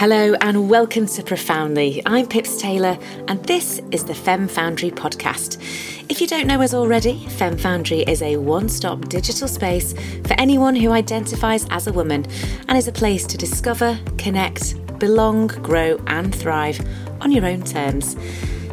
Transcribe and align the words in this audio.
Hello 0.00 0.32
and 0.40 0.70
welcome 0.70 1.04
to 1.08 1.22
Profoundly. 1.22 2.00
I'm 2.06 2.26
Pips 2.26 2.58
Taylor 2.58 2.98
and 3.28 3.44
this 3.44 3.82
is 3.90 4.02
the 4.02 4.14
Fem 4.14 4.48
Foundry 4.48 4.90
podcast. 4.90 5.60
If 6.08 6.22
you 6.22 6.26
don't 6.26 6.46
know 6.46 6.62
us 6.62 6.72
already, 6.72 7.26
Fem 7.28 7.58
Foundry 7.58 8.00
is 8.04 8.22
a 8.22 8.38
one 8.38 8.70
stop 8.70 9.10
digital 9.10 9.46
space 9.46 9.92
for 10.26 10.32
anyone 10.38 10.74
who 10.74 10.92
identifies 10.92 11.66
as 11.68 11.86
a 11.86 11.92
woman 11.92 12.24
and 12.66 12.78
is 12.78 12.88
a 12.88 12.92
place 12.92 13.26
to 13.26 13.36
discover, 13.36 14.00
connect, 14.16 14.74
belong, 14.98 15.48
grow, 15.48 16.02
and 16.06 16.34
thrive 16.34 16.80
on 17.20 17.30
your 17.30 17.44
own 17.44 17.62
terms. 17.62 18.16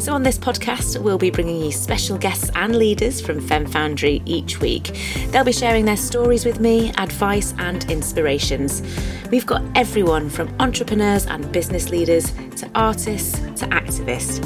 So, 0.07 0.13
on 0.13 0.23
this 0.23 0.39
podcast, 0.39 1.01
we'll 1.01 1.17
be 1.17 1.31
bringing 1.31 1.61
you 1.61 1.69
special 1.69 2.17
guests 2.17 2.49
and 2.55 2.77
leaders 2.77 3.19
from 3.19 3.41
Fem 3.41 3.65
Foundry 3.65 4.21
each 4.23 4.61
week. 4.61 4.97
They'll 5.31 5.43
be 5.43 5.51
sharing 5.51 5.83
their 5.83 5.97
stories 5.97 6.45
with 6.45 6.61
me, 6.61 6.93
advice, 6.97 7.53
and 7.57 7.83
inspirations. 7.91 8.81
We've 9.31 9.45
got 9.45 9.61
everyone 9.75 10.29
from 10.29 10.55
entrepreneurs 10.61 11.25
and 11.25 11.51
business 11.51 11.89
leaders 11.89 12.31
to 12.55 12.71
artists 12.73 13.37
to 13.59 13.67
activists. 13.67 14.41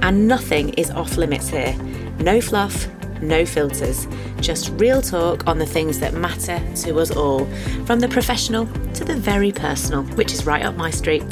And 0.00 0.26
nothing 0.26 0.70
is 0.78 0.90
off 0.90 1.18
limits 1.18 1.48
here. 1.50 1.76
No 2.18 2.40
fluff, 2.40 2.88
no 3.22 3.46
filters, 3.46 4.06
just 4.40 4.70
real 4.80 5.00
talk 5.00 5.46
on 5.46 5.58
the 5.58 5.66
things 5.66 6.00
that 6.00 6.14
matter 6.14 6.60
to 6.82 6.98
us 6.98 7.10
all, 7.10 7.46
from 7.86 8.00
the 8.00 8.08
professional 8.08 8.66
to 8.94 9.04
the 9.04 9.14
very 9.14 9.52
personal, 9.52 10.02
which 10.16 10.32
is 10.32 10.44
right 10.44 10.64
up 10.64 10.76
my 10.76 10.90
street. 10.90 11.22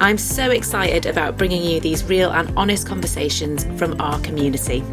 I'm 0.00 0.18
so 0.18 0.50
excited 0.50 1.06
about 1.06 1.36
bringing 1.36 1.62
you 1.62 1.80
these 1.80 2.04
real 2.04 2.30
and 2.30 2.56
honest 2.56 2.86
conversations 2.86 3.64
from 3.78 4.00
our 4.00 4.20
community. 4.20 4.84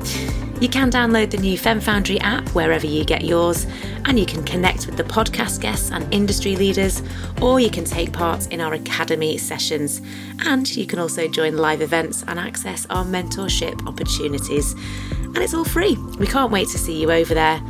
You 0.60 0.70
can 0.70 0.90
download 0.90 1.30
the 1.30 1.38
new 1.38 1.56
Fem 1.56 1.80
Foundry 1.82 2.20
app 2.22 2.50
wherever 2.50 2.88
you 2.88 3.06
get 3.06 3.24
yours, 3.24 3.68
and 4.06 4.20
you 4.20 4.26
can 4.26 4.44
connect 4.44 4.88
with 4.88 4.98
the 4.98 5.04
podcast 5.04 5.62
guests 5.62 5.92
and 5.92 6.12
industry 6.12 6.56
leaders, 6.56 7.04
or 7.44 7.60
you 7.60 7.70
can 7.70 7.86
take 7.86 8.12
part 8.12 8.48
in 8.48 8.60
our 8.60 8.74
academy 8.74 9.38
sessions. 9.38 10.02
And 10.46 10.68
you 10.76 10.88
can 10.88 10.98
also 10.98 11.28
join 11.28 11.58
live 11.58 11.82
events 11.82 12.24
and 12.28 12.40
access 12.40 12.88
our 12.90 13.06
mentorship 13.06 13.86
opportunities. 13.86 14.74
And 15.22 15.38
it's 15.38 15.54
all 15.54 15.64
free. 15.64 15.96
We 16.18 16.26
can't 16.26 16.52
wait 16.52 16.70
to 16.70 16.80
see 16.80 17.00
you 17.00 17.12
over 17.12 17.36
there. 17.36 17.62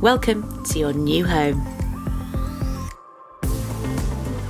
Welcome 0.00 0.64
to 0.64 0.78
your 0.80 0.92
new 0.92 1.24
home. 1.24 1.64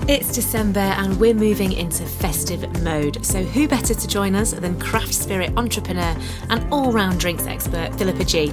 It's 0.07 0.35
December 0.35 0.81
and 0.81 1.19
we're 1.19 1.33
moving 1.33 1.73
into 1.73 2.05
festive 2.05 2.83
mode, 2.83 3.25
so 3.25 3.43
who 3.43 3.67
better 3.67 3.95
to 3.95 4.07
join 4.07 4.35
us 4.35 4.53
than 4.53 4.79
craft 4.79 5.15
spirit 5.15 5.51
entrepreneur 5.57 6.15
and 6.51 6.71
all 6.71 6.93
round 6.93 7.19
drinks 7.19 7.47
expert 7.47 7.95
Philippa 7.95 8.25
G, 8.25 8.49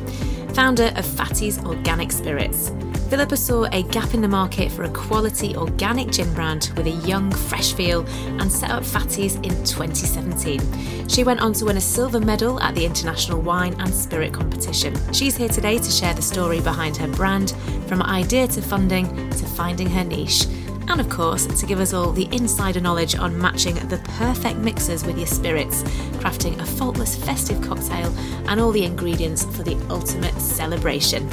founder 0.54 0.94
of 0.96 1.06
Fatty's 1.06 1.62
Organic 1.66 2.14
Spirits. 2.14 2.72
Philippa 3.10 3.36
saw 3.36 3.66
a 3.74 3.84
gap 3.84 4.14
in 4.14 4.22
the 4.22 4.30
market 4.30 4.72
for 4.72 4.84
a 4.84 4.90
quality 4.92 5.54
organic 5.58 6.12
gin 6.12 6.34
brand 6.34 6.72
with 6.78 6.88
a 6.88 7.06
young, 7.06 7.30
fresh 7.30 7.74
feel 7.74 8.08
and 8.40 8.50
set 8.50 8.72
up 8.72 8.86
Fatty's 8.86 9.36
in 9.36 9.52
2017. 9.66 11.10
She 11.10 11.26
went 11.26 11.42
on 11.42 11.52
to 11.56 11.66
win 11.66 11.76
a 11.76 11.82
silver 11.82 12.22
medal 12.22 12.62
at 12.62 12.76
the 12.76 12.86
International 12.86 13.42
Wine 13.42 13.76
and 13.82 13.94
Spirit 13.94 14.32
Competition. 14.32 14.96
She's 15.12 15.36
here 15.36 15.50
today 15.50 15.80
to 15.80 15.92
share 15.92 16.14
the 16.14 16.22
story 16.22 16.62
behind 16.62 16.96
her 16.96 17.10
brand, 17.10 17.54
from 17.88 18.02
idea 18.02 18.48
to 18.48 18.62
funding 18.62 19.30
to 19.32 19.46
finding 19.46 19.90
her 19.90 20.06
niche 20.06 20.46
and 20.92 21.00
of 21.00 21.10
course, 21.10 21.46
to 21.46 21.66
give 21.66 21.80
us 21.80 21.94
all 21.94 22.12
the 22.12 22.28
insider 22.34 22.82
knowledge 22.82 23.16
on 23.16 23.40
matching 23.40 23.76
the 23.88 23.98
perfect 24.18 24.60
mixers 24.60 25.06
with 25.06 25.18
your 25.18 25.28
spirits, 25.28 25.84
crafting 26.20 26.60
a 26.60 26.66
faultless 26.66 27.16
festive 27.16 27.62
cocktail, 27.62 28.14
and 28.50 28.60
all 28.60 28.74
the 28.74 28.84
ingredients 28.84 29.46
for 29.56 29.64
the 29.64 29.78
ultimate 29.90 30.34
celebration. 30.34 31.30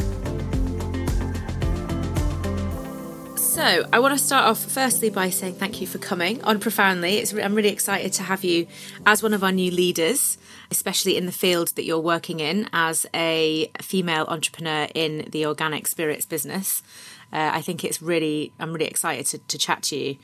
So, 3.36 3.84
I 3.92 3.98
want 3.98 4.16
to 4.16 4.24
start 4.24 4.44
off 4.44 4.60
firstly 4.60 5.10
by 5.10 5.30
saying 5.30 5.54
thank 5.54 5.80
you 5.80 5.88
for 5.88 5.98
coming 5.98 6.40
on 6.44 6.60
Profoundly. 6.60 7.16
It's, 7.16 7.34
I'm 7.34 7.56
really 7.56 7.70
excited 7.70 8.12
to 8.12 8.22
have 8.22 8.44
you 8.44 8.68
as 9.04 9.24
one 9.24 9.34
of 9.34 9.42
our 9.42 9.50
new 9.50 9.72
leaders, 9.72 10.38
especially 10.70 11.16
in 11.16 11.26
the 11.26 11.32
field 11.32 11.68
that 11.74 11.84
you're 11.84 11.98
working 11.98 12.38
in 12.38 12.68
as 12.72 13.06
a 13.12 13.72
female 13.80 14.26
entrepreneur 14.28 14.86
in 14.94 15.26
the 15.32 15.46
organic 15.46 15.88
spirits 15.88 16.24
business. 16.24 16.84
Uh, 17.32 17.50
I 17.54 17.60
think 17.60 17.84
it's 17.84 18.00
really, 18.00 18.52
I'm 18.58 18.72
really 18.72 18.86
excited 18.86 19.26
to, 19.26 19.38
to 19.38 19.58
chat 19.58 19.82
to 19.84 19.96
you 19.96 20.16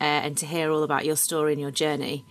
uh, 0.00 0.04
and 0.04 0.36
to 0.38 0.46
hear 0.46 0.70
all 0.70 0.82
about 0.82 1.04
your 1.04 1.16
story 1.16 1.52
and 1.52 1.60
your 1.60 1.70
journey. 1.70 2.24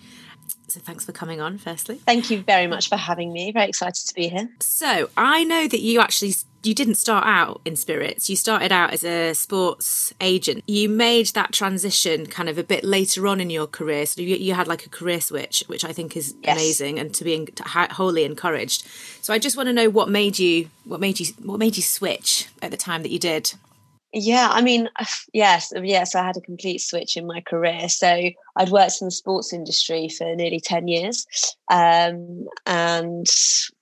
So 0.68 0.80
thanks 0.80 1.04
for 1.06 1.12
coming 1.12 1.42
on, 1.42 1.58
firstly. 1.58 1.96
Thank 2.06 2.30
you 2.30 2.42
very 2.42 2.68
much 2.68 2.90
for 2.90 2.96
having 2.96 3.34
me. 3.34 3.52
Very 3.52 3.70
excited 3.70 4.08
to 4.08 4.14
be 4.14 4.28
here. 4.28 4.50
So 4.60 5.10
I 5.18 5.44
know 5.44 5.68
that 5.68 5.82
you 5.82 6.00
actually 6.00 6.34
you 6.62 6.74
didn't 6.76 6.96
start 6.96 7.26
out 7.26 7.62
in 7.64 7.76
spirits. 7.76 8.30
You 8.30 8.36
started 8.36 8.72
out 8.72 8.92
as 8.92 9.04
a 9.04 9.34
sports 9.34 10.14
agent. 10.20 10.64
You 10.68 10.90
made 10.90 11.28
that 11.28 11.54
transition 11.54 12.28
kind 12.28 12.50
of 12.50 12.58
a 12.58 12.64
bit 12.64 12.84
later 12.84 13.28
on 13.28 13.40
in 13.40 13.50
your 13.50 13.66
career. 13.66 14.06
So 14.06 14.22
you, 14.22 14.36
you 14.36 14.54
had 14.54 14.68
like 14.68 14.86
a 14.86 14.90
career 14.90 15.22
switch, 15.22 15.64
which 15.68 15.86
I 15.86 15.94
think 15.94 16.18
is 16.18 16.36
yes. 16.44 16.58
amazing 16.58 17.00
and 17.00 17.14
to 17.14 17.24
be 17.24 17.48
wholly 17.68 18.26
encouraged. 18.26 18.86
So 19.22 19.34
I 19.34 19.40
just 19.40 19.56
want 19.56 19.68
to 19.68 19.74
know 19.74 19.90
what 19.90 20.10
made 20.10 20.38
you 20.38 20.70
what 20.84 21.00
made 21.00 21.20
you 21.20 21.28
what 21.42 21.60
made 21.60 21.78
you 21.78 21.84
switch 21.84 22.48
at 22.62 22.72
the 22.72 22.78
time 22.78 23.04
that 23.04 23.12
you 23.12 23.20
did. 23.20 23.54
Yeah, 24.12 24.50
I 24.52 24.62
mean, 24.62 24.90
yes, 25.34 25.72
yes, 25.84 26.16
I 26.16 26.24
had 26.24 26.38
a 26.38 26.42
complete 26.42 26.80
switch 26.80 27.16
in 27.16 27.28
my 27.28 27.42
career. 27.42 27.88
So 27.90 28.32
I'd 28.56 28.70
worked 28.70 29.02
in 29.02 29.08
the 29.08 29.12
sports 29.12 29.54
industry 29.54 30.10
for 30.10 30.36
nearly 30.36 30.60
10 30.60 30.88
years 30.88 31.28
um, 31.72 32.48
and 32.66 33.28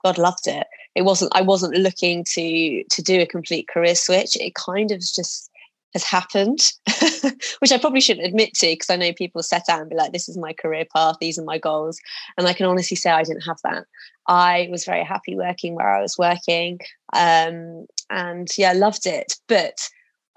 God 0.03 0.17
loved 0.17 0.47
it. 0.47 0.67
It 0.95 1.03
wasn't, 1.03 1.31
I 1.33 1.41
wasn't 1.41 1.77
looking 1.77 2.25
to, 2.33 2.83
to 2.83 3.01
do 3.01 3.21
a 3.21 3.25
complete 3.25 3.69
career 3.69 3.95
switch. 3.95 4.35
It 4.35 4.53
kind 4.55 4.91
of 4.91 4.99
just 4.99 5.49
has 5.93 6.03
happened, 6.03 6.59
which 7.59 7.71
I 7.71 7.77
probably 7.77 8.01
shouldn't 8.01 8.27
admit 8.27 8.53
to 8.55 8.67
because 8.67 8.89
I 8.89 8.97
know 8.97 9.13
people 9.13 9.41
set 9.43 9.69
out 9.69 9.79
and 9.79 9.89
be 9.89 9.95
like, 9.95 10.11
this 10.11 10.27
is 10.27 10.37
my 10.37 10.51
career 10.51 10.83
path, 10.93 11.15
these 11.21 11.39
are 11.39 11.45
my 11.45 11.57
goals. 11.57 11.99
And 12.37 12.47
I 12.47 12.53
can 12.53 12.65
honestly 12.65 12.97
say 12.97 13.11
I 13.11 13.23
didn't 13.23 13.41
have 13.43 13.59
that. 13.63 13.85
I 14.27 14.67
was 14.69 14.83
very 14.83 15.05
happy 15.05 15.37
working 15.37 15.75
where 15.75 15.95
I 15.95 16.01
was 16.01 16.17
working 16.17 16.79
um, 17.13 17.85
and 18.09 18.49
yeah, 18.57 18.73
loved 18.73 19.05
it. 19.05 19.35
But 19.47 19.77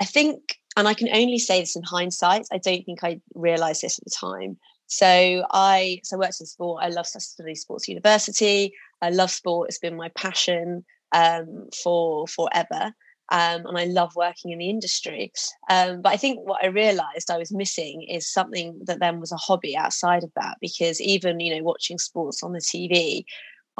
I 0.00 0.04
think, 0.04 0.56
and 0.76 0.88
I 0.88 0.94
can 0.94 1.08
only 1.12 1.38
say 1.38 1.60
this 1.60 1.76
in 1.76 1.82
hindsight, 1.82 2.46
I 2.50 2.58
don't 2.58 2.84
think 2.84 3.04
I 3.04 3.20
realized 3.34 3.82
this 3.82 3.98
at 3.98 4.04
the 4.04 4.10
time. 4.10 4.56
So 4.86 5.44
I 5.52 6.00
so 6.02 6.16
I 6.16 6.18
worked 6.18 6.40
in 6.40 6.46
sport. 6.46 6.82
I 6.82 6.88
love 6.88 7.06
studying 7.06 7.54
sports 7.54 7.86
university. 7.86 8.72
I 9.00 9.10
love 9.10 9.30
sport. 9.30 9.68
It's 9.68 9.78
been 9.78 9.96
my 9.96 10.08
passion 10.16 10.84
um, 11.12 11.68
for 11.82 12.26
forever. 12.26 12.92
Um, 13.32 13.64
and 13.66 13.78
I 13.78 13.84
love 13.84 14.16
working 14.16 14.50
in 14.50 14.58
the 14.58 14.68
industry. 14.68 15.30
Um, 15.68 16.02
but 16.02 16.12
I 16.12 16.16
think 16.16 16.40
what 16.40 16.64
I 16.64 16.66
realised 16.66 17.30
I 17.30 17.38
was 17.38 17.52
missing 17.52 18.02
is 18.02 18.26
something 18.28 18.80
that 18.86 18.98
then 18.98 19.20
was 19.20 19.30
a 19.30 19.36
hobby 19.36 19.76
outside 19.76 20.24
of 20.24 20.32
that. 20.34 20.56
Because 20.60 21.00
even 21.00 21.38
you 21.38 21.54
know 21.54 21.62
watching 21.62 21.98
sports 21.98 22.42
on 22.42 22.52
the 22.52 22.58
TV, 22.58 23.24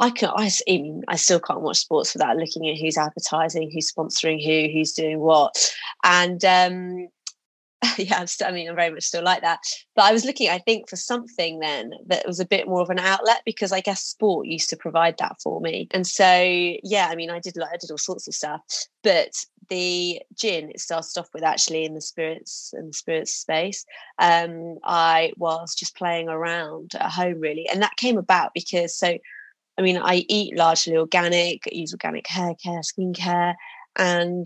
I 0.01 0.09
can 0.09 0.31
I 0.35 0.49
even 0.65 1.03
I 1.07 1.15
still 1.15 1.39
can't 1.39 1.61
watch 1.61 1.77
sports 1.77 2.13
without 2.13 2.35
looking 2.35 2.67
at 2.67 2.77
who's 2.77 2.97
advertising, 2.97 3.69
who's 3.71 3.91
sponsoring 3.91 4.43
who, 4.43 4.73
who's 4.73 4.93
doing 4.93 5.19
what, 5.19 5.73
and 6.03 6.43
um, 6.43 7.07
yeah, 7.97 8.19
I'm 8.19 8.27
still, 8.27 8.47
I 8.47 8.51
mean, 8.51 8.67
I'm 8.67 8.75
very 8.75 8.91
much 8.91 9.03
still 9.03 9.23
like 9.23 9.41
that. 9.41 9.59
But 9.95 10.05
I 10.05 10.11
was 10.11 10.25
looking, 10.25 10.49
I 10.49 10.59
think, 10.59 10.89
for 10.89 10.95
something 10.95 11.59
then 11.59 11.91
that 12.07 12.27
was 12.27 12.39
a 12.39 12.45
bit 12.45 12.67
more 12.67 12.81
of 12.81 12.89
an 12.89 12.99
outlet 12.99 13.41
because 13.45 13.71
I 13.71 13.81
guess 13.81 14.03
sport 14.03 14.47
used 14.47 14.69
to 14.71 14.77
provide 14.77 15.17
that 15.19 15.37
for 15.41 15.61
me. 15.61 15.87
And 15.91 16.05
so, 16.05 16.41
yeah, 16.83 17.07
I 17.09 17.15
mean, 17.15 17.29
I 17.29 17.39
did 17.39 17.57
like 17.57 17.69
I 17.73 17.77
did 17.77 17.91
all 17.91 17.97
sorts 17.97 18.27
of 18.27 18.33
stuff, 18.33 18.61
but 19.03 19.33
the 19.69 20.21
gin 20.35 20.69
it 20.71 20.79
started 20.79 21.17
off 21.17 21.29
with 21.33 21.43
actually 21.43 21.85
in 21.85 21.93
the 21.93 22.01
spirits 22.01 22.73
and 22.73 22.89
the 22.89 22.93
spirits 22.93 23.35
space. 23.35 23.85
Um, 24.19 24.77
I 24.83 25.33
was 25.37 25.75
just 25.75 25.95
playing 25.95 26.27
around 26.27 26.91
at 26.95 27.11
home 27.11 27.39
really, 27.39 27.67
and 27.71 27.81
that 27.81 27.97
came 27.97 28.17
about 28.17 28.51
because 28.53 28.97
so 28.97 29.17
I 29.81 29.83
mean, 29.83 29.97
I 29.97 30.25
eat 30.29 30.55
largely 30.55 30.95
organic, 30.95 31.63
use 31.71 31.91
organic 31.91 32.27
hair 32.27 32.53
care, 32.63 32.81
skincare, 32.81 33.55
and 33.95 34.45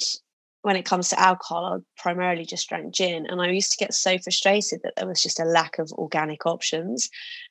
when 0.62 0.78
it 0.78 0.86
comes 0.86 1.10
to 1.10 1.20
alcohol, 1.20 1.66
I 1.66 2.02
primarily 2.02 2.46
just 2.46 2.70
drank 2.70 2.92
gin. 2.94 3.28
And 3.28 3.42
I 3.42 3.50
used 3.50 3.72
to 3.74 3.78
get 3.78 3.94
so 3.94 4.18
frustrated 4.18 4.80
that 4.84 4.94
there 4.96 5.08
was 5.08 5.22
just 5.22 5.40
a 5.40 5.44
lack 5.44 5.78
of 5.78 5.92
organic 5.92 6.46
options. 6.46 7.10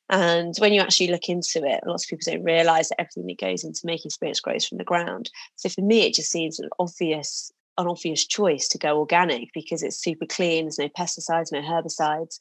And 0.09 0.53
when 0.59 0.73
you 0.73 0.81
actually 0.81 1.09
look 1.09 1.29
into 1.29 1.63
it, 1.65 1.81
lots 1.87 2.05
of 2.05 2.09
people 2.09 2.33
don't 2.33 2.43
realize 2.43 2.89
that 2.89 3.01
everything 3.01 3.27
that 3.27 3.39
goes 3.39 3.63
into 3.63 3.83
making 3.85 4.11
spirits 4.11 4.41
grows 4.41 4.67
from 4.67 4.79
the 4.79 4.85
ground. 4.85 5.31
So 5.57 5.69
for 5.69 5.83
me, 5.83 6.01
it 6.07 6.15
just 6.15 6.31
seems 6.31 6.59
an 6.59 6.71
obvious 6.81 7.53
an 7.79 7.89
obvious 7.89 8.27
choice 8.27 8.69
to 8.69 8.79
go 8.79 8.99
organic 8.99 9.49
because 9.53 9.83
it's 9.83 10.01
super 10.01 10.27
clean. 10.27 10.65
There's 10.65 10.79
no 10.79 10.89
pesticides, 10.89 11.53
no 11.53 11.61
herbicides, 11.61 12.39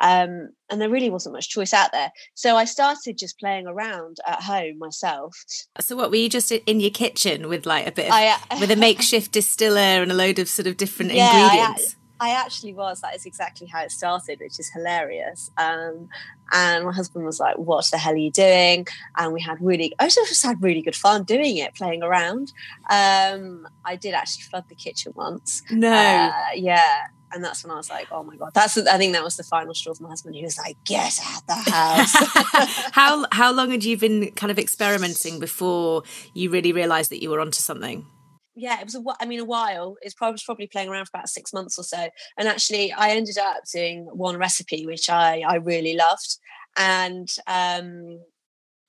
um, 0.00 0.50
and 0.70 0.80
there 0.80 0.90
really 0.90 1.10
wasn't 1.10 1.34
much 1.34 1.48
choice 1.48 1.72
out 1.72 1.92
there. 1.92 2.10
So 2.34 2.56
I 2.56 2.64
started 2.64 3.16
just 3.18 3.38
playing 3.38 3.66
around 3.66 4.18
at 4.26 4.42
home 4.42 4.78
myself. 4.78 5.36
So 5.80 5.96
what 5.96 6.10
were 6.10 6.16
you 6.16 6.28
just 6.28 6.50
in 6.50 6.80
your 6.80 6.90
kitchen 6.90 7.48
with 7.48 7.64
like 7.64 7.86
a 7.86 7.92
bit 7.92 8.06
of, 8.06 8.12
I, 8.12 8.28
uh, 8.28 8.58
with 8.60 8.70
a 8.70 8.76
makeshift 8.76 9.32
distiller 9.32 10.02
and 10.02 10.10
a 10.10 10.14
load 10.14 10.38
of 10.38 10.48
sort 10.48 10.66
of 10.66 10.76
different 10.76 11.12
yeah, 11.12 11.44
ingredients? 11.44 11.96
I, 11.98 12.03
I 12.20 12.30
actually 12.30 12.74
was. 12.74 13.00
That 13.00 13.14
is 13.14 13.26
exactly 13.26 13.66
how 13.66 13.82
it 13.82 13.90
started, 13.90 14.40
which 14.40 14.58
is 14.58 14.70
hilarious. 14.70 15.50
Um, 15.56 16.08
and 16.52 16.84
my 16.84 16.92
husband 16.92 17.24
was 17.24 17.40
like, 17.40 17.56
"What 17.56 17.86
the 17.90 17.98
hell 17.98 18.12
are 18.12 18.16
you 18.16 18.30
doing?" 18.30 18.86
And 19.16 19.32
we 19.32 19.40
had 19.40 19.58
really, 19.60 19.92
I 19.98 20.08
just 20.08 20.42
had 20.42 20.62
really 20.62 20.82
good 20.82 20.96
fun 20.96 21.24
doing 21.24 21.56
it, 21.56 21.74
playing 21.74 22.02
around. 22.02 22.52
Um, 22.88 23.66
I 23.84 23.96
did 23.96 24.14
actually 24.14 24.44
flood 24.44 24.64
the 24.68 24.74
kitchen 24.74 25.12
once. 25.16 25.62
No, 25.70 25.92
uh, 25.92 26.32
yeah, 26.54 27.06
and 27.34 27.42
that's 27.44 27.64
when 27.64 27.72
I 27.72 27.76
was 27.76 27.90
like, 27.90 28.06
oh 28.12 28.22
my 28.22 28.36
god, 28.36 28.52
that's 28.54 28.78
I 28.78 28.96
think 28.96 29.12
that 29.12 29.24
was 29.24 29.36
the 29.36 29.42
final 29.42 29.74
straw 29.74 29.94
for 29.94 30.04
my 30.04 30.08
husband. 30.10 30.36
He 30.36 30.44
was 30.44 30.56
like, 30.56 30.76
get 30.84 31.18
out 31.26 31.46
the 31.46 31.54
house. 31.54 32.14
how 32.92 33.26
how 33.32 33.52
long 33.52 33.70
had 33.70 33.84
you 33.84 33.98
been 33.98 34.30
kind 34.32 34.50
of 34.50 34.58
experimenting 34.58 35.40
before 35.40 36.04
you 36.32 36.50
really 36.50 36.72
realised 36.72 37.10
that 37.10 37.22
you 37.22 37.30
were 37.30 37.40
onto 37.40 37.60
something? 37.60 38.06
Yeah, 38.54 38.80
it 38.80 38.84
was 38.84 38.94
a, 38.94 39.02
I 39.20 39.26
mean, 39.26 39.40
a 39.40 39.44
while. 39.44 39.96
It's 40.02 40.14
probably 40.14 40.40
probably 40.44 40.66
playing 40.66 40.88
around 40.88 41.06
for 41.06 41.16
about 41.16 41.28
six 41.28 41.52
months 41.52 41.78
or 41.78 41.84
so. 41.84 42.08
And 42.38 42.48
actually, 42.48 42.92
I 42.92 43.10
ended 43.10 43.38
up 43.38 43.56
doing 43.72 44.04
one 44.12 44.36
recipe 44.36 44.86
which 44.86 45.10
I 45.10 45.40
I 45.40 45.56
really 45.56 45.96
loved, 45.96 46.38
and 46.76 47.28
um, 47.46 48.20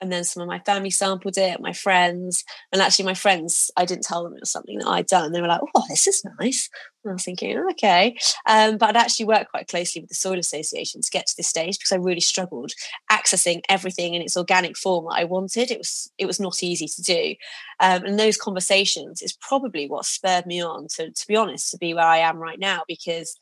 and 0.02 0.12
then 0.12 0.24
some 0.24 0.42
of 0.42 0.48
my 0.48 0.60
family 0.60 0.90
sampled 0.90 1.38
it, 1.38 1.60
my 1.62 1.74
friends, 1.74 2.44
and 2.72 2.82
actually 2.82 3.06
my 3.06 3.14
friends, 3.14 3.72
I 3.78 3.86
didn't 3.86 4.04
tell 4.04 4.24
them 4.24 4.34
it 4.34 4.42
was 4.42 4.52
something 4.52 4.78
that 4.80 4.88
I'd 4.88 5.08
done. 5.08 5.26
And 5.26 5.36
they 5.36 5.42
were 5.42 5.48
like, 5.48 5.62
"Oh, 5.76 5.84
this 5.90 6.08
is 6.08 6.24
nice." 6.40 6.70
And 7.04 7.12
I 7.12 7.14
was 7.14 7.24
thinking, 7.24 7.58
okay, 7.72 8.18
um, 8.48 8.78
but 8.78 8.90
I'd 8.90 8.98
actually 8.98 9.26
worked 9.28 9.52
quite 9.52 9.68
closely 9.68 10.02
with 10.02 10.10
the 10.10 10.16
Soil 10.16 10.40
Association 10.40 11.02
to 11.02 11.12
get 11.12 11.28
to 11.28 11.34
this 11.38 11.48
stage 11.48 11.78
because 11.78 11.92
I 11.92 11.98
really 11.98 12.20
struggled 12.20 12.72
accessing 13.12 13.62
everything 13.70 14.14
in 14.16 14.22
its 14.22 14.36
organic 14.38 14.76
form 14.78 15.06
that 15.06 15.20
I 15.20 15.24
wanted. 15.26 15.72
It 15.72 15.78
was 15.78 16.12
it 16.18 16.26
was 16.26 16.40
not 16.40 16.64
easy 16.64 16.88
to 16.88 17.02
do, 17.02 17.36
um, 17.80 18.06
and 18.06 18.20
those 18.20 18.38
conversations 18.38 19.22
is 19.22 19.34
probably 19.34 19.88
what 19.88 20.06
spurred 20.06 20.46
me 20.46 20.62
on 20.62 20.88
to, 20.96 21.12
to 21.12 21.28
be 21.28 21.36
honest, 21.36 21.72
to 21.72 21.78
be 21.78 21.94
where 21.94 22.06
I 22.06 22.18
am 22.18 22.38
right 22.38 22.60
now 22.60 22.84
because 22.88 23.40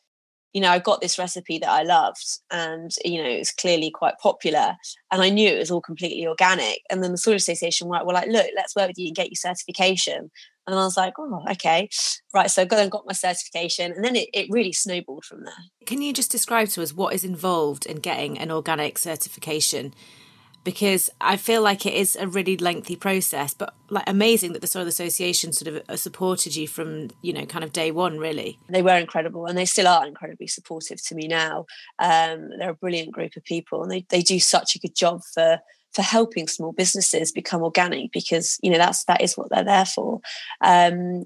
you 0.54 0.62
know, 0.62 0.70
I 0.70 0.80
got 0.80 1.02
this 1.02 1.18
recipe 1.18 1.58
that 1.58 1.70
I 1.70 1.82
loved 1.82 2.40
and, 2.52 2.92
you 3.04 3.22
know, 3.22 3.28
it 3.28 3.40
was 3.40 3.52
clearly 3.52 3.90
quite 3.90 4.14
popular 4.22 4.76
and 5.12 5.22
I 5.22 5.30
knew 5.30 5.50
it 5.50 5.58
was 5.58 5.72
all 5.72 5.82
completely 5.82 6.28
organic. 6.28 6.82
And 6.92 7.04
then 7.04 7.12
the 7.12 7.18
Soil 7.18 7.36
Association 7.36 7.88
were, 7.88 8.06
were 8.06 8.14
like, 8.14 8.30
look, 8.30 8.46
let's 8.56 8.76
work 8.76 8.88
with 8.88 9.00
you 9.00 9.08
and 9.08 9.16
get 9.16 9.30
your 9.30 9.36
certification. 9.36 10.30
And 10.66 10.76
I 10.76 10.84
was 10.84 10.96
like, 10.96 11.14
oh, 11.18 11.44
okay. 11.52 11.90
Right. 12.34 12.50
So 12.50 12.62
I 12.62 12.66
got 12.66 12.80
and 12.80 12.92
got 12.92 13.06
my 13.06 13.14
certification. 13.14 13.92
And 13.94 14.06
then 14.06 14.16
it, 14.16 14.30
it 14.34 14.48
really 14.50 14.72
snowballed 14.72 15.26
from 15.26 15.44
there. 15.44 15.54
Can 15.86 16.02
you 16.02 16.14
just 16.14 16.32
describe 16.32 16.70
to 16.70 16.84
us 16.84 16.94
what 16.94 17.14
is 17.14 17.24
involved 17.24 17.86
in 17.86 17.98
getting 17.98 18.38
an 18.38 18.52
organic 18.52 18.98
certification? 18.98 19.94
Because 20.64 21.10
I 21.20 21.38
feel 21.38 21.62
like 21.62 21.86
it 21.86 21.94
is 21.94 22.16
a 22.16 22.28
really 22.28 22.58
lengthy 22.58 22.96
process, 22.96 23.54
but 23.54 23.74
like 23.90 24.06
amazing 24.08 24.54
that 24.54 24.62
the 24.62 24.68
Soil 24.68 24.88
Association 24.88 25.52
sort 25.52 25.76
of 25.76 25.84
uh, 25.90 25.96
supported 25.98 26.56
you 26.56 26.68
from, 26.68 27.10
you 27.22 27.34
know, 27.34 27.46
kind 27.46 27.64
of 27.64 27.74
day 27.74 27.92
one, 27.92 28.18
really. 28.18 28.58
They 28.70 28.82
were 28.82 28.98
incredible 28.98 29.46
and 29.46 29.58
they 29.58 29.66
still 29.66 29.88
are 29.88 30.08
incredibly 30.08 30.48
supportive 30.48 31.04
to 31.06 31.16
me 31.16 31.28
now. 31.28 31.66
Um, 32.00 32.50
they're 32.58 32.70
a 32.70 32.76
brilliant 32.76 33.12
group 33.12 33.36
of 33.36 33.44
people 33.44 33.84
and 33.84 33.92
they, 33.92 34.06
they 34.10 34.22
do 34.22 34.40
such 34.40 34.76
a 34.76 34.80
good 34.80 34.96
job 34.96 35.22
for 35.34 35.60
for 35.94 36.02
helping 36.02 36.48
small 36.48 36.72
businesses 36.72 37.32
become 37.32 37.62
organic 37.62 38.12
because 38.12 38.58
you 38.64 38.72
know 38.72 38.80
that's 38.80 39.04
that 39.06 39.22
is 39.22 39.38
what 39.38 39.50
they're 39.52 39.64
there 39.64 39.86
for. 39.86 40.22
Um, 40.62 41.26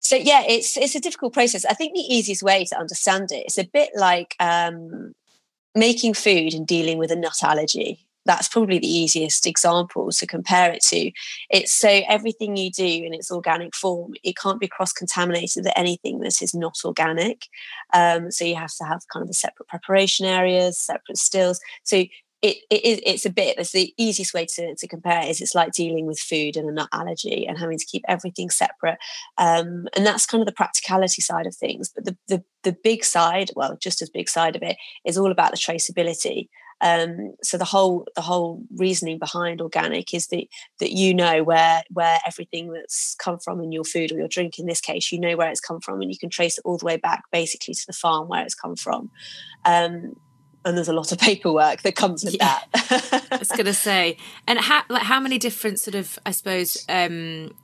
so 0.00 0.16
yeah, 0.16 0.42
it's 0.46 0.76
it's 0.76 0.94
a 0.94 1.00
difficult 1.00 1.32
process. 1.32 1.64
I 1.64 1.72
think 1.72 1.94
the 1.94 2.00
easiest 2.00 2.42
way 2.42 2.66
to 2.66 2.78
understand 2.78 3.32
it 3.32 3.46
is 3.46 3.56
a 3.56 3.64
bit 3.64 3.90
like 3.96 4.36
um, 4.40 5.14
making 5.74 6.12
food 6.12 6.52
and 6.52 6.66
dealing 6.66 6.98
with 6.98 7.10
a 7.10 7.16
nut 7.16 7.42
allergy 7.42 8.03
that's 8.24 8.48
probably 8.48 8.78
the 8.78 8.86
easiest 8.86 9.46
example 9.46 10.10
to 10.10 10.26
compare 10.26 10.72
it 10.72 10.82
to. 10.84 11.10
It's 11.50 11.72
so 11.72 11.88
everything 12.08 12.56
you 12.56 12.70
do 12.70 12.86
in 12.86 13.14
its 13.14 13.30
organic 13.30 13.74
form, 13.74 14.14
it 14.22 14.36
can't 14.36 14.60
be 14.60 14.68
cross 14.68 14.92
contaminated 14.92 15.64
with 15.64 15.72
anything 15.76 16.20
that 16.20 16.40
is 16.40 16.54
not 16.54 16.78
organic. 16.84 17.46
Um, 17.92 18.30
so 18.30 18.44
you 18.44 18.56
have 18.56 18.74
to 18.76 18.84
have 18.84 19.02
kind 19.12 19.22
of 19.22 19.30
a 19.30 19.34
separate 19.34 19.68
preparation 19.68 20.26
areas, 20.26 20.78
separate 20.78 21.18
stills. 21.18 21.60
So 21.82 22.04
it, 22.44 22.58
it, 22.68 23.02
it's 23.06 23.24
a 23.24 23.30
bit 23.30 23.56
that's 23.56 23.72
the 23.72 23.94
easiest 23.96 24.34
way 24.34 24.44
to, 24.44 24.74
to 24.74 24.86
compare 24.86 25.24
is 25.24 25.40
it's 25.40 25.54
like 25.54 25.72
dealing 25.72 26.04
with 26.04 26.18
food 26.18 26.58
and 26.58 26.68
a 26.68 26.72
nut 26.72 26.90
allergy 26.92 27.46
and 27.46 27.58
having 27.58 27.78
to 27.78 27.86
keep 27.86 28.04
everything 28.06 28.50
separate 28.50 28.98
um, 29.38 29.88
and 29.96 30.04
that's 30.04 30.26
kind 30.26 30.42
of 30.42 30.46
the 30.46 30.52
practicality 30.52 31.22
side 31.22 31.46
of 31.46 31.56
things 31.56 31.90
but 31.94 32.04
the, 32.04 32.14
the 32.28 32.44
the 32.62 32.76
big 32.84 33.02
side 33.02 33.50
well 33.56 33.78
just 33.80 34.02
as 34.02 34.10
big 34.10 34.28
side 34.28 34.56
of 34.56 34.62
it 34.62 34.76
is 35.06 35.16
all 35.16 35.32
about 35.32 35.52
the 35.52 35.56
traceability 35.56 36.48
um, 36.80 37.34
so 37.42 37.56
the 37.56 37.64
whole 37.64 38.06
the 38.14 38.22
whole 38.22 38.62
reasoning 38.76 39.18
behind 39.18 39.60
organic 39.60 40.12
is 40.12 40.28
that 40.28 40.44
that 40.80 40.92
you 40.92 41.14
know 41.14 41.42
where 41.42 41.82
where 41.90 42.18
everything 42.26 42.72
that's 42.72 43.14
come 43.18 43.38
from 43.38 43.60
in 43.60 43.72
your 43.72 43.84
food 43.84 44.12
or 44.12 44.16
your 44.16 44.28
drink 44.28 44.58
in 44.58 44.66
this 44.66 44.80
case 44.80 45.12
you 45.12 45.20
know 45.20 45.36
where 45.36 45.50
it's 45.50 45.60
come 45.60 45.80
from 45.80 46.00
and 46.00 46.12
you 46.12 46.18
can 46.18 46.30
trace 46.30 46.58
it 46.58 46.62
all 46.64 46.78
the 46.78 46.86
way 46.86 46.96
back 46.96 47.24
basically 47.30 47.74
to 47.74 47.86
the 47.86 47.92
farm 47.92 48.28
where 48.28 48.42
it's 48.42 48.54
come 48.54 48.76
from 48.76 49.10
um, 49.64 50.14
and 50.64 50.76
there's 50.76 50.88
a 50.88 50.92
lot 50.92 51.12
of 51.12 51.18
paperwork 51.20 51.82
that 51.82 51.94
comes 51.94 52.24
with 52.24 52.34
yeah. 52.34 52.58
that. 52.72 53.26
I 53.30 53.36
was 53.36 53.48
going 53.48 53.66
to 53.66 53.74
say, 53.74 54.16
and 54.46 54.58
how 54.58 54.82
like 54.88 55.02
how 55.02 55.20
many 55.20 55.38
different 55.38 55.78
sort 55.78 55.94
of 55.94 56.18
I 56.24 56.30
suppose 56.30 56.84
um, 56.88 57.54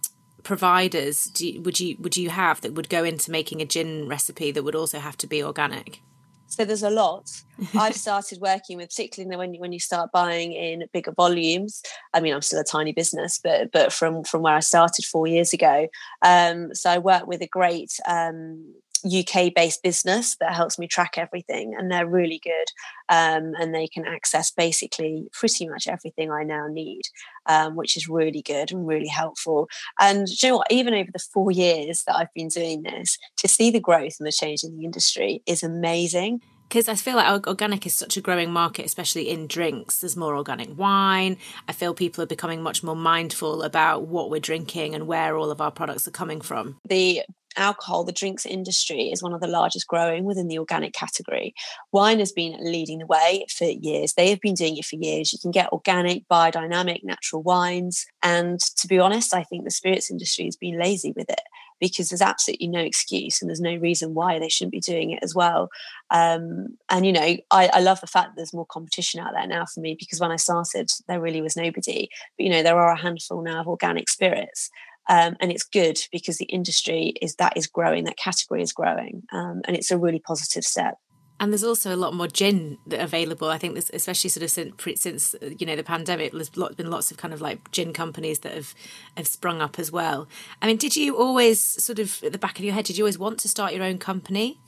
providers 0.42 1.24
do 1.24 1.48
you, 1.48 1.62
would 1.62 1.80
you 1.80 1.96
would 2.00 2.16
you 2.16 2.30
have 2.30 2.60
that 2.60 2.74
would 2.74 2.88
go 2.88 3.04
into 3.04 3.30
making 3.30 3.60
a 3.60 3.66
gin 3.66 4.08
recipe 4.08 4.50
that 4.50 4.62
would 4.62 4.74
also 4.74 4.98
have 4.98 5.16
to 5.18 5.26
be 5.26 5.42
organic? 5.42 6.00
So 6.50 6.64
there's 6.64 6.82
a 6.82 6.90
lot. 6.90 7.30
I've 7.74 7.94
started 7.94 8.40
working 8.40 8.76
with, 8.76 8.88
particularly 8.88 9.36
when 9.36 9.54
you, 9.54 9.60
when 9.60 9.72
you 9.72 9.78
start 9.78 10.10
buying 10.12 10.52
in 10.52 10.84
bigger 10.92 11.12
volumes. 11.12 11.80
I 12.12 12.20
mean, 12.20 12.34
I'm 12.34 12.42
still 12.42 12.60
a 12.60 12.64
tiny 12.64 12.92
business, 12.92 13.40
but 13.42 13.70
but 13.72 13.92
from 13.92 14.24
from 14.24 14.42
where 14.42 14.56
I 14.56 14.60
started 14.60 15.04
four 15.04 15.26
years 15.26 15.52
ago. 15.52 15.88
Um, 16.22 16.74
so 16.74 16.90
I 16.90 16.98
work 16.98 17.26
with 17.26 17.40
a 17.40 17.46
great 17.46 17.92
um, 18.06 18.74
UK 19.04 19.52
based 19.54 19.82
business 19.82 20.36
that 20.40 20.54
helps 20.54 20.78
me 20.78 20.86
track 20.86 21.14
everything, 21.16 21.74
and 21.76 21.90
they're 21.90 22.06
really 22.06 22.40
good. 22.42 22.66
Um, 23.08 23.54
and 23.58 23.74
they 23.74 23.88
can 23.88 24.06
access 24.06 24.50
basically 24.50 25.28
pretty 25.32 25.68
much 25.68 25.88
everything 25.88 26.30
I 26.30 26.44
now 26.44 26.66
need, 26.68 27.02
um, 27.46 27.76
which 27.76 27.96
is 27.96 28.08
really 28.08 28.42
good 28.42 28.70
and 28.72 28.86
really 28.86 29.08
helpful. 29.08 29.68
And 29.98 30.28
you 30.28 30.50
know 30.50 30.56
what? 30.58 30.70
Even 30.70 30.94
over 30.94 31.10
the 31.12 31.18
four 31.18 31.50
years 31.50 32.04
that 32.06 32.16
I've 32.16 32.32
been 32.34 32.48
doing 32.48 32.82
this, 32.82 33.18
to 33.38 33.48
see 33.48 33.70
the 33.70 33.80
growth 33.80 34.16
and 34.18 34.26
the 34.26 34.32
change 34.32 34.62
in 34.62 34.76
the 34.76 34.84
industry 34.84 35.42
is 35.46 35.62
amazing 35.62 36.40
because 36.70 36.88
I 36.88 36.94
feel 36.94 37.16
like 37.16 37.48
organic 37.48 37.84
is 37.84 37.94
such 37.94 38.16
a 38.16 38.20
growing 38.20 38.52
market, 38.52 38.86
especially 38.86 39.28
in 39.28 39.48
drinks. 39.48 39.98
There's 39.98 40.16
more 40.16 40.36
organic 40.36 40.78
wine. 40.78 41.36
I 41.66 41.72
feel 41.72 41.94
people 41.94 42.22
are 42.22 42.28
becoming 42.28 42.62
much 42.62 42.84
more 42.84 42.94
mindful 42.94 43.64
about 43.64 44.06
what 44.06 44.30
we're 44.30 44.38
drinking 44.38 44.94
and 44.94 45.08
where 45.08 45.36
all 45.36 45.50
of 45.50 45.60
our 45.60 45.72
products 45.72 46.06
are 46.06 46.12
coming 46.12 46.40
from. 46.40 46.76
The 46.88 47.22
alcohol, 47.56 48.04
the 48.04 48.12
drinks 48.12 48.46
industry 48.46 49.10
is 49.10 49.22
one 49.22 49.32
of 49.32 49.40
the 49.40 49.46
largest 49.46 49.86
growing 49.86 50.24
within 50.24 50.48
the 50.48 50.58
organic 50.58 50.92
category. 50.92 51.54
Wine 51.92 52.18
has 52.18 52.32
been 52.32 52.56
leading 52.60 52.98
the 52.98 53.06
way 53.06 53.46
for 53.48 53.64
years. 53.64 54.14
They 54.14 54.30
have 54.30 54.40
been 54.40 54.54
doing 54.54 54.76
it 54.76 54.84
for 54.84 54.96
years. 54.96 55.32
You 55.32 55.38
can 55.38 55.50
get 55.50 55.72
organic, 55.72 56.26
biodynamic, 56.28 57.04
natural 57.04 57.42
wines. 57.42 58.06
And 58.22 58.60
to 58.60 58.86
be 58.86 58.98
honest, 58.98 59.34
I 59.34 59.42
think 59.42 59.64
the 59.64 59.70
spirits 59.70 60.10
industry 60.10 60.44
has 60.46 60.56
been 60.56 60.78
lazy 60.78 61.12
with 61.16 61.30
it 61.30 61.42
because 61.80 62.10
there's 62.10 62.20
absolutely 62.20 62.68
no 62.68 62.80
excuse 62.80 63.40
and 63.40 63.48
there's 63.48 63.60
no 63.60 63.74
reason 63.76 64.14
why 64.14 64.38
they 64.38 64.48
shouldn't 64.48 64.72
be 64.72 64.80
doing 64.80 65.10
it 65.10 65.20
as 65.22 65.34
well. 65.34 65.70
Um, 66.10 66.76
and, 66.90 67.06
you 67.06 67.12
know, 67.12 67.36
I, 67.50 67.70
I 67.72 67.80
love 67.80 68.00
the 68.00 68.06
fact 68.06 68.28
that 68.28 68.36
there's 68.36 68.52
more 68.52 68.66
competition 68.66 69.18
out 69.20 69.32
there 69.34 69.46
now 69.46 69.64
for 69.64 69.80
me 69.80 69.96
because 69.98 70.20
when 70.20 70.30
I 70.30 70.36
started, 70.36 70.90
there 71.08 71.20
really 71.20 71.40
was 71.40 71.56
nobody. 71.56 72.08
But, 72.36 72.44
you 72.44 72.50
know, 72.50 72.62
there 72.62 72.78
are 72.78 72.92
a 72.92 73.00
handful 73.00 73.42
now 73.42 73.62
of 73.62 73.68
organic 73.68 74.08
spirits. 74.08 74.70
Um, 75.08 75.36
and 75.40 75.50
it's 75.50 75.64
good 75.64 75.98
because 76.12 76.38
the 76.38 76.44
industry 76.46 77.14
is 77.20 77.34
that 77.36 77.56
is 77.56 77.66
growing, 77.66 78.04
that 78.04 78.16
category 78.16 78.62
is 78.62 78.72
growing, 78.72 79.22
um, 79.32 79.62
and 79.66 79.76
it's 79.76 79.90
a 79.90 79.98
really 79.98 80.20
positive 80.20 80.64
step. 80.64 80.94
And 81.40 81.50
there's 81.50 81.64
also 81.64 81.94
a 81.94 81.96
lot 81.96 82.12
more 82.12 82.28
gin 82.28 82.76
available. 82.92 83.48
I 83.48 83.56
think, 83.56 83.72
there's, 83.72 83.90
especially 83.94 84.28
sort 84.28 84.44
of 84.44 84.50
since, 84.50 85.00
since 85.00 85.34
you 85.58 85.66
know 85.66 85.74
the 85.74 85.82
pandemic, 85.82 86.32
there's 86.32 86.50
been 86.50 86.90
lots 86.90 87.10
of 87.10 87.16
kind 87.16 87.32
of 87.32 87.40
like 87.40 87.70
gin 87.70 87.94
companies 87.94 88.40
that 88.40 88.52
have 88.52 88.74
have 89.16 89.26
sprung 89.26 89.62
up 89.62 89.78
as 89.78 89.90
well. 89.90 90.28
I 90.60 90.66
mean, 90.66 90.76
did 90.76 90.96
you 90.96 91.16
always 91.16 91.60
sort 91.60 91.98
of 91.98 92.22
at 92.22 92.32
the 92.32 92.38
back 92.38 92.58
of 92.58 92.64
your 92.64 92.74
head, 92.74 92.84
did 92.84 92.98
you 92.98 93.04
always 93.04 93.18
want 93.18 93.38
to 93.40 93.48
start 93.48 93.72
your 93.72 93.82
own 93.82 93.96
company? 93.96 94.58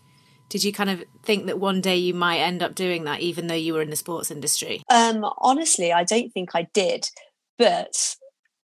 Did 0.48 0.64
you 0.64 0.72
kind 0.72 0.90
of 0.90 1.04
think 1.22 1.46
that 1.46 1.58
one 1.58 1.80
day 1.80 1.96
you 1.96 2.14
might 2.14 2.38
end 2.38 2.62
up 2.62 2.74
doing 2.74 3.04
that, 3.04 3.20
even 3.20 3.46
though 3.46 3.54
you 3.54 3.74
were 3.74 3.82
in 3.82 3.90
the 3.90 3.96
sports 3.96 4.30
industry? 4.30 4.82
Um, 4.90 5.24
honestly, 5.38 5.92
I 5.92 6.04
don't 6.04 6.30
think 6.30 6.50
I 6.54 6.68
did, 6.74 7.06
but 7.58 8.16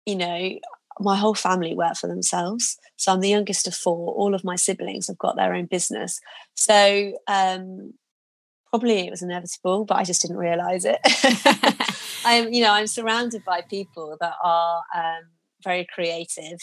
you 0.04 0.14
know, 0.14 0.58
my 1.00 1.16
whole 1.16 1.34
family 1.34 1.74
work 1.74 1.96
for 1.96 2.06
themselves. 2.06 2.78
So 2.96 3.12
I'm 3.12 3.20
the 3.20 3.28
youngest 3.28 3.66
of 3.66 3.74
four. 3.74 4.12
All 4.14 4.34
of 4.34 4.44
my 4.44 4.56
siblings 4.56 5.08
have 5.08 5.18
got 5.18 5.36
their 5.36 5.54
own 5.54 5.66
business. 5.66 6.20
So 6.54 7.12
um, 7.28 7.94
probably 8.70 9.06
it 9.06 9.10
was 9.10 9.22
inevitable, 9.22 9.84
but 9.84 9.96
I 9.96 10.04
just 10.04 10.22
didn't 10.22 10.38
realize 10.38 10.84
it. 10.84 10.98
I'm, 12.24 12.52
you 12.52 12.62
know, 12.62 12.72
I'm 12.72 12.86
surrounded 12.86 13.44
by 13.44 13.60
people 13.62 14.16
that 14.20 14.34
are 14.42 14.82
um, 14.94 15.24
very 15.62 15.86
creative 15.92 16.58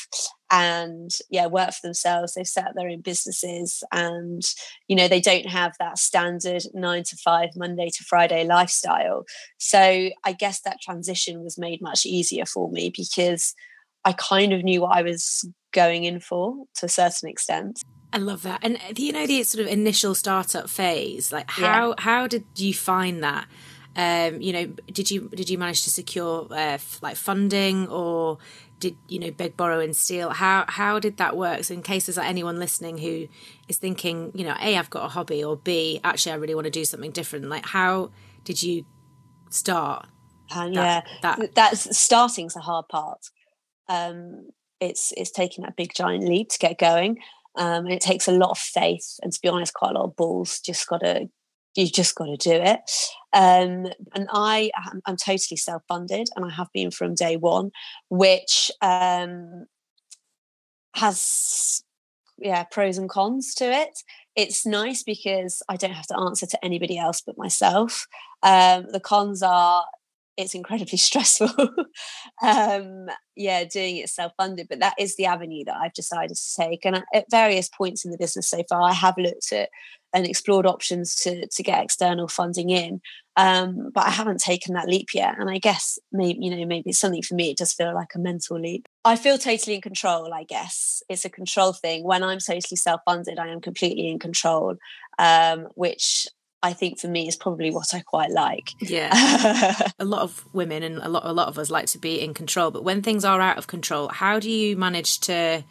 and 0.51 1.11
yeah, 1.29 1.47
work 1.47 1.71
for 1.71 1.87
themselves. 1.87 2.33
They've 2.33 2.47
set 2.47 2.67
up 2.67 2.73
their 2.75 2.89
own 2.89 3.01
businesses 3.01 3.83
and, 3.91 4.41
you 4.87 4.95
know, 4.95 5.07
they 5.07 5.21
don't 5.21 5.47
have 5.47 5.73
that 5.79 5.97
standard 5.97 6.63
nine 6.73 7.03
to 7.03 7.15
five, 7.17 7.49
Monday 7.55 7.89
to 7.89 8.03
Friday 8.03 8.45
lifestyle. 8.45 9.25
So 9.57 10.09
I 10.23 10.33
guess 10.33 10.61
that 10.61 10.81
transition 10.81 11.43
was 11.43 11.57
made 11.57 11.81
much 11.81 12.05
easier 12.05 12.45
for 12.45 12.69
me 12.71 12.91
because 12.95 13.53
I 14.05 14.13
kind 14.13 14.53
of 14.53 14.63
knew 14.63 14.81
what 14.81 14.98
I 14.98 15.01
was 15.01 15.48
going 15.72 16.03
in 16.03 16.19
for 16.19 16.65
to 16.75 16.86
a 16.86 16.89
certain 16.89 17.29
extent. 17.29 17.81
I 18.12 18.17
love 18.17 18.43
that. 18.43 18.60
And 18.62 18.77
uh, 18.77 18.93
you 18.95 19.12
know 19.12 19.25
the 19.25 19.43
sort 19.43 19.65
of 19.65 19.72
initial 19.72 20.13
startup 20.15 20.69
phase, 20.69 21.31
like 21.31 21.50
how 21.50 21.89
yeah. 21.89 21.95
how 22.00 22.27
did 22.27 22.45
you 22.55 22.74
find 22.74 23.24
that? 23.24 23.48
Um, 23.95 24.41
you 24.41 24.53
know, 24.53 24.65
did 24.91 25.12
you 25.12 25.29
did 25.36 25.50
you 25.50 25.57
manage 25.57 25.83
to 25.83 25.89
secure 25.89 26.48
uh, 26.51 26.55
f- 26.55 27.00
like 27.01 27.15
funding 27.15 27.88
or 27.88 28.39
did 28.83 28.98
you 29.07 29.17
know 29.17 29.31
beg 29.31 29.55
borrow 29.55 29.79
and 29.79 29.95
steal 29.95 30.29
how 30.31 30.65
how 30.67 31.00
did 31.00 31.15
that 31.15 31.38
work 31.38 31.63
so 31.63 31.74
in 31.74 31.81
case 31.81 32.05
there's 32.05 32.17
like 32.17 32.27
anyone 32.27 32.60
listening 32.60 32.98
who 32.98 33.29
is 33.69 33.77
thinking 33.77 34.29
you 34.36 34.43
know 34.43 34.55
a 34.60 34.77
i've 34.77 34.89
got 34.89 35.05
a 35.05 35.07
hobby 35.07 35.41
or 35.41 35.55
b 35.55 36.01
actually 36.03 36.33
i 36.33 36.36
really 36.36 36.53
want 36.53 36.65
to 36.65 36.72
do 36.72 36.83
something 36.83 37.12
different 37.12 37.45
like 37.45 37.65
how 37.65 38.12
did 38.43 38.62
you 38.62 38.86
start 39.50 40.05
uh, 40.53 40.67
yeah 40.69 41.01
that 41.22 41.55
that's 41.55 41.98
starting's 41.98 42.55
the 42.55 42.60
hard 42.60 42.86
part 42.89 43.19
um 43.93 44.47
it's 44.79 45.13
it's 45.15 45.31
taking 45.31 45.63
that 45.63 45.75
big 45.75 45.93
giant 45.95 46.27
leap 46.27 46.50
to 46.50 46.59
get 46.59 46.79
going 46.79 47.17
um, 47.55 47.85
and 47.85 47.93
it 47.93 48.01
takes 48.01 48.27
a 48.27 48.31
lot 48.31 48.50
of 48.50 48.57
faith 48.57 49.17
and 49.21 49.31
to 49.31 49.39
be 49.41 49.47
honest 49.47 49.73
quite 49.73 49.91
a 49.91 49.93
lot 49.93 50.05
of 50.05 50.15
balls 50.15 50.59
just 50.59 50.88
got 50.88 51.00
to 51.00 51.29
you 51.75 51.88
just 51.88 52.15
got 52.15 52.25
to 52.25 52.38
do 52.38 52.51
it. 52.51 52.91
Um, 53.33 53.88
and 54.13 54.27
I, 54.31 54.71
I'm 55.05 55.17
totally 55.17 55.57
self-funded, 55.57 56.27
and 56.35 56.45
I 56.45 56.50
have 56.51 56.67
been 56.73 56.91
from 56.91 57.15
day 57.15 57.35
one, 57.35 57.71
which 58.09 58.71
um, 58.81 59.65
has 60.95 61.83
yeah 62.38 62.63
pros 62.63 62.97
and 62.97 63.09
cons 63.09 63.53
to 63.55 63.65
it. 63.65 64.00
It's 64.35 64.65
nice 64.65 65.03
because 65.03 65.62
I 65.69 65.77
don't 65.77 65.93
have 65.93 66.07
to 66.07 66.19
answer 66.19 66.45
to 66.47 66.65
anybody 66.65 66.97
else 66.97 67.21
but 67.25 67.38
myself. 67.38 68.07
Um, 68.41 68.88
the 68.91 69.00
cons 69.00 69.41
are 69.41 69.85
it's 70.37 70.55
incredibly 70.55 70.97
stressful. 70.97 71.49
um, 72.41 73.07
yeah, 73.35 73.63
doing 73.63 73.97
it 73.97 74.09
self-funded, 74.09 74.67
but 74.69 74.79
that 74.79 74.95
is 74.99 75.15
the 75.15 75.25
avenue 75.25 75.63
that 75.65 75.75
I've 75.75 75.93
decided 75.93 76.35
to 76.35 76.61
take. 76.61 76.85
And 76.85 77.03
at 77.13 77.25
various 77.31 77.69
points 77.69 78.05
in 78.05 78.11
the 78.11 78.17
business 78.17 78.49
so 78.49 78.63
far, 78.69 78.81
I 78.81 78.93
have 78.93 79.15
looked 79.17 79.51
at 79.51 79.69
and 80.13 80.27
explored 80.27 80.67
options 80.67 81.15
to 81.15 81.47
to 81.47 81.63
get 81.63 81.83
external 81.83 82.27
funding 82.27 82.69
in. 82.69 83.01
Um, 83.35 83.89
but 83.93 84.05
I 84.05 84.11
haven't 84.11 84.41
taken 84.41 84.75
that 84.75 84.87
leap 84.87 85.07
yet. 85.13 85.39
And 85.39 85.49
I 85.49 85.57
guess 85.57 85.97
maybe, 86.11 86.37
you 86.39 86.55
know, 86.55 86.65
maybe 86.67 86.91
it's 86.91 86.99
something 86.99 87.23
for 87.23 87.33
me, 87.33 87.49
it 87.49 87.57
does 87.57 87.73
feel 87.73 87.95
like 87.95 88.13
a 88.13 88.19
mental 88.19 88.59
leap. 88.59 88.85
I 89.05 89.15
feel 89.15 89.39
totally 89.39 89.75
in 89.75 89.81
control, 89.81 90.31
I 90.31 90.43
guess. 90.43 91.01
It's 91.09 91.25
a 91.25 91.29
control 91.29 91.73
thing. 91.73 92.03
When 92.03 92.23
I'm 92.23 92.37
totally 92.37 92.77
self-funded, 92.77 93.39
I 93.39 93.47
am 93.47 93.59
completely 93.59 94.09
in 94.09 94.19
control, 94.19 94.75
um, 95.17 95.67
which 95.73 96.27
I 96.63 96.72
think 96.72 96.98
for 96.98 97.10
me 97.10 97.27
is 97.27 97.36
probably 97.36 97.72
what 97.72 97.93
I 97.93 98.00
quite 98.00 98.32
like. 98.32 98.74
Yeah. 98.79 99.12
a 100.00 100.05
lot 100.05 100.22
of 100.22 100.46
women 100.53 100.82
and 100.82 100.98
a 101.00 101.10
lot 101.10 101.25
a 101.25 101.34
lot 101.34 101.50
of 101.50 101.60
us 101.60 101.70
like 101.70 101.88
to 101.88 101.98
be 101.98 102.22
in 102.22 102.34
control, 102.34 102.72
but 102.72 102.86
when 102.86 103.01
things 103.01 103.25
are 103.25 103.41
out 103.41 103.58
of 103.58 103.67
control, 103.67 104.08
how 104.08 104.39
do 104.39 104.50
you 104.50 104.77
manage 104.77 105.20
to 105.22 105.63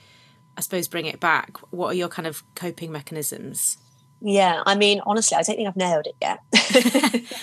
I 0.56 0.60
suppose 0.60 0.88
bring 0.88 1.06
it 1.06 1.18
back? 1.18 1.56
What 1.70 1.88
are 1.88 1.94
your 1.94 2.08
kind 2.08 2.28
of 2.28 2.42
coping 2.54 2.92
mechanisms? 2.92 3.78
Yeah, 4.24 4.62
I 4.64 4.76
mean, 4.76 5.00
honestly, 5.04 5.36
I 5.36 5.42
don't 5.42 5.56
think 5.56 5.66
I've 5.66 5.76
nailed 5.76 6.06
it 6.06 6.14
yet. 6.20 6.38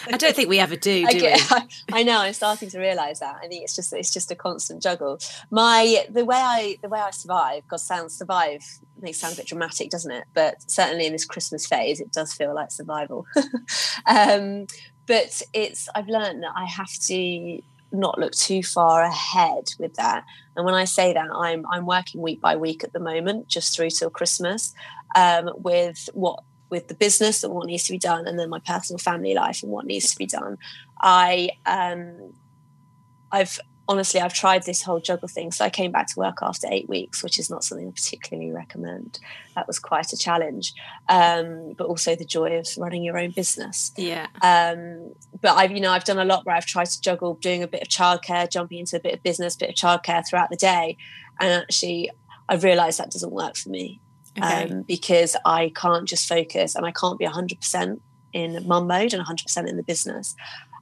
I 0.07 0.17
don't 0.17 0.33
think 0.33 0.47
we 0.47 0.59
ever 0.59 0.77
do, 0.77 1.05
do 1.09 1.27
I, 1.27 1.37
I, 1.91 1.99
I, 1.99 2.03
know. 2.03 2.19
I'm 2.19 2.31
starting 2.31 2.69
to 2.69 2.79
realise 2.79 3.19
that. 3.19 3.35
I 3.43 3.47
think 3.47 3.63
it's 3.63 3.75
just 3.75 3.91
it's 3.91 4.13
just 4.13 4.31
a 4.31 4.35
constant 4.35 4.81
juggle. 4.81 5.19
My 5.51 6.05
the 6.09 6.23
way 6.23 6.37
I 6.37 6.77
the 6.81 6.87
way 6.87 6.99
I 6.99 7.11
survive. 7.11 7.67
God, 7.67 7.81
sounds 7.81 8.15
survive 8.15 8.61
makes 9.01 9.17
sound 9.17 9.33
a 9.33 9.37
bit 9.37 9.47
dramatic, 9.47 9.89
doesn't 9.89 10.11
it? 10.11 10.23
But 10.33 10.69
certainly 10.71 11.05
in 11.05 11.11
this 11.11 11.25
Christmas 11.25 11.67
phase, 11.67 11.99
it 11.99 12.13
does 12.13 12.33
feel 12.33 12.55
like 12.55 12.71
survival. 12.71 13.25
um, 14.05 14.67
but 15.05 15.41
it's 15.53 15.89
I've 15.93 16.07
learned 16.07 16.43
that 16.43 16.53
I 16.55 16.65
have 16.65 16.93
to 17.07 17.61
not 17.91 18.19
look 18.19 18.31
too 18.33 18.63
far 18.63 19.01
ahead 19.01 19.65
with 19.79 19.95
that. 19.95 20.23
And 20.55 20.65
when 20.65 20.75
I 20.75 20.85
say 20.85 21.11
that, 21.11 21.27
I'm 21.35 21.65
I'm 21.69 21.85
working 21.85 22.21
week 22.21 22.39
by 22.39 22.55
week 22.55 22.85
at 22.85 22.93
the 22.93 23.01
moment, 23.01 23.49
just 23.49 23.75
through 23.75 23.89
till 23.89 24.09
Christmas, 24.09 24.73
um, 25.15 25.49
with 25.57 26.07
what 26.13 26.43
with 26.69 26.87
the 26.87 26.93
business 26.93 27.43
and 27.43 27.53
what 27.53 27.67
needs 27.67 27.83
to 27.85 27.91
be 27.91 27.97
done, 27.97 28.27
and 28.27 28.37
then 28.39 28.49
my 28.49 28.59
personal 28.59 28.97
family 28.97 29.33
life 29.33 29.63
and 29.63 29.71
what 29.71 29.85
needs 29.85 30.11
to 30.11 30.17
be 30.17 30.25
done. 30.25 30.57
I 31.01 31.51
um, 31.65 32.33
I've 33.31 33.59
honestly 33.89 34.21
I've 34.21 34.33
tried 34.33 34.63
this 34.63 34.83
whole 34.83 34.99
juggle 34.99 35.27
thing. 35.27 35.51
So 35.51 35.65
I 35.65 35.69
came 35.69 35.91
back 35.91 36.07
to 36.07 36.19
work 36.19 36.37
after 36.41 36.67
eight 36.71 36.87
weeks, 36.87 37.23
which 37.23 37.39
is 37.39 37.49
not 37.49 37.63
something 37.63 37.87
I 37.87 37.91
particularly 37.91 38.51
recommend. 38.51 39.19
That 39.55 39.65
was 39.65 39.79
quite 39.79 40.13
a 40.13 40.17
challenge, 40.17 40.73
um, 41.09 41.73
but 41.77 41.87
also 41.87 42.15
the 42.15 42.23
joy 42.23 42.59
of 42.59 42.67
running 42.77 43.03
your 43.03 43.17
own 43.17 43.31
business. 43.31 43.91
Yeah. 43.97 44.27
Um, 44.41 45.13
but 45.41 45.55
I've 45.57 45.71
you 45.71 45.81
know 45.81 45.91
I've 45.91 46.05
done 46.05 46.19
a 46.19 46.25
lot 46.25 46.45
where 46.45 46.55
I've 46.55 46.67
tried 46.67 46.87
to 46.87 47.01
juggle 47.01 47.33
doing 47.35 47.63
a 47.63 47.67
bit 47.67 47.81
of 47.81 47.87
childcare, 47.87 48.49
jumping 48.49 48.79
into 48.79 48.95
a 48.95 48.99
bit 48.99 49.15
of 49.15 49.23
business, 49.23 49.55
bit 49.55 49.69
of 49.69 49.75
childcare 49.75 50.23
throughout 50.27 50.51
the 50.51 50.57
day, 50.57 50.97
and 51.39 51.63
actually 51.63 52.11
I've 52.47 52.63
realised 52.63 52.99
that 52.99 53.11
doesn't 53.11 53.31
work 53.31 53.55
for 53.57 53.69
me 53.69 54.01
okay. 54.43 54.69
um, 54.69 54.81
because 54.83 55.35
I 55.45 55.71
can't 55.75 56.07
just 56.07 56.27
focus 56.27 56.75
and 56.75 56.85
I 56.85 56.91
can't 56.91 57.19
be 57.19 57.25
100% 57.25 57.99
in 58.33 58.67
mum 58.67 58.87
mode 58.87 59.13
and 59.13 59.25
100% 59.25 59.67
in 59.67 59.77
the 59.77 59.83
business. 59.83 60.35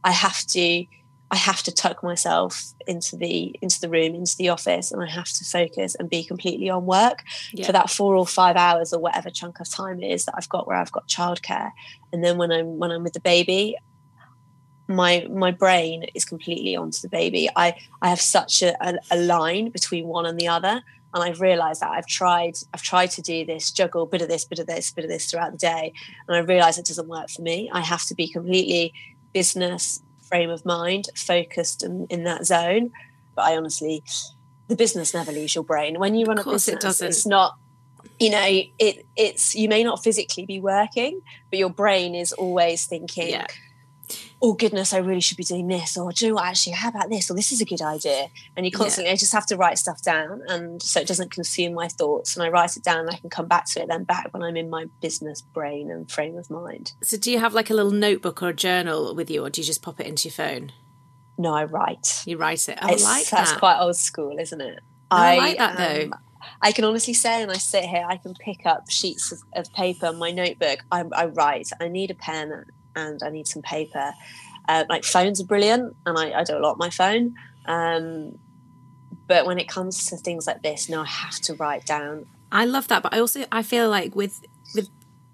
I 0.03 0.11
have 0.11 0.45
to 0.47 0.85
I 1.29 1.35
have 1.35 1.61
to 1.63 1.73
tuck 1.73 2.03
myself 2.03 2.73
into 2.87 3.17
the 3.17 3.53
into 3.61 3.81
the 3.81 3.89
room, 3.89 4.15
into 4.15 4.37
the 4.37 4.49
office, 4.49 4.91
and 4.91 5.03
I 5.03 5.07
have 5.07 5.27
to 5.27 5.43
focus 5.43 5.95
and 5.95 6.09
be 6.09 6.23
completely 6.23 6.69
on 6.69 6.85
work 6.85 7.23
yeah. 7.51 7.65
for 7.65 7.73
that 7.73 7.89
four 7.89 8.15
or 8.15 8.25
five 8.25 8.55
hours 8.55 8.93
or 8.93 8.99
whatever 8.99 9.29
chunk 9.29 9.59
of 9.59 9.69
time 9.69 10.01
it 10.01 10.09
is 10.09 10.25
that 10.25 10.35
I've 10.37 10.47
got 10.47 10.67
where 10.67 10.77
I've 10.77 10.91
got 10.91 11.07
childcare. 11.07 11.71
And 12.13 12.23
then 12.23 12.37
when 12.37 12.51
I'm 12.51 12.79
when 12.79 12.91
I'm 12.91 13.03
with 13.03 13.11
the 13.11 13.19
baby, 13.19 13.75
my 14.87 15.27
my 15.29 15.51
brain 15.51 16.05
is 16.15 16.23
completely 16.23 16.77
onto 16.77 17.01
the 17.01 17.09
baby. 17.09 17.49
I 17.57 17.75
I 18.01 18.09
have 18.09 18.21
such 18.21 18.63
a, 18.63 18.75
a, 18.81 18.97
a 19.11 19.17
line 19.17 19.69
between 19.69 20.07
one 20.07 20.25
and 20.25 20.39
the 20.39 20.47
other 20.47 20.81
and 21.13 21.23
I've 21.23 21.41
realized 21.41 21.81
that 21.81 21.91
I've 21.91 22.07
tried 22.07 22.55
I've 22.73 22.81
tried 22.81 23.11
to 23.11 23.21
do 23.21 23.45
this 23.45 23.71
juggle 23.71 24.05
bit 24.05 24.21
of 24.21 24.27
this 24.27 24.45
bit 24.45 24.59
of 24.59 24.67
this 24.67 24.91
bit 24.91 25.05
of 25.05 25.09
this 25.09 25.29
throughout 25.29 25.51
the 25.51 25.57
day 25.57 25.93
and 26.27 26.37
I 26.37 26.39
realize 26.39 26.77
it 26.77 26.85
doesn't 26.85 27.07
work 27.07 27.29
for 27.29 27.41
me. 27.41 27.69
I 27.71 27.81
have 27.81 28.05
to 28.05 28.15
be 28.15 28.27
completely 28.27 28.93
business 29.33 30.01
frame 30.21 30.49
of 30.49 30.65
mind 30.65 31.07
focused 31.15 31.83
in, 31.83 32.05
in 32.09 32.23
that 32.25 32.45
zone. 32.45 32.91
But 33.35 33.45
I 33.45 33.57
honestly 33.57 34.03
the 34.67 34.75
business 34.75 35.13
never 35.13 35.31
leaves 35.31 35.55
your 35.55 35.63
brain. 35.63 35.99
When 35.99 36.15
you 36.15 36.25
run 36.25 36.39
a 36.39 36.43
business 36.43 36.67
it 36.67 36.81
doesn't. 36.81 37.07
it's 37.07 37.25
not 37.25 37.55
you 38.19 38.29
know 38.29 38.45
it 38.79 39.05
it's 39.15 39.55
you 39.55 39.69
may 39.69 39.83
not 39.83 40.03
physically 40.03 40.45
be 40.45 40.59
working 40.59 41.21
but 41.49 41.59
your 41.59 41.69
brain 41.69 42.15
is 42.15 42.33
always 42.33 42.85
thinking 42.85 43.29
yeah 43.29 43.45
oh 44.41 44.53
goodness, 44.53 44.93
I 44.93 44.97
really 44.97 45.21
should 45.21 45.37
be 45.37 45.43
doing 45.43 45.67
this, 45.67 45.97
or 45.97 46.11
do 46.11 46.25
you 46.25 46.33
know 46.33 46.39
actually, 46.39 46.73
how 46.73 46.89
about 46.89 47.09
this, 47.09 47.29
or 47.29 47.33
this 47.33 47.51
is 47.51 47.61
a 47.61 47.65
good 47.65 47.81
idea. 47.81 48.27
And 48.55 48.65
you 48.65 48.71
constantly, 48.71 49.09
yeah. 49.09 49.13
I 49.13 49.17
just 49.17 49.33
have 49.33 49.45
to 49.47 49.57
write 49.57 49.77
stuff 49.77 50.01
down, 50.01 50.41
and 50.47 50.81
so 50.81 50.99
it 50.99 51.07
doesn't 51.07 51.31
consume 51.31 51.73
my 51.73 51.87
thoughts. 51.87 52.35
And 52.35 52.43
I 52.43 52.49
write 52.49 52.77
it 52.77 52.83
down, 52.83 52.99
and 52.99 53.09
I 53.09 53.17
can 53.17 53.29
come 53.29 53.47
back 53.47 53.65
to 53.71 53.81
it 53.81 53.87
then 53.87 54.03
back 54.03 54.33
when 54.33 54.43
I'm 54.43 54.57
in 54.57 54.69
my 54.69 54.85
business 55.01 55.41
brain 55.41 55.91
and 55.91 56.09
frame 56.09 56.37
of 56.37 56.49
mind. 56.49 56.93
So, 57.03 57.17
do 57.17 57.31
you 57.31 57.39
have 57.39 57.53
like 57.53 57.69
a 57.69 57.73
little 57.73 57.91
notebook 57.91 58.41
or 58.41 58.49
a 58.49 58.53
journal 58.53 59.15
with 59.15 59.29
you, 59.29 59.45
or 59.45 59.49
do 59.49 59.61
you 59.61 59.65
just 59.65 59.81
pop 59.81 59.99
it 59.99 60.07
into 60.07 60.27
your 60.27 60.33
phone? 60.33 60.71
No, 61.37 61.53
I 61.53 61.65
write. 61.65 62.23
You 62.25 62.37
write 62.37 62.67
it. 62.67 62.77
I 62.81 62.93
it's, 62.93 63.03
like 63.03 63.29
that. 63.29 63.37
That's 63.37 63.53
quite 63.53 63.79
old 63.79 63.95
school, 63.95 64.37
isn't 64.39 64.59
it? 64.59 64.79
I, 65.11 65.35
I 65.35 65.37
like 65.37 65.57
that 65.57 65.77
though. 65.77 66.05
Um, 66.05 66.15
I 66.61 66.71
can 66.71 66.85
honestly 66.85 67.13
say, 67.13 67.41
and 67.41 67.51
I 67.51 67.55
sit 67.55 67.83
here, 67.83 68.05
I 68.07 68.17
can 68.17 68.33
pick 68.33 68.65
up 68.65 68.89
sheets 68.89 69.31
of, 69.31 69.41
of 69.55 69.71
paper, 69.73 70.13
my 70.13 70.31
notebook. 70.31 70.79
I, 70.91 71.03
I, 71.15 71.25
write. 71.25 71.69
I 71.79 71.87
need 71.87 72.11
a 72.11 72.15
pen 72.15 72.65
and 72.97 73.21
I 73.23 73.29
need 73.29 73.47
some 73.47 73.61
paper. 73.61 74.13
Uh, 74.67 74.83
like 74.89 75.05
phones 75.05 75.39
are 75.39 75.45
brilliant, 75.45 75.95
and 76.05 76.17
I, 76.17 76.39
I, 76.39 76.43
do 76.43 76.57
a 76.57 76.59
lot 76.59 76.73
on 76.73 76.77
my 76.77 76.89
phone. 76.89 77.35
Um, 77.65 78.37
but 79.27 79.45
when 79.45 79.59
it 79.59 79.69
comes 79.69 80.05
to 80.07 80.17
things 80.17 80.47
like 80.47 80.61
this, 80.61 80.89
no, 80.89 81.01
I 81.01 81.05
have 81.05 81.39
to 81.41 81.53
write 81.53 81.85
down. 81.85 82.25
I 82.51 82.65
love 82.65 82.87
that, 82.89 83.03
but 83.03 83.13
I 83.13 83.19
also 83.19 83.45
I 83.51 83.63
feel 83.63 83.89
like 83.89 84.15
with 84.15 84.41
with 84.75 84.89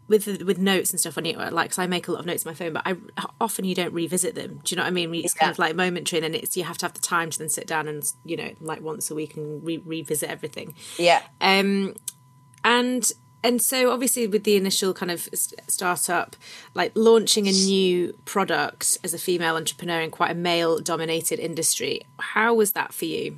with 0.07 0.43
with 0.43 0.57
notes 0.59 0.91
and 0.91 0.99
stuff 0.99 1.17
on 1.17 1.25
you, 1.25 1.33
like 1.35 1.71
cause 1.71 1.79
I 1.79 1.87
make 1.87 2.07
a 2.07 2.11
lot 2.11 2.19
of 2.19 2.25
notes 2.25 2.45
on 2.45 2.51
my 2.51 2.55
phone, 2.55 2.73
but 2.73 2.83
I 2.85 2.95
often 3.39 3.65
you 3.65 3.73
don't 3.73 3.93
revisit 3.93 4.35
them. 4.35 4.61
Do 4.63 4.73
you 4.73 4.77
know 4.77 4.83
what 4.83 4.89
I 4.89 4.91
mean? 4.91 5.13
It's 5.15 5.35
yeah. 5.35 5.41
kind 5.41 5.51
of 5.51 5.59
like 5.59 5.75
momentary, 5.75 6.23
and 6.23 6.33
then 6.33 6.41
it's 6.41 6.57
you 6.57 6.63
have 6.63 6.77
to 6.79 6.85
have 6.85 6.93
the 6.93 7.01
time 7.01 7.29
to 7.31 7.39
then 7.39 7.49
sit 7.49 7.67
down 7.67 7.87
and 7.87 8.03
you 8.23 8.35
know 8.37 8.51
like 8.61 8.81
once 8.81 9.09
a 9.09 9.15
week 9.15 9.35
and 9.35 9.63
re- 9.63 9.81
revisit 9.83 10.29
everything. 10.29 10.75
Yeah. 10.97 11.21
Um, 11.41 11.95
and 12.63 13.11
and 13.43 13.61
so 13.61 13.91
obviously 13.91 14.25
with 14.27 14.43
the 14.43 14.55
initial 14.55 14.93
kind 14.93 15.11
of 15.11 15.27
startup 15.67 16.35
like 16.73 16.91
launching 16.95 17.47
a 17.47 17.51
new 17.51 18.13
product 18.25 18.97
as 19.03 19.13
a 19.13 19.17
female 19.17 19.55
entrepreneur 19.55 20.01
in 20.01 20.09
quite 20.09 20.31
a 20.31 20.35
male 20.35 20.79
dominated 20.79 21.39
industry 21.39 22.01
how 22.19 22.53
was 22.53 22.71
that 22.71 22.93
for 22.93 23.05
you 23.05 23.37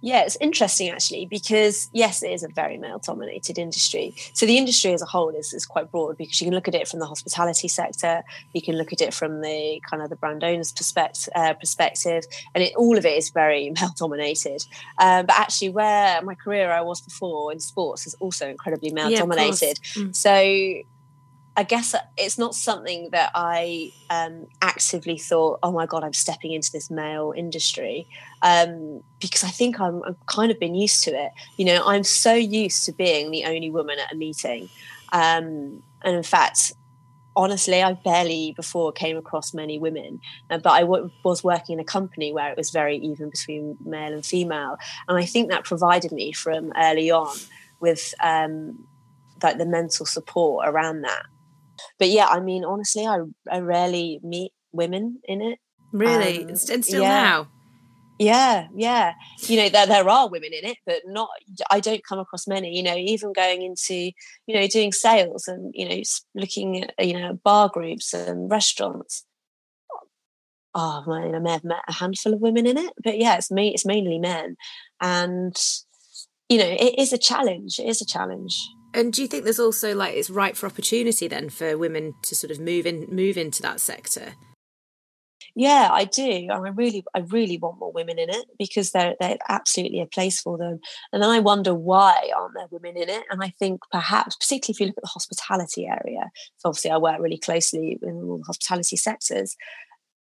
yeah, 0.00 0.22
it's 0.22 0.36
interesting 0.40 0.88
actually 0.88 1.26
because 1.26 1.90
yes, 1.92 2.22
it 2.22 2.30
is 2.30 2.42
a 2.42 2.48
very 2.48 2.78
male-dominated 2.78 3.58
industry. 3.58 4.14
So 4.32 4.46
the 4.46 4.56
industry 4.56 4.92
as 4.92 5.02
a 5.02 5.06
whole 5.06 5.30
is, 5.30 5.52
is 5.52 5.66
quite 5.66 5.90
broad 5.90 6.16
because 6.16 6.40
you 6.40 6.46
can 6.46 6.54
look 6.54 6.68
at 6.68 6.74
it 6.74 6.88
from 6.88 7.00
the 7.00 7.06
hospitality 7.06 7.68
sector, 7.68 8.22
you 8.52 8.62
can 8.62 8.76
look 8.76 8.92
at 8.92 9.00
it 9.00 9.12
from 9.12 9.42
the 9.42 9.80
kind 9.88 10.02
of 10.02 10.08
the 10.08 10.16
brand 10.16 10.42
owner's 10.42 10.72
perspective, 10.72 11.32
uh, 11.34 11.54
perspective, 11.54 12.24
and 12.54 12.64
it, 12.64 12.74
all 12.76 12.96
of 12.96 13.04
it 13.04 13.16
is 13.16 13.30
very 13.30 13.70
male-dominated. 13.80 14.64
Um, 14.98 15.26
but 15.26 15.36
actually, 15.36 15.70
where 15.70 16.22
my 16.22 16.34
career 16.34 16.70
I 16.70 16.80
was 16.80 17.00
before 17.00 17.52
in 17.52 17.60
sports 17.60 18.06
is 18.06 18.14
also 18.14 18.48
incredibly 18.48 18.92
male-dominated. 18.92 19.80
Yeah, 19.96 20.02
mm. 20.02 20.16
So 20.16 20.82
I 21.56 21.64
guess 21.64 21.94
it's 22.16 22.38
not 22.38 22.54
something 22.54 23.10
that 23.10 23.32
I 23.34 23.92
um, 24.08 24.46
actively 24.62 25.18
thought, 25.18 25.58
oh 25.62 25.72
my 25.72 25.84
God, 25.84 26.04
I'm 26.04 26.12
stepping 26.12 26.52
into 26.52 26.70
this 26.72 26.90
male 26.90 27.34
industry. 27.36 28.06
Um, 28.42 29.02
because 29.20 29.44
I 29.44 29.48
think 29.48 29.80
I'm, 29.80 30.02
I've 30.04 30.26
kind 30.26 30.50
of 30.50 30.58
been 30.58 30.74
used 30.74 31.04
to 31.04 31.10
it. 31.10 31.32
You 31.56 31.64
know, 31.66 31.82
I'm 31.84 32.04
so 32.04 32.32
used 32.32 32.86
to 32.86 32.92
being 32.92 33.30
the 33.30 33.44
only 33.44 33.70
woman 33.70 33.98
at 33.98 34.12
a 34.12 34.16
meeting. 34.16 34.68
Um, 35.12 35.82
and 36.02 36.16
in 36.16 36.22
fact, 36.22 36.72
honestly, 37.36 37.82
I 37.82 37.92
barely 37.94 38.52
before 38.52 38.92
came 38.92 39.16
across 39.16 39.54
many 39.54 39.78
women, 39.78 40.20
uh, 40.50 40.58
but 40.58 40.72
I 40.72 40.80
w- 40.80 41.10
was 41.24 41.44
working 41.44 41.74
in 41.74 41.80
a 41.80 41.84
company 41.84 42.32
where 42.32 42.50
it 42.50 42.56
was 42.56 42.70
very 42.70 42.96
even 42.98 43.30
between 43.30 43.76
male 43.84 44.12
and 44.12 44.24
female, 44.24 44.78
and 45.08 45.18
I 45.18 45.24
think 45.24 45.50
that 45.50 45.64
provided 45.64 46.12
me 46.12 46.32
from 46.32 46.72
early 46.76 47.10
on 47.10 47.36
with 47.80 48.14
um, 48.22 48.78
like 49.42 49.58
the 49.58 49.66
mental 49.66 50.06
support 50.06 50.68
around 50.68 51.02
that. 51.02 51.26
But 52.00 52.08
yeah, 52.08 52.26
I 52.26 52.40
mean, 52.40 52.64
honestly, 52.64 53.06
I 53.06 53.18
I 53.48 53.60
rarely 53.60 54.18
meet 54.24 54.52
women 54.72 55.20
in 55.24 55.42
it. 55.42 55.60
Really, 55.92 56.44
um, 56.44 56.48
and 56.48 56.58
still 56.58 57.02
yeah. 57.02 57.22
now. 57.22 57.48
Yeah, 58.18 58.68
yeah. 58.74 59.12
You 59.46 59.56
know, 59.56 59.68
there 59.68 59.86
there 59.86 60.08
are 60.08 60.28
women 60.28 60.50
in 60.52 60.68
it, 60.68 60.78
but 60.86 61.02
not. 61.06 61.28
I 61.70 61.80
don't 61.80 62.04
come 62.04 62.18
across 62.18 62.48
many. 62.48 62.74
You 62.76 62.82
know, 62.82 62.96
even 62.96 63.32
going 63.32 63.62
into 63.62 63.94
you 64.46 64.54
know 64.54 64.66
doing 64.66 64.92
sales 64.92 65.46
and 65.46 65.72
you 65.74 65.88
know 65.88 66.02
looking 66.34 66.84
at 66.84 67.06
you 67.06 67.18
know 67.18 67.38
bar 67.44 67.68
groups 67.68 68.12
and 68.12 68.50
restaurants. 68.50 69.24
Oh, 70.74 71.04
I, 71.06 71.34
I 71.34 71.38
may 71.38 71.52
have 71.52 71.64
met 71.64 71.82
a 71.88 71.94
handful 71.94 72.32
of 72.32 72.40
women 72.40 72.66
in 72.66 72.78
it, 72.78 72.92
but 73.02 73.18
yeah, 73.18 73.36
it's 73.36 73.50
me. 73.50 73.74
It's 73.74 73.86
mainly 73.86 74.18
men, 74.18 74.56
and 75.00 75.56
you 76.48 76.58
know, 76.58 76.68
it 76.68 76.98
is 76.98 77.12
a 77.12 77.18
challenge. 77.18 77.78
It 77.78 77.88
is 77.88 78.00
a 78.00 78.06
challenge. 78.06 78.54
And 78.92 79.12
do 79.12 79.22
you 79.22 79.28
think 79.28 79.44
there's 79.44 79.60
also 79.60 79.94
like 79.94 80.14
it's 80.14 80.30
ripe 80.30 80.56
for 80.56 80.66
opportunity 80.66 81.28
then 81.28 81.48
for 81.48 81.78
women 81.78 82.14
to 82.22 82.34
sort 82.34 82.50
of 82.50 82.58
move 82.58 82.86
in, 82.86 83.06
move 83.08 83.36
into 83.36 83.62
that 83.62 83.80
sector? 83.80 84.34
Yeah, 85.56 85.88
I 85.92 86.04
do. 86.04 86.48
I 86.50 86.56
really, 86.56 87.04
I 87.14 87.20
really 87.20 87.58
want 87.58 87.78
more 87.78 87.92
women 87.92 88.18
in 88.18 88.30
it 88.30 88.46
because 88.58 88.92
they're 88.92 89.16
they're 89.20 89.38
absolutely 89.48 90.00
a 90.00 90.06
place 90.06 90.40
for 90.40 90.56
them. 90.56 90.80
And 91.12 91.22
then 91.22 91.30
I 91.30 91.40
wonder 91.40 91.74
why 91.74 92.30
aren't 92.36 92.54
there 92.54 92.68
women 92.70 92.96
in 92.96 93.08
it? 93.08 93.24
And 93.30 93.42
I 93.42 93.52
think 93.58 93.80
perhaps, 93.90 94.36
particularly 94.36 94.74
if 94.74 94.80
you 94.80 94.86
look 94.86 94.98
at 94.98 95.02
the 95.02 95.08
hospitality 95.08 95.86
area, 95.86 96.30
so 96.58 96.68
obviously 96.68 96.90
I 96.92 96.98
work 96.98 97.20
really 97.20 97.38
closely 97.38 97.98
in 98.00 98.22
all 98.22 98.38
the 98.38 98.44
hospitality 98.44 98.96
sectors. 98.96 99.56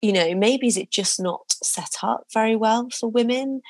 You 0.02 0.14
know, 0.14 0.36
maybe 0.36 0.68
is 0.68 0.78
it 0.78 0.92
just 0.92 1.20
not 1.20 1.56
set 1.64 1.96
up 2.04 2.28
very 2.34 2.56
well 2.56 2.90
for 2.92 3.10
women? 3.10 3.62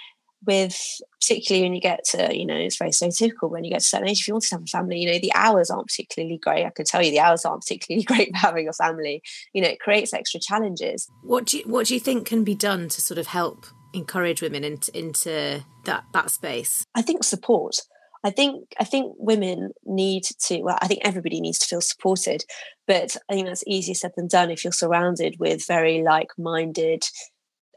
With 0.45 0.77
particularly 1.19 1.65
when 1.65 1.73
you 1.73 1.81
get 1.81 2.03
to 2.03 2.37
you 2.37 2.45
know 2.45 2.55
it's 2.55 2.77
very 2.77 2.91
stereotypical 2.91 3.49
when 3.49 3.63
you 3.63 3.71
get 3.71 3.79
to 3.79 3.83
a 3.83 3.87
certain 3.87 4.09
age 4.09 4.19
if 4.21 4.27
you 4.27 4.33
want 4.33 4.43
to 4.43 4.55
have 4.55 4.63
a 4.63 4.67
family 4.67 4.99
you 4.99 5.11
know 5.11 5.19
the 5.19 5.33
hours 5.33 5.69
aren't 5.69 5.87
particularly 5.87 6.37
great. 6.37 6.65
I 6.65 6.69
can 6.69 6.85
tell 6.85 7.01
you 7.01 7.11
the 7.11 7.19
hours 7.19 7.45
aren't 7.45 7.61
particularly 7.61 8.03
great 8.05 8.29
for 8.29 8.37
having 8.37 8.67
a 8.67 8.73
family. 8.73 9.21
You 9.53 9.61
know 9.61 9.69
it 9.69 9.79
creates 9.79 10.13
extra 10.13 10.39
challenges. 10.39 11.07
What 11.21 11.45
do 11.45 11.57
you 11.57 11.63
what 11.65 11.87
do 11.87 11.93
you 11.93 11.99
think 11.99 12.27
can 12.27 12.43
be 12.43 12.55
done 12.55 12.89
to 12.89 13.01
sort 13.01 13.17
of 13.17 13.27
help 13.27 13.65
encourage 13.93 14.41
women 14.41 14.63
into 14.63 14.97
into 14.97 15.65
that 15.85 16.05
that 16.13 16.31
space? 16.31 16.85
I 16.95 17.01
think 17.01 17.23
support. 17.23 17.81
I 18.23 18.31
think 18.31 18.73
I 18.79 18.83
think 18.83 19.13
women 19.19 19.71
need 19.85 20.23
to. 20.23 20.61
Well, 20.63 20.79
I 20.81 20.87
think 20.87 21.01
everybody 21.03 21.39
needs 21.39 21.59
to 21.59 21.67
feel 21.67 21.81
supported, 21.81 22.43
but 22.87 23.15
I 23.29 23.33
think 23.33 23.47
that's 23.47 23.63
easier 23.67 23.93
said 23.93 24.13
than 24.15 24.27
done 24.27 24.49
if 24.49 24.63
you're 24.63 24.73
surrounded 24.73 25.35
with 25.39 25.67
very 25.67 26.01
like-minded, 26.01 27.03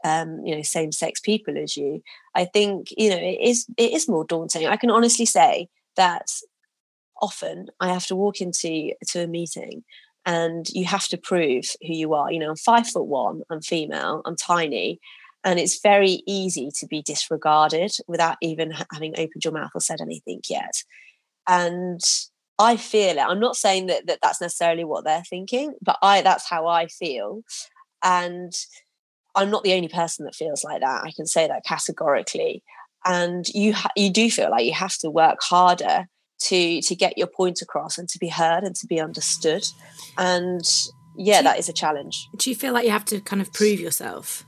um, 0.03 0.45
you 0.45 0.55
know, 0.55 0.61
same-sex 0.61 1.19
people 1.19 1.57
as 1.57 1.75
you. 1.75 2.01
I 2.35 2.45
think 2.45 2.93
you 2.97 3.09
know 3.09 3.17
it 3.17 3.39
is 3.41 3.65
it 3.77 3.91
is 3.91 4.07
more 4.07 4.25
daunting. 4.25 4.67
I 4.67 4.77
can 4.77 4.91
honestly 4.91 5.25
say 5.25 5.69
that 5.95 6.31
often 7.21 7.67
I 7.79 7.91
have 7.91 8.05
to 8.07 8.15
walk 8.15 8.41
into 8.41 8.93
to 9.07 9.23
a 9.23 9.27
meeting 9.27 9.83
and 10.25 10.69
you 10.69 10.85
have 10.85 11.07
to 11.07 11.17
prove 11.17 11.65
who 11.81 11.93
you 11.93 12.13
are. 12.13 12.31
You 12.31 12.39
know, 12.39 12.49
I'm 12.49 12.55
five 12.55 12.87
foot 12.87 13.07
one, 13.07 13.41
I'm 13.49 13.61
female, 13.61 14.21
I'm 14.25 14.35
tiny, 14.35 14.99
and 15.43 15.59
it's 15.59 15.81
very 15.81 16.21
easy 16.27 16.69
to 16.79 16.87
be 16.87 17.01
disregarded 17.01 17.91
without 18.07 18.37
even 18.41 18.73
having 18.91 19.13
opened 19.17 19.43
your 19.43 19.53
mouth 19.53 19.71
or 19.73 19.81
said 19.81 20.01
anything 20.01 20.41
yet. 20.49 20.83
And 21.47 22.01
I 22.59 22.75
feel 22.75 23.17
it. 23.17 23.21
I'm 23.21 23.39
not 23.39 23.55
saying 23.55 23.87
that, 23.87 24.07
that 24.07 24.19
that's 24.21 24.41
necessarily 24.41 24.83
what 24.83 25.05
they're 25.05 25.23
thinking, 25.23 25.73
but 25.81 25.97
I 26.01 26.21
that's 26.21 26.49
how 26.49 26.67
I 26.67 26.87
feel. 26.87 27.41
And 28.03 28.53
I'm 29.35 29.49
not 29.49 29.63
the 29.63 29.73
only 29.73 29.87
person 29.87 30.25
that 30.25 30.35
feels 30.35 30.63
like 30.63 30.81
that. 30.81 31.03
I 31.03 31.11
can 31.11 31.25
say 31.25 31.47
that 31.47 31.63
categorically. 31.65 32.63
And 33.05 33.47
you 33.49 33.73
ha- 33.73 33.91
you 33.95 34.11
do 34.11 34.29
feel 34.29 34.49
like 34.49 34.65
you 34.65 34.73
have 34.73 34.97
to 34.97 35.09
work 35.09 35.37
harder 35.41 36.07
to 36.41 36.81
to 36.81 36.95
get 36.95 37.17
your 37.17 37.27
point 37.27 37.61
across 37.61 37.97
and 37.97 38.09
to 38.09 38.19
be 38.19 38.27
heard 38.27 38.63
and 38.63 38.75
to 38.75 38.87
be 38.87 38.99
understood. 38.99 39.65
And 40.17 40.61
yeah, 41.15 41.37
you, 41.37 41.43
that 41.43 41.59
is 41.59 41.69
a 41.69 41.73
challenge. 41.73 42.27
Do 42.37 42.49
you 42.49 42.55
feel 42.55 42.73
like 42.73 42.85
you 42.85 42.91
have 42.91 43.05
to 43.05 43.21
kind 43.21 43.41
of 43.41 43.53
prove 43.53 43.79
yourself? 43.79 44.45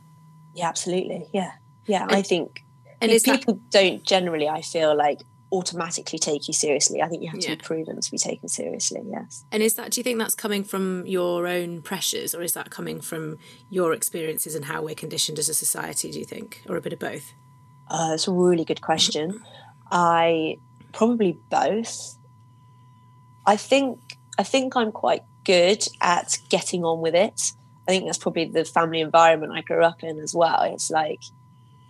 Yeah, 0.55 0.67
absolutely. 0.67 1.27
Yeah, 1.33 1.51
yeah. 1.87 2.03
And, 2.03 2.11
I 2.11 2.21
think 2.21 2.59
and 2.99 3.11
people 3.23 3.55
that... 3.55 3.71
don't 3.71 4.03
generally. 4.03 4.49
I 4.49 4.61
feel 4.61 4.95
like 4.95 5.19
automatically 5.51 6.17
take 6.17 6.47
you 6.47 6.53
seriously. 6.53 7.01
I 7.01 7.07
think 7.07 7.21
you 7.23 7.29
have 7.29 7.39
to 7.39 7.49
yeah. 7.49 7.55
be 7.55 7.61
proven 7.61 7.99
to 7.99 8.11
be 8.11 8.17
taken 8.17 8.47
seriously. 8.47 9.01
Yes. 9.05 9.45
And 9.51 9.61
is 9.61 9.75
that? 9.75 9.91
Do 9.91 9.99
you 9.99 10.03
think 10.03 10.17
that's 10.19 10.35
coming 10.35 10.63
from 10.63 11.05
your 11.05 11.47
own 11.47 11.81
pressures, 11.81 12.33
or 12.33 12.41
is 12.41 12.53
that 12.53 12.69
coming 12.69 13.01
from 13.01 13.37
your 13.69 13.93
experiences 13.93 14.55
and 14.55 14.65
how 14.65 14.81
we're 14.81 14.95
conditioned 14.95 15.39
as 15.39 15.49
a 15.49 15.53
society? 15.53 16.11
Do 16.11 16.19
you 16.19 16.25
think, 16.25 16.63
or 16.69 16.77
a 16.77 16.81
bit 16.81 16.93
of 16.93 16.99
both? 16.99 17.33
Uh, 17.89 18.11
it's 18.13 18.27
a 18.27 18.31
really 18.31 18.63
good 18.63 18.81
question. 18.81 19.41
I 19.91 20.57
probably 20.93 21.37
both. 21.49 22.17
I 23.45 23.57
think 23.57 23.99
I 24.37 24.43
think 24.43 24.75
I'm 24.75 24.91
quite 24.91 25.23
good 25.43 25.83
at 25.99 26.37
getting 26.49 26.83
on 26.83 27.01
with 27.01 27.15
it. 27.15 27.51
I 27.87 27.91
think 27.91 28.05
that's 28.05 28.17
probably 28.17 28.45
the 28.45 28.63
family 28.63 29.01
environment 29.01 29.53
I 29.53 29.61
grew 29.61 29.83
up 29.83 30.03
in 30.03 30.19
as 30.19 30.33
well. 30.33 30.61
It's 30.63 30.89
like 30.89 31.21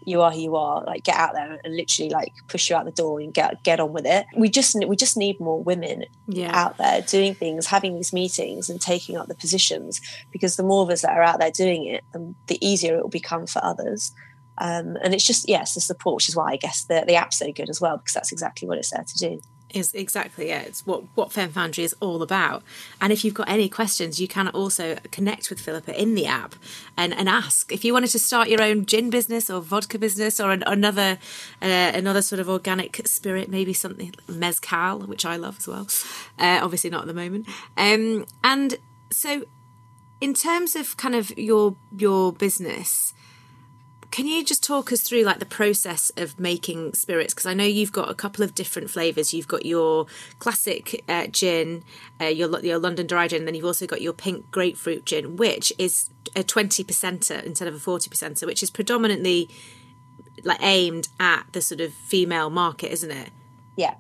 you 0.03 0.21
are 0.21 0.31
who 0.31 0.39
you 0.39 0.55
are 0.55 0.83
like 0.85 1.03
get 1.03 1.15
out 1.15 1.33
there 1.33 1.59
and 1.63 1.75
literally 1.75 2.09
like 2.09 2.33
push 2.47 2.69
you 2.69 2.75
out 2.75 2.85
the 2.85 2.91
door 2.91 3.19
and 3.19 3.33
get 3.33 3.63
get 3.63 3.79
on 3.79 3.93
with 3.93 4.05
it. 4.05 4.25
We 4.35 4.49
just 4.49 4.75
we 4.87 4.95
just 4.95 5.17
need 5.17 5.39
more 5.39 5.61
women 5.61 6.05
yeah. 6.27 6.51
out 6.53 6.77
there 6.77 7.01
doing 7.01 7.33
things 7.33 7.67
having 7.67 7.95
these 7.95 8.13
meetings 8.13 8.69
and 8.69 8.81
taking 8.81 9.17
up 9.17 9.27
the 9.27 9.35
positions 9.35 10.01
because 10.31 10.55
the 10.55 10.63
more 10.63 10.83
of 10.83 10.89
us 10.89 11.01
that 11.01 11.11
are 11.11 11.23
out 11.23 11.39
there 11.39 11.51
doing 11.51 11.85
it 11.85 12.03
the 12.47 12.65
easier 12.65 12.97
it 12.97 13.01
will 13.01 13.09
become 13.09 13.47
for 13.47 13.63
others. 13.63 14.13
Um, 14.57 14.97
and 15.01 15.13
it's 15.13 15.25
just 15.25 15.47
yes 15.49 15.73
the 15.73 15.81
support 15.81 16.17
which 16.17 16.29
is 16.29 16.35
why 16.35 16.51
i 16.51 16.57
guess 16.57 16.83
the, 16.83 17.03
the 17.07 17.15
app's 17.15 17.39
so 17.39 17.51
good 17.51 17.69
as 17.69 17.81
well 17.81 17.97
because 17.97 18.13
that's 18.13 18.31
exactly 18.31 18.67
what 18.67 18.77
it's 18.77 18.91
there 18.91 19.03
to 19.03 19.17
do 19.17 19.41
is 19.73 19.93
exactly 19.93 20.49
yeah 20.49 20.61
it's 20.61 20.85
what 20.85 21.03
what 21.15 21.31
Fem 21.31 21.51
Foundry 21.51 21.83
is 21.83 21.95
all 21.99 22.21
about. 22.21 22.63
And 22.99 23.11
if 23.11 23.23
you've 23.23 23.33
got 23.33 23.49
any 23.49 23.69
questions 23.69 24.19
you 24.19 24.27
can 24.27 24.47
also 24.49 24.97
connect 25.11 25.49
with 25.49 25.59
Philippa 25.59 25.99
in 25.99 26.15
the 26.15 26.25
app 26.25 26.55
and, 26.97 27.13
and 27.13 27.27
ask. 27.27 27.71
If 27.71 27.83
you 27.85 27.93
wanted 27.93 28.11
to 28.11 28.19
start 28.19 28.49
your 28.49 28.61
own 28.61 28.85
gin 28.85 29.09
business 29.09 29.49
or 29.49 29.61
vodka 29.61 29.97
business 29.97 30.39
or 30.39 30.51
an, 30.51 30.63
another 30.67 31.19
uh, 31.61 31.91
another 31.93 32.21
sort 32.21 32.39
of 32.39 32.49
organic 32.49 33.01
spirit 33.05 33.49
maybe 33.49 33.73
something 33.73 34.13
mezcal 34.27 34.99
which 34.99 35.25
I 35.25 35.35
love 35.35 35.57
as 35.59 35.67
well 35.67 35.87
uh, 36.39 36.59
obviously 36.61 36.89
not 36.89 37.01
at 37.01 37.07
the 37.07 37.13
moment. 37.13 37.47
Um, 37.77 38.25
and 38.43 38.77
so 39.11 39.43
in 40.19 40.33
terms 40.33 40.75
of 40.75 40.95
kind 40.97 41.15
of 41.15 41.37
your 41.37 41.75
your 41.97 42.31
business 42.31 43.13
can 44.11 44.27
you 44.27 44.43
just 44.43 44.61
talk 44.63 44.91
us 44.91 45.01
through 45.01 45.23
like 45.23 45.39
the 45.39 45.45
process 45.45 46.11
of 46.17 46.37
making 46.39 46.93
spirits? 46.93 47.33
Because 47.33 47.45
I 47.45 47.53
know 47.53 47.63
you've 47.63 47.93
got 47.93 48.11
a 48.11 48.13
couple 48.13 48.43
of 48.43 48.53
different 48.53 48.89
flavors. 48.89 49.33
You've 49.33 49.47
got 49.47 49.65
your 49.65 50.05
classic 50.39 51.03
uh, 51.07 51.27
gin, 51.27 51.83
uh, 52.19 52.25
your 52.25 52.59
your 52.59 52.77
London 52.77 53.07
dry 53.07 53.29
gin, 53.29 53.39
and 53.39 53.47
then 53.47 53.55
you've 53.55 53.65
also 53.65 53.87
got 53.87 54.01
your 54.01 54.13
pink 54.13 54.51
grapefruit 54.51 55.05
gin, 55.05 55.37
which 55.37 55.71
is 55.77 56.09
a 56.35 56.43
twenty 56.43 56.83
percenter 56.83 57.41
instead 57.43 57.69
of 57.69 57.75
a 57.75 57.79
forty 57.79 58.09
percenter, 58.09 58.45
which 58.45 58.61
is 58.61 58.69
predominantly 58.69 59.49
like 60.43 60.59
aimed 60.61 61.07
at 61.19 61.45
the 61.53 61.61
sort 61.61 61.79
of 61.79 61.93
female 61.93 62.49
market, 62.49 62.91
isn't 62.91 63.11
it? 63.11 63.29
Yeah, 63.77 63.95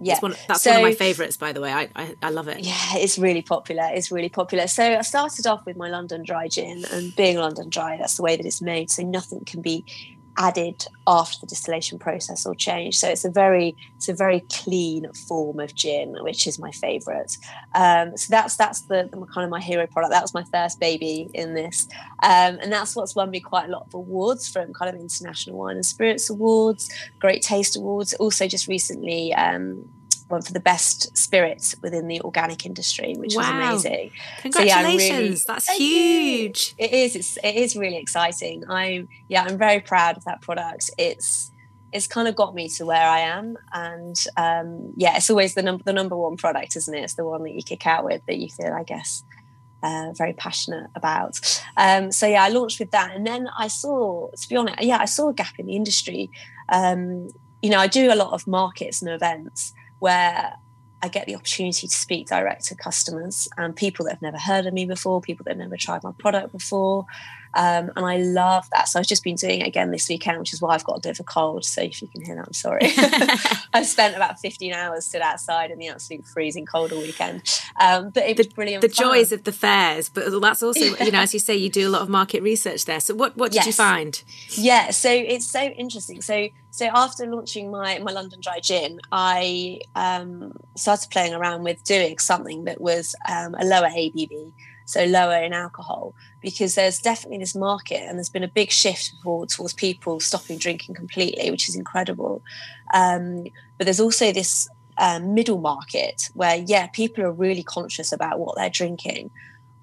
yeah. 0.00 0.18
one, 0.20 0.34
that's 0.48 0.62
so, 0.62 0.70
one 0.70 0.80
of 0.80 0.84
my 0.84 0.94
favorites 0.94 1.36
by 1.36 1.52
the 1.52 1.60
way. 1.60 1.72
I, 1.72 1.88
I, 1.96 2.14
I 2.22 2.30
love 2.30 2.48
it. 2.48 2.60
Yeah 2.60 2.74
it's 2.94 3.18
really 3.18 3.42
popular. 3.42 3.88
It's 3.92 4.10
really 4.10 4.28
popular. 4.28 4.66
So 4.66 4.84
i 4.84 5.02
started 5.02 5.46
off 5.46 5.64
with 5.66 5.76
my 5.76 5.88
london 5.88 6.22
dry 6.22 6.48
gin 6.48 6.84
and 6.92 7.14
being 7.16 7.38
london 7.38 7.68
dry 7.68 7.96
that's 7.96 8.16
the 8.16 8.22
way 8.22 8.36
that 8.36 8.46
it's 8.46 8.62
made. 8.62 8.90
So 8.90 9.02
nothing 9.02 9.44
can 9.44 9.62
be 9.62 9.84
added 10.38 10.86
after 11.06 11.40
the 11.40 11.46
distillation 11.46 11.98
process 11.98 12.44
or 12.44 12.54
change 12.54 12.98
so 12.98 13.08
it's 13.08 13.24
a 13.24 13.30
very 13.30 13.76
it's 13.96 14.08
a 14.08 14.14
very 14.14 14.40
clean 14.52 15.10
form 15.28 15.60
of 15.60 15.74
gin 15.74 16.16
which 16.22 16.46
is 16.46 16.58
my 16.58 16.70
favorite. 16.72 17.36
Um, 17.74 18.16
so 18.16 18.26
that's 18.30 18.56
that's 18.56 18.82
the, 18.82 19.08
the, 19.10 19.26
kind 19.26 19.44
of 19.44 19.50
my 19.50 19.60
hero 19.60 19.86
product. 19.86 20.12
That 20.12 20.22
was 20.22 20.34
my 20.34 20.44
first 20.44 20.80
baby 20.80 21.28
in 21.34 21.54
this. 21.54 21.88
Um, 22.22 22.58
and 22.60 22.72
that's 22.72 22.96
what's 22.96 23.14
won 23.14 23.30
me 23.30 23.40
quite 23.40 23.68
a 23.68 23.72
lot 23.72 23.86
of 23.86 23.94
awards 23.94 24.48
from 24.48 24.72
kind 24.72 24.94
of 24.94 25.00
international 25.00 25.56
wine 25.56 25.76
and 25.76 25.86
spirits 25.86 26.30
awards 26.30 26.90
great 27.18 27.42
taste 27.42 27.76
awards. 27.76 28.12
Also 28.14 28.46
just 28.46 28.68
recently 28.68 29.34
um, 29.34 29.88
one 30.28 30.42
for 30.42 30.52
the 30.52 30.60
best 30.60 31.16
spirits 31.16 31.76
within 31.82 32.08
the 32.08 32.20
organic 32.22 32.66
industry, 32.66 33.14
which 33.16 33.34
wow. 33.36 33.72
was 33.72 33.84
amazing. 33.84 34.10
Congratulations! 34.42 35.42
So, 35.44 35.52
yeah, 35.52 35.58
really, 35.58 35.58
That's 35.60 35.76
huge. 35.76 36.74
You. 36.78 36.84
It 36.84 36.92
is. 36.92 37.16
It's, 37.16 37.36
it 37.38 37.54
is 37.54 37.76
really 37.76 37.96
exciting. 37.96 38.64
I'm 38.68 39.08
yeah. 39.28 39.44
I'm 39.44 39.58
very 39.58 39.80
proud 39.80 40.16
of 40.16 40.24
that 40.24 40.40
product. 40.42 40.90
It's 40.98 41.50
it's 41.92 42.06
kind 42.06 42.28
of 42.28 42.34
got 42.34 42.54
me 42.54 42.68
to 42.70 42.84
where 42.84 43.06
I 43.08 43.20
am, 43.20 43.56
and 43.72 44.16
um, 44.36 44.92
yeah, 44.96 45.16
it's 45.16 45.30
always 45.30 45.54
the 45.54 45.62
number 45.62 45.84
the 45.84 45.92
number 45.92 46.16
one 46.16 46.36
product, 46.36 46.76
isn't 46.76 46.94
it? 46.94 47.02
It's 47.02 47.14
the 47.14 47.24
one 47.24 47.42
that 47.44 47.52
you 47.52 47.62
kick 47.62 47.86
out 47.86 48.04
with 48.04 48.22
that 48.26 48.36
you 48.36 48.48
feel, 48.48 48.72
I 48.72 48.82
guess. 48.82 49.24
Uh, 49.82 50.10
very 50.14 50.32
passionate 50.32 50.88
about. 50.96 51.38
Um, 51.76 52.10
so 52.10 52.26
yeah, 52.26 52.42
I 52.42 52.48
launched 52.48 52.80
with 52.80 52.90
that, 52.90 53.14
and 53.14 53.26
then 53.26 53.48
I 53.56 53.68
saw, 53.68 54.28
to 54.30 54.48
be 54.48 54.56
honest, 54.56 54.82
yeah, 54.82 54.98
I 54.98 55.04
saw 55.04 55.28
a 55.28 55.34
gap 55.34 55.58
in 55.58 55.66
the 55.66 55.76
industry. 55.76 56.30
Um, 56.70 57.28
you 57.62 57.70
know, 57.70 57.78
I 57.78 57.86
do 57.86 58.12
a 58.12 58.16
lot 58.16 58.32
of 58.32 58.46
markets 58.46 59.00
and 59.00 59.10
events, 59.10 59.74
where 59.98 60.54
I 61.02 61.08
get 61.08 61.26
the 61.26 61.34
opportunity 61.34 61.86
to 61.86 61.94
speak 61.94 62.28
direct 62.28 62.64
to 62.66 62.74
customers 62.74 63.48
and 63.56 63.76
people 63.76 64.06
that 64.06 64.12
have 64.12 64.22
never 64.22 64.38
heard 64.38 64.66
of 64.66 64.74
me 64.74 64.86
before, 64.86 65.20
people 65.20 65.44
that 65.44 65.50
have 65.50 65.58
never 65.58 65.76
tried 65.76 66.02
my 66.02 66.12
product 66.18 66.52
before. 66.52 67.06
Um, 67.56 67.90
and 67.96 68.04
I 68.04 68.18
love 68.18 68.68
that. 68.70 68.86
So 68.86 69.00
I've 69.00 69.06
just 69.06 69.24
been 69.24 69.34
doing 69.34 69.62
it 69.62 69.66
again 69.66 69.90
this 69.90 70.08
weekend, 70.08 70.38
which 70.38 70.52
is 70.52 70.60
why 70.60 70.74
I've 70.74 70.84
got 70.84 70.98
a 70.98 71.00
bit 71.00 71.12
of 71.12 71.20
a 71.20 71.24
cold. 71.24 71.64
So 71.64 71.80
if 71.80 72.02
you 72.02 72.08
can 72.08 72.22
hear 72.22 72.36
that, 72.36 72.46
I'm 72.46 72.52
sorry. 72.52 72.90
I've 73.72 73.86
spent 73.86 74.14
about 74.14 74.38
15 74.38 74.74
hours 74.74 75.06
stood 75.06 75.22
outside 75.22 75.70
in 75.70 75.78
the 75.78 75.88
absolute 75.88 76.26
freezing 76.26 76.66
cold 76.66 76.92
all 76.92 77.00
weekend. 77.00 77.42
Um, 77.80 78.10
but 78.10 78.24
it 78.24 78.36
was 78.36 78.46
the, 78.48 78.54
brilliant. 78.54 78.82
The 78.82 78.90
fun. 78.90 79.06
joys 79.06 79.32
of 79.32 79.44
the 79.44 79.52
fairs, 79.52 80.10
but 80.10 80.38
that's 80.40 80.62
also, 80.62 80.80
you 81.04 81.10
know, 81.10 81.20
as 81.20 81.32
you 81.32 81.40
say, 81.40 81.56
you 81.56 81.70
do 81.70 81.88
a 81.88 81.90
lot 81.90 82.02
of 82.02 82.10
market 82.10 82.42
research 82.42 82.84
there. 82.84 83.00
So 83.00 83.14
what, 83.14 83.36
what 83.36 83.52
did 83.52 83.56
yes. 83.56 83.66
you 83.66 83.72
find? 83.72 84.22
Yeah, 84.50 84.90
so 84.90 85.10
it's 85.10 85.46
so 85.46 85.62
interesting. 85.62 86.20
So 86.20 86.48
so 86.76 86.90
after 86.92 87.24
launching 87.26 87.70
my 87.70 87.98
my 88.00 88.12
London 88.12 88.40
Dry 88.42 88.60
Gin, 88.60 89.00
I 89.10 89.80
um, 89.94 90.52
started 90.74 91.10
playing 91.10 91.32
around 91.32 91.62
with 91.62 91.82
doing 91.84 92.18
something 92.18 92.64
that 92.64 92.82
was 92.82 93.14
um, 93.26 93.54
a 93.54 93.64
lower 93.64 93.88
ABV 93.88 94.52
so 94.86 95.04
lower 95.04 95.36
in 95.36 95.52
alcohol, 95.52 96.14
because 96.40 96.74
there's 96.74 96.98
definitely 96.98 97.38
this 97.38 97.54
market 97.54 98.00
and 98.00 98.16
there's 98.16 98.30
been 98.30 98.44
a 98.44 98.48
big 98.48 98.70
shift 98.70 99.12
towards, 99.22 99.56
towards 99.56 99.74
people 99.74 100.20
stopping 100.20 100.58
drinking 100.58 100.94
completely, 100.94 101.50
which 101.50 101.68
is 101.68 101.76
incredible. 101.76 102.42
Um, 102.94 103.44
but 103.76 103.84
there's 103.84 104.00
also 104.00 104.32
this 104.32 104.68
um, 104.98 105.34
middle 105.34 105.58
market 105.58 106.30
where, 106.34 106.56
yeah, 106.56 106.86
people 106.86 107.24
are 107.24 107.32
really 107.32 107.62
conscious 107.62 108.12
about 108.12 108.38
what 108.38 108.56
they're 108.56 108.70
drinking. 108.70 109.30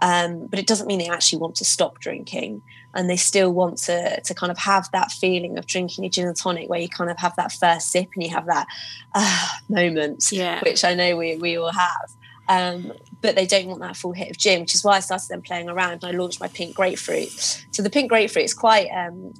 Um, 0.02 0.48
but 0.48 0.60
it 0.60 0.68
doesn't 0.68 0.88
mean 0.88 1.00
they 1.00 1.08
actually 1.08 1.40
want 1.40 1.56
to 1.56 1.66
stop 1.66 2.00
drinking 2.00 2.62
and 2.94 3.10
they 3.10 3.16
still 3.16 3.52
want 3.52 3.78
to 3.80 4.22
to 4.22 4.34
kind 4.34 4.52
of 4.52 4.58
have 4.58 4.90
that 4.92 5.12
feeling 5.12 5.58
of 5.58 5.66
drinking 5.66 6.06
a 6.06 6.10
gin 6.10 6.28
and 6.28 6.36
tonic 6.36 6.70
where 6.70 6.80
you 6.80 6.90
kind 6.90 7.10
of 7.10 7.18
have 7.18 7.36
that 7.38 7.52
first 7.52 7.90
sip 7.92 8.10
and 8.14 8.24
you 8.24 8.30
have 8.30 8.46
that 8.46 8.68
uh, 9.14 9.48
moment 9.70 10.30
yeah. 10.32 10.60
which 10.66 10.84
i 10.84 10.94
know 10.94 11.16
we, 11.16 11.36
we 11.38 11.58
all 11.58 11.72
have 11.72 12.12
um, 12.48 12.92
but 13.22 13.36
they 13.36 13.46
don't 13.46 13.68
want 13.68 13.82
that 13.82 13.96
full 13.96 14.12
hit 14.12 14.30
of 14.30 14.38
gin, 14.38 14.62
which 14.62 14.76
is 14.76 14.84
why 14.84 14.98
I 14.98 15.00
started 15.00 15.28
then 15.30 15.42
playing 15.42 15.70
around 15.70 15.94
and 15.94 16.06
I 16.06 16.12
launched 16.12 16.40
my 16.40 16.48
pink 16.48 16.76
grapefruit. 16.76 17.30
So 17.72 17.82
the 17.82 17.90
pink 17.90 18.10
grapefruit 18.10 18.46
is 18.46 18.54
quite 18.54 18.88
um, 18.90 19.34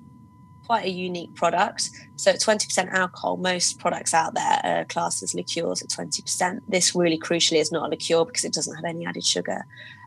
quite 0.66 0.86
a 0.86 0.90
unique 0.90 1.36
product. 1.36 1.90
So 2.16 2.32
at 2.32 2.40
20% 2.40 2.92
alcohol, 2.94 3.38
most 3.38 3.80
products 3.80 4.14
out 4.14 4.34
there 4.34 4.62
are 4.64 4.86
classed 4.86 5.22
as 5.22 5.36
liqueurs 5.36 5.82
at 5.82 5.90
20%. 5.90 6.62
This 6.68 6.96
really 6.96 7.20
crucially 7.20 7.60
is 7.60 7.72
not 7.72 7.88
a 7.88 7.90
liqueur 7.90 8.26
because 8.26 8.46
it 8.46 8.54
doesn't 8.54 8.76
have 8.76 8.86
any 8.86 9.06
added 9.06 9.26
sugar. 9.26 9.66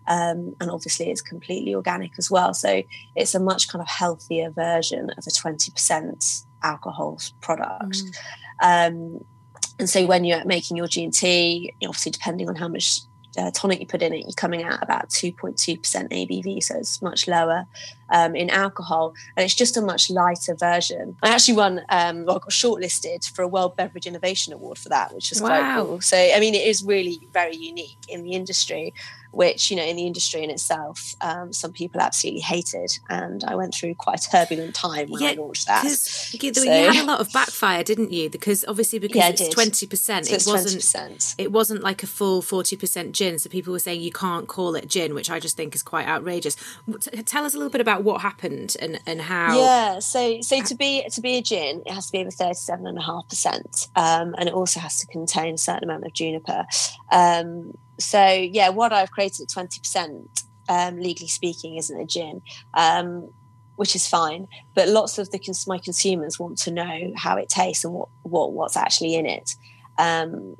Um, 0.08 0.54
and 0.60 0.70
obviously 0.70 1.10
it's 1.10 1.20
completely 1.20 1.74
organic 1.74 2.12
as 2.16 2.30
well. 2.30 2.54
So 2.54 2.82
it's 3.14 3.34
a 3.34 3.40
much 3.40 3.68
kind 3.68 3.82
of 3.82 3.88
healthier 3.88 4.50
version 4.50 5.10
of 5.10 5.24
a 5.26 5.30
20% 5.30 6.44
alcohol 6.62 7.18
product. 7.40 8.02
Mm. 8.62 9.18
Um, 9.18 9.24
and 9.78 9.88
so 9.88 10.06
when 10.06 10.24
you're 10.24 10.44
making 10.44 10.76
your 10.76 10.86
G&T, 10.86 11.74
obviously 11.84 12.12
depending 12.12 12.48
on 12.48 12.56
how 12.56 12.68
much 12.68 13.02
uh, 13.36 13.50
tonic 13.50 13.80
you 13.80 13.86
put 13.86 14.02
in 14.02 14.14
it, 14.14 14.20
you're 14.20 14.32
coming 14.32 14.62
out 14.62 14.82
about 14.82 15.10
2.2% 15.10 15.78
ABV, 15.78 16.62
so 16.62 16.76
it's 16.76 17.02
much 17.02 17.28
lower 17.28 17.66
um, 18.10 18.34
in 18.34 18.50
alcohol, 18.50 19.14
and 19.36 19.44
it's 19.44 19.54
just 19.54 19.76
a 19.76 19.82
much 19.82 20.10
lighter 20.10 20.54
version. 20.54 21.16
I 21.22 21.30
actually 21.30 21.54
won, 21.54 21.82
um, 21.88 22.24
well, 22.24 22.36
I 22.36 22.40
got 22.40 22.50
shortlisted 22.50 23.30
for 23.30 23.42
a 23.42 23.48
World 23.48 23.76
Beverage 23.76 24.06
Innovation 24.06 24.52
Award 24.52 24.78
for 24.78 24.88
that, 24.88 25.14
which 25.14 25.30
was 25.30 25.40
wow. 25.40 25.48
quite 25.48 25.76
cool. 25.76 26.00
So, 26.00 26.16
I 26.16 26.40
mean, 26.40 26.54
it 26.54 26.66
is 26.66 26.84
really 26.84 27.20
very 27.32 27.56
unique 27.56 27.98
in 28.08 28.22
the 28.22 28.32
industry 28.32 28.92
which 29.36 29.70
you 29.70 29.76
know 29.76 29.84
in 29.84 29.96
the 29.96 30.06
industry 30.06 30.42
in 30.42 30.50
itself 30.50 31.14
um, 31.20 31.52
some 31.52 31.70
people 31.70 32.00
absolutely 32.00 32.40
hated 32.40 32.90
and 33.10 33.44
i 33.44 33.54
went 33.54 33.74
through 33.74 33.94
quite 33.94 34.18
a 34.18 34.30
turbulent 34.30 34.74
time 34.74 35.08
when 35.10 35.22
yeah, 35.22 35.30
i 35.30 35.34
launched 35.34 35.66
that 35.66 35.86
so, 35.86 36.38
you 36.38 36.52
had 36.52 36.96
a 36.96 37.04
lot 37.04 37.20
of 37.20 37.30
backfire 37.32 37.84
didn't 37.84 38.10
you 38.10 38.30
because 38.30 38.64
obviously 38.66 38.98
because 38.98 39.16
yeah, 39.16 39.28
it's 39.28 39.54
20% 39.54 40.24
so 40.24 40.34
it 40.34 40.44
wasn't 40.46 40.82
20%. 40.82 41.34
it 41.36 41.52
wasn't 41.52 41.82
like 41.82 42.02
a 42.02 42.06
full 42.06 42.40
40% 42.40 43.12
gin 43.12 43.38
so 43.38 43.50
people 43.50 43.72
were 43.72 43.78
saying 43.78 44.00
you 44.00 44.10
can't 44.12 44.48
call 44.48 44.74
it 44.74 44.88
gin 44.88 45.14
which 45.14 45.30
i 45.30 45.38
just 45.38 45.56
think 45.56 45.74
is 45.74 45.82
quite 45.82 46.06
outrageous 46.06 46.56
tell 47.26 47.44
us 47.44 47.52
a 47.52 47.58
little 47.58 47.70
bit 47.70 47.82
about 47.82 47.95
what 48.02 48.20
happened 48.20 48.76
and 48.80 49.00
and 49.06 49.20
how 49.20 49.58
yeah 49.58 49.98
so 49.98 50.40
so 50.40 50.62
to 50.62 50.74
be 50.74 51.02
to 51.10 51.20
be 51.20 51.36
a 51.36 51.42
gin 51.42 51.82
it 51.86 51.92
has 51.92 52.06
to 52.06 52.12
be 52.12 52.18
over 52.18 52.30
37.5% 52.30 53.88
um, 53.96 54.34
and 54.38 54.48
it 54.48 54.54
also 54.54 54.80
has 54.80 54.98
to 55.00 55.06
contain 55.06 55.54
a 55.54 55.58
certain 55.58 55.84
amount 55.84 56.04
of 56.04 56.12
juniper 56.12 56.64
um, 57.12 57.72
so 57.98 58.26
yeah, 58.26 58.68
what 58.68 58.92
I've 58.92 59.10
created 59.10 59.42
at 59.42 59.48
twenty 59.48 59.80
percent, 59.80 60.42
um, 60.68 60.98
legally 60.98 61.28
speaking, 61.28 61.76
isn't 61.76 62.00
a 62.00 62.04
gin, 62.04 62.42
um, 62.74 63.30
which 63.76 63.96
is 63.96 64.06
fine. 64.06 64.48
But 64.74 64.88
lots 64.88 65.18
of 65.18 65.30
the 65.30 65.64
my 65.66 65.78
consumers 65.78 66.38
want 66.38 66.58
to 66.58 66.70
know 66.70 67.12
how 67.16 67.36
it 67.36 67.48
tastes 67.48 67.84
and 67.84 67.94
what, 67.94 68.08
what 68.22 68.52
what's 68.52 68.76
actually 68.76 69.14
in 69.14 69.26
it, 69.26 69.54
um, 69.98 70.56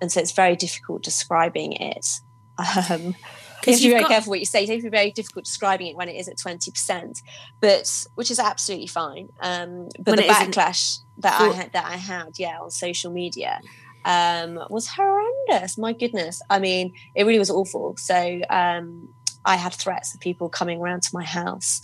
and 0.00 0.10
so 0.10 0.20
it's 0.20 0.32
very 0.32 0.56
difficult 0.56 1.02
describing 1.02 1.72
it. 1.74 2.20
Um, 2.90 3.14
because 3.60 3.84
you're 3.84 3.92
very 3.92 4.02
got... 4.02 4.10
careful 4.10 4.30
what 4.30 4.40
you 4.40 4.46
say. 4.46 4.64
It's 4.64 4.84
very 4.84 5.10
difficult 5.10 5.44
describing 5.44 5.88
it 5.88 5.96
when 5.96 6.08
it 6.08 6.16
is 6.16 6.28
at 6.28 6.38
twenty 6.38 6.70
percent, 6.70 7.22
but 7.60 8.06
which 8.14 8.30
is 8.30 8.38
absolutely 8.38 8.86
fine. 8.86 9.28
Um, 9.40 9.88
but 9.98 10.16
when 10.16 10.26
the 10.26 10.32
backlash 10.32 11.00
that 11.18 11.40
I 11.40 11.48
had 11.48 11.72
that 11.72 11.84
I 11.84 11.96
had, 11.96 12.38
yeah, 12.38 12.58
on 12.60 12.70
social 12.70 13.10
media 13.12 13.60
um, 14.04 14.58
was 14.70 14.88
horrendous. 14.88 15.76
My 15.78 15.92
goodness. 15.92 16.40
I 16.48 16.58
mean, 16.58 16.92
it 17.14 17.24
really 17.24 17.38
was 17.38 17.50
awful. 17.50 17.96
So 17.96 18.40
um, 18.50 19.08
I 19.44 19.56
had 19.56 19.72
threats 19.72 20.14
of 20.14 20.20
people 20.20 20.48
coming 20.48 20.80
around 20.80 21.02
to 21.02 21.10
my 21.12 21.24
house. 21.24 21.80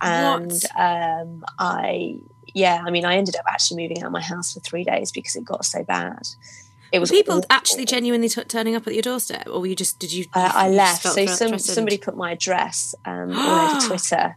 And 0.00 0.52
um, 0.78 1.44
I, 1.58 2.20
yeah, 2.54 2.84
I 2.86 2.90
mean, 2.90 3.04
I 3.04 3.16
ended 3.16 3.34
up 3.34 3.44
actually 3.48 3.82
moving 3.82 4.00
out 4.00 4.06
of 4.06 4.12
my 4.12 4.22
house 4.22 4.54
for 4.54 4.60
three 4.60 4.84
days 4.84 5.10
because 5.10 5.34
it 5.34 5.44
got 5.44 5.64
so 5.64 5.82
bad. 5.82 6.22
It 6.92 6.98
was 7.00 7.10
Were 7.10 7.16
people 7.16 7.34
awful. 7.34 7.46
actually 7.50 7.84
genuinely 7.84 8.28
t- 8.28 8.44
turning 8.44 8.74
up 8.74 8.86
at 8.86 8.94
your 8.94 9.02
doorstep, 9.02 9.46
or 9.46 9.60
were 9.60 9.66
you 9.66 9.76
just 9.76 9.98
did 9.98 10.12
you? 10.12 10.26
Uh, 10.34 10.50
I 10.54 10.68
left. 10.70 11.02
So 11.02 11.26
some, 11.26 11.58
somebody 11.58 11.98
put 11.98 12.16
my 12.16 12.32
address 12.32 12.94
um, 13.04 13.36
all 13.36 13.70
over 13.76 13.80
Twitter 13.86 14.36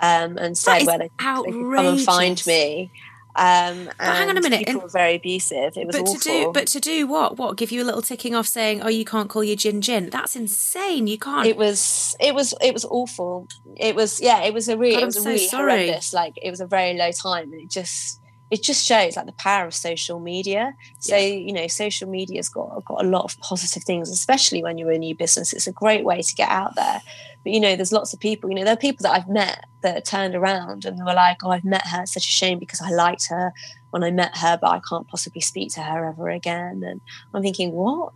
um, 0.00 0.38
and 0.38 0.56
said 0.56 0.84
where 0.84 0.98
they, 0.98 1.04
they 1.04 1.08
could 1.08 1.44
come 1.54 1.86
and 1.86 2.00
find 2.00 2.44
me. 2.46 2.90
Um, 3.34 3.88
hang 3.98 4.28
on 4.28 4.36
a 4.36 4.42
minute. 4.42 4.66
People 4.66 4.82
were 4.82 4.88
very 4.88 5.14
abusive. 5.14 5.76
It 5.76 5.86
was 5.86 5.96
but 5.96 6.02
awful. 6.02 6.14
To 6.16 6.28
do, 6.28 6.50
but 6.52 6.66
to 6.68 6.80
do 6.80 7.06
what? 7.06 7.38
What? 7.38 7.56
Give 7.56 7.72
you 7.72 7.82
a 7.82 7.86
little 7.86 8.02
ticking 8.02 8.34
off 8.34 8.46
saying, 8.46 8.82
"Oh, 8.82 8.88
you 8.88 9.06
can't 9.06 9.30
call 9.30 9.42
your 9.42 9.56
gin 9.56 9.80
gin." 9.80 10.10
That's 10.10 10.36
insane. 10.36 11.06
You 11.06 11.18
can't. 11.18 11.46
It 11.46 11.56
was. 11.56 12.14
It 12.20 12.34
was. 12.34 12.52
It 12.60 12.74
was 12.74 12.84
awful. 12.84 13.48
It 13.76 13.94
was. 13.94 14.20
Yeah. 14.20 14.42
It 14.42 14.52
was 14.52 14.68
a 14.68 14.76
really. 14.76 14.96
God, 14.96 15.02
it 15.02 15.06
was 15.06 15.16
I'm 15.16 15.22
a 15.22 15.26
really 15.30 15.46
so 15.46 15.56
horrendous. 15.58 16.12
Like 16.12 16.34
it 16.42 16.50
was 16.50 16.60
a 16.60 16.66
very 16.66 16.94
low 16.94 17.10
time, 17.10 17.52
and 17.52 17.62
it 17.62 17.70
just. 17.70 18.20
It 18.52 18.62
just 18.62 18.84
shows 18.84 19.16
like 19.16 19.24
the 19.24 19.32
power 19.32 19.66
of 19.66 19.74
social 19.74 20.20
media. 20.20 20.74
So 20.98 21.16
yeah. 21.16 21.34
you 21.46 21.54
know, 21.54 21.66
social 21.68 22.06
media's 22.06 22.50
got 22.50 22.84
got 22.84 23.02
a 23.02 23.08
lot 23.08 23.24
of 23.24 23.40
positive 23.40 23.82
things, 23.82 24.10
especially 24.10 24.62
when 24.62 24.76
you're 24.76 24.92
a 24.92 24.98
new 24.98 25.14
business. 25.14 25.54
It's 25.54 25.66
a 25.66 25.72
great 25.72 26.04
way 26.04 26.20
to 26.20 26.34
get 26.34 26.50
out 26.50 26.74
there. 26.74 27.00
But 27.42 27.52
you 27.54 27.60
know, 27.60 27.76
there's 27.76 27.92
lots 27.92 28.12
of 28.12 28.20
people. 28.20 28.50
You 28.50 28.56
know, 28.56 28.64
there 28.64 28.74
are 28.74 28.88
people 28.88 29.04
that 29.04 29.12
I've 29.12 29.28
met 29.28 29.64
that 29.80 30.04
turned 30.04 30.34
around 30.34 30.84
and 30.84 30.98
were 30.98 31.14
like, 31.14 31.38
"Oh, 31.42 31.50
I've 31.50 31.64
met 31.64 31.86
her. 31.86 32.02
It's 32.02 32.12
such 32.12 32.26
a 32.26 32.38
shame 32.40 32.58
because 32.58 32.82
I 32.82 32.90
liked 32.90 33.28
her 33.28 33.54
when 33.88 34.04
I 34.04 34.10
met 34.10 34.36
her, 34.36 34.58
but 34.60 34.70
I 34.70 34.80
can't 34.86 35.08
possibly 35.08 35.40
speak 35.40 35.72
to 35.72 35.82
her 35.82 36.04
ever 36.04 36.28
again." 36.28 36.82
And 36.84 37.00
I'm 37.32 37.42
thinking, 37.42 37.72
"What? 37.72 38.12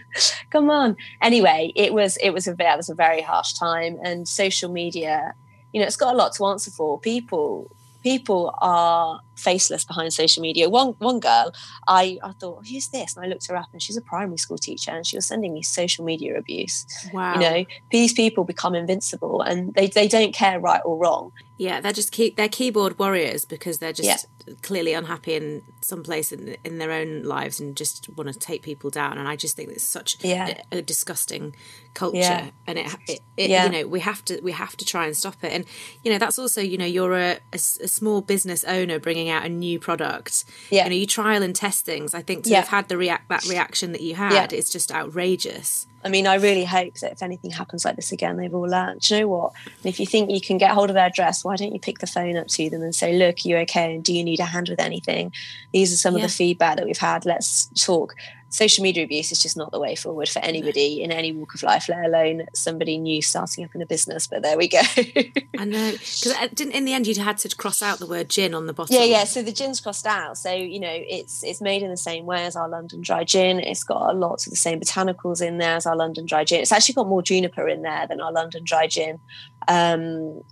Come 0.50 0.70
on." 0.70 0.96
Anyway, 1.20 1.72
it 1.74 1.92
was 1.92 2.16
it 2.18 2.30
was 2.30 2.46
a 2.46 2.52
it 2.52 2.76
was 2.76 2.88
a 2.88 2.94
very 2.94 3.22
harsh 3.22 3.54
time, 3.54 3.98
and 4.04 4.28
social 4.28 4.70
media, 4.70 5.34
you 5.72 5.80
know, 5.80 5.86
it's 5.86 5.96
got 5.96 6.14
a 6.14 6.16
lot 6.16 6.32
to 6.34 6.46
answer 6.46 6.70
for. 6.70 7.00
People 7.00 7.70
people 8.02 8.54
are 8.58 9.20
faceless 9.40 9.84
behind 9.84 10.12
social 10.12 10.42
media. 10.42 10.68
One 10.68 10.94
one 10.98 11.20
girl, 11.20 11.52
I, 11.88 12.18
I 12.22 12.32
thought, 12.32 12.58
oh, 12.58 12.62
who's 12.68 12.88
this? 12.88 13.16
And 13.16 13.24
I 13.24 13.28
looked 13.28 13.46
her 13.48 13.56
up 13.56 13.68
and 13.72 13.82
she's 13.82 13.96
a 13.96 14.02
primary 14.02 14.38
school 14.38 14.58
teacher 14.58 14.90
and 14.90 15.06
she 15.06 15.16
was 15.16 15.26
sending 15.26 15.52
me 15.52 15.62
social 15.62 16.04
media 16.04 16.38
abuse. 16.38 16.86
Wow. 17.12 17.34
You 17.34 17.40
know, 17.40 17.64
these 17.90 18.12
people 18.12 18.44
become 18.44 18.74
invincible 18.74 19.42
and 19.42 19.74
they, 19.74 19.88
they 19.88 20.08
don't 20.08 20.34
care 20.34 20.60
right 20.60 20.82
or 20.84 20.96
wrong. 20.96 21.32
Yeah, 21.60 21.82
they're 21.82 21.92
just 21.92 22.10
key, 22.10 22.32
they're 22.34 22.48
keyboard 22.48 22.98
warriors 22.98 23.44
because 23.44 23.80
they're 23.80 23.92
just 23.92 24.26
yeah. 24.46 24.54
clearly 24.62 24.94
unhappy 24.94 25.34
in 25.34 25.62
some 25.82 26.02
place 26.02 26.32
in 26.32 26.56
in 26.64 26.78
their 26.78 26.90
own 26.90 27.22
lives 27.22 27.60
and 27.60 27.76
just 27.76 28.08
want 28.16 28.32
to 28.32 28.38
take 28.38 28.62
people 28.62 28.88
down. 28.88 29.18
And 29.18 29.28
I 29.28 29.36
just 29.36 29.56
think 29.56 29.68
it's 29.68 29.86
such 29.86 30.16
yeah. 30.24 30.62
a, 30.72 30.78
a, 30.78 30.82
disgusting 30.82 31.54
culture, 31.92 32.18
yeah. 32.18 32.50
and 32.66 32.78
it, 32.78 32.96
it, 33.06 33.20
it 33.36 33.50
you 33.50 33.70
know 33.70 33.86
we 33.86 34.00
have 34.00 34.24
to 34.26 34.40
we 34.40 34.52
have 34.52 34.74
to 34.78 34.86
try 34.86 35.04
and 35.04 35.14
stop 35.14 35.36
it. 35.42 35.52
And 35.52 35.66
you 36.02 36.10
know 36.10 36.16
that's 36.16 36.38
also 36.38 36.62
you 36.62 36.78
know 36.78 36.86
you're 36.86 37.12
a, 37.12 37.32
a, 37.52 37.56
a 37.56 37.88
small 37.88 38.22
business 38.22 38.64
owner 38.64 38.98
bringing 38.98 39.28
out 39.30 39.44
a 39.44 39.48
new 39.48 39.78
product. 39.78 40.44
Yeah, 40.70 40.84
you 40.84 40.90
know 40.90 40.96
you 40.96 41.06
trial 41.06 41.42
and 41.42 41.54
test 41.54 41.84
things. 41.84 42.14
I 42.14 42.22
think 42.22 42.44
to 42.44 42.54
have 42.54 42.68
had 42.68 42.88
the 42.88 42.96
react 42.96 43.28
that 43.28 43.44
reaction 43.46 43.92
that 43.92 44.00
you 44.00 44.14
had, 44.14 44.52
it's 44.52 44.70
just 44.70 44.92
outrageous. 44.92 45.86
I 46.02 46.08
mean, 46.08 46.26
I 46.26 46.36
really 46.36 46.64
hope 46.64 46.94
that 47.00 47.12
if 47.12 47.22
anything 47.22 47.50
happens 47.50 47.84
like 47.84 47.96
this 47.96 48.10
again, 48.10 48.38
they've 48.38 48.54
all 48.54 48.68
learned. 48.68 49.02
Do 49.02 49.14
you 49.14 49.20
know 49.20 49.28
what? 49.28 49.52
And 49.66 49.86
if 49.86 50.00
you 50.00 50.06
think 50.06 50.30
you 50.30 50.40
can 50.40 50.56
get 50.56 50.70
hold 50.70 50.88
of 50.88 50.94
their 50.94 51.06
address, 51.06 51.44
why 51.44 51.56
don't 51.56 51.74
you 51.74 51.80
pick 51.80 51.98
the 51.98 52.06
phone 52.06 52.36
up 52.36 52.46
to 52.48 52.70
them 52.70 52.82
and 52.82 52.94
say, 52.94 53.18
"Look, 53.18 53.36
are 53.36 53.48
you 53.48 53.56
okay? 53.58 53.94
And 53.94 54.04
do 54.04 54.14
you 54.14 54.24
need 54.24 54.40
a 54.40 54.46
hand 54.46 54.68
with 54.70 54.80
anything?" 54.80 55.32
These 55.72 55.92
are 55.92 55.96
some 55.96 56.16
yeah. 56.16 56.24
of 56.24 56.30
the 56.30 56.34
feedback 56.34 56.76
that 56.76 56.86
we've 56.86 56.96
had. 56.98 57.26
Let's 57.26 57.66
talk. 57.84 58.14
Social 58.50 58.82
media 58.82 59.04
abuse 59.04 59.30
is 59.30 59.40
just 59.40 59.56
not 59.56 59.70
the 59.70 59.78
way 59.78 59.94
forward 59.94 60.28
for 60.28 60.40
anybody 60.40 61.02
in 61.02 61.12
any 61.12 61.32
walk 61.32 61.54
of 61.54 61.62
life, 61.62 61.88
let 61.88 62.04
alone 62.04 62.46
somebody 62.52 62.98
new 62.98 63.22
starting 63.22 63.64
up 63.64 63.74
in 63.74 63.80
a 63.80 63.86
business. 63.86 64.26
But 64.26 64.42
there 64.42 64.58
we 64.58 64.68
go. 64.68 64.80
I 65.58 65.64
know 65.64 65.92
because 65.92 66.32
uh, 66.32 66.48
didn't 66.52 66.74
in 66.74 66.84
the 66.84 66.92
end 66.92 67.06
you'd 67.06 67.16
had 67.16 67.38
to 67.38 67.56
cross 67.56 67.80
out 67.80 67.98
the 67.98 68.06
word 68.06 68.28
gin 68.28 68.52
on 68.54 68.66
the 68.66 68.72
bottle. 68.72 68.94
Yeah, 68.94 69.04
yeah. 69.04 69.24
So 69.24 69.42
the 69.42 69.52
gin's 69.52 69.80
crossed 69.80 70.06
out. 70.06 70.36
So 70.36 70.52
you 70.52 70.80
know 70.80 70.92
it's 70.92 71.44
it's 71.44 71.60
made 71.60 71.82
in 71.82 71.90
the 71.90 71.96
same 71.96 72.26
way 72.26 72.44
as 72.44 72.56
our 72.56 72.68
London 72.68 73.00
Dry 73.00 73.24
Gin. 73.24 73.60
It's 73.60 73.84
got 73.84 74.16
lots 74.16 74.46
of 74.46 74.50
the 74.50 74.56
same 74.56 74.80
botanicals 74.80 75.40
in 75.40 75.58
there 75.58 75.76
as 75.76 75.86
our 75.86 75.96
London 75.96 76.26
Dry 76.26 76.44
Gin. 76.44 76.60
It's 76.60 76.72
actually 76.72 76.94
got 76.94 77.06
more 77.06 77.22
juniper 77.22 77.68
in 77.68 77.82
there 77.82 78.06
than 78.08 78.20
our 78.20 78.32
London 78.32 78.64
Dry 78.64 78.88
Gin. 78.88 79.20
Um, 79.68 80.42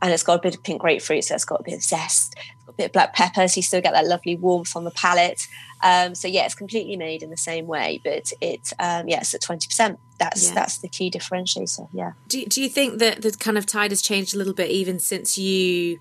and 0.00 0.12
it's 0.12 0.22
got 0.22 0.38
a 0.38 0.42
bit 0.42 0.54
of 0.54 0.62
pink 0.62 0.80
grapefruit, 0.80 1.24
so 1.24 1.34
it's 1.34 1.44
got 1.44 1.60
a 1.60 1.62
bit 1.62 1.74
of 1.74 1.82
zest. 1.82 2.34
It's 2.36 2.64
got 2.64 2.74
a 2.74 2.76
bit 2.76 2.86
of 2.86 2.92
black 2.92 3.14
pepper, 3.14 3.48
so 3.48 3.58
you 3.58 3.62
still 3.62 3.80
get 3.80 3.92
that 3.92 4.06
lovely 4.06 4.36
warmth 4.36 4.76
on 4.76 4.84
the 4.84 4.90
palate. 4.90 5.46
Um, 5.82 6.14
so 6.14 6.28
yeah, 6.28 6.44
it's 6.44 6.54
completely 6.54 6.96
made 6.96 7.22
in 7.22 7.30
the 7.30 7.36
same 7.36 7.66
way, 7.66 8.00
but 8.02 8.32
it's 8.40 8.72
um, 8.78 9.08
yeah, 9.08 9.20
it's 9.20 9.34
at 9.34 9.40
twenty 9.40 9.66
percent. 9.66 9.98
That's 10.18 10.48
yeah. 10.48 10.54
that's 10.54 10.78
the 10.78 10.88
key 10.88 11.10
differentiator. 11.10 11.88
Yeah. 11.92 12.12
Do 12.28 12.44
Do 12.46 12.62
you 12.62 12.68
think 12.68 12.98
that 12.98 13.22
the 13.22 13.32
kind 13.32 13.58
of 13.58 13.66
tide 13.66 13.90
has 13.90 14.02
changed 14.02 14.34
a 14.34 14.38
little 14.38 14.54
bit 14.54 14.70
even 14.70 14.98
since 14.98 15.38
you 15.38 15.98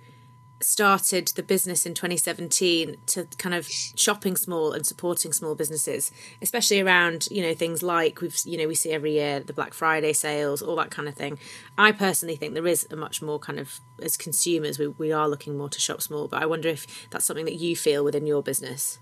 started 0.60 1.28
the 1.30 1.44
business 1.44 1.86
in 1.86 1.94
2017 1.94 2.98
to 3.06 3.26
kind 3.38 3.54
of 3.54 3.68
shopping 3.68 4.36
small 4.36 4.72
and 4.74 4.86
supporting 4.86 5.32
small 5.32 5.54
businesses 5.54 6.12
especially 6.42 6.82
around 6.82 7.28
you 7.30 7.42
know 7.42 7.54
things 7.54 7.84
like 7.84 8.22
we've 8.22 8.38
you 8.44 8.58
know 8.58 8.68
we 8.68 8.74
see 8.74 8.92
every 8.92 9.14
year 9.14 9.40
the 9.40 9.54
black 9.54 9.74
friday 9.74 10.14
sales 10.14 10.62
all 10.62 10.76
that 10.76 10.92
kind 10.92 11.08
of 11.08 11.14
thing. 11.16 11.38
I 11.78 11.92
personally 11.92 12.36
think 12.36 12.54
there 12.54 12.68
is 12.68 12.88
a 12.90 12.96
much 12.96 13.22
more 13.22 13.40
kind 13.40 13.60
of 13.60 13.80
as 14.02 14.18
consumers 14.18 14.80
we, 14.80 14.88
we 14.88 15.12
are 15.12 15.30
looking 15.30 15.58
more 15.58 15.70
to 15.70 15.80
shop 15.80 16.02
small 16.02 16.28
but 16.28 16.42
i 16.42 16.46
wonder 16.46 16.70
if 16.70 17.08
that's 17.10 17.26
something 17.26 17.46
that 17.46 17.56
you 17.56 17.76
feel 17.76 18.04
within 18.04 18.26
your 18.26 18.42
business. 18.42 19.00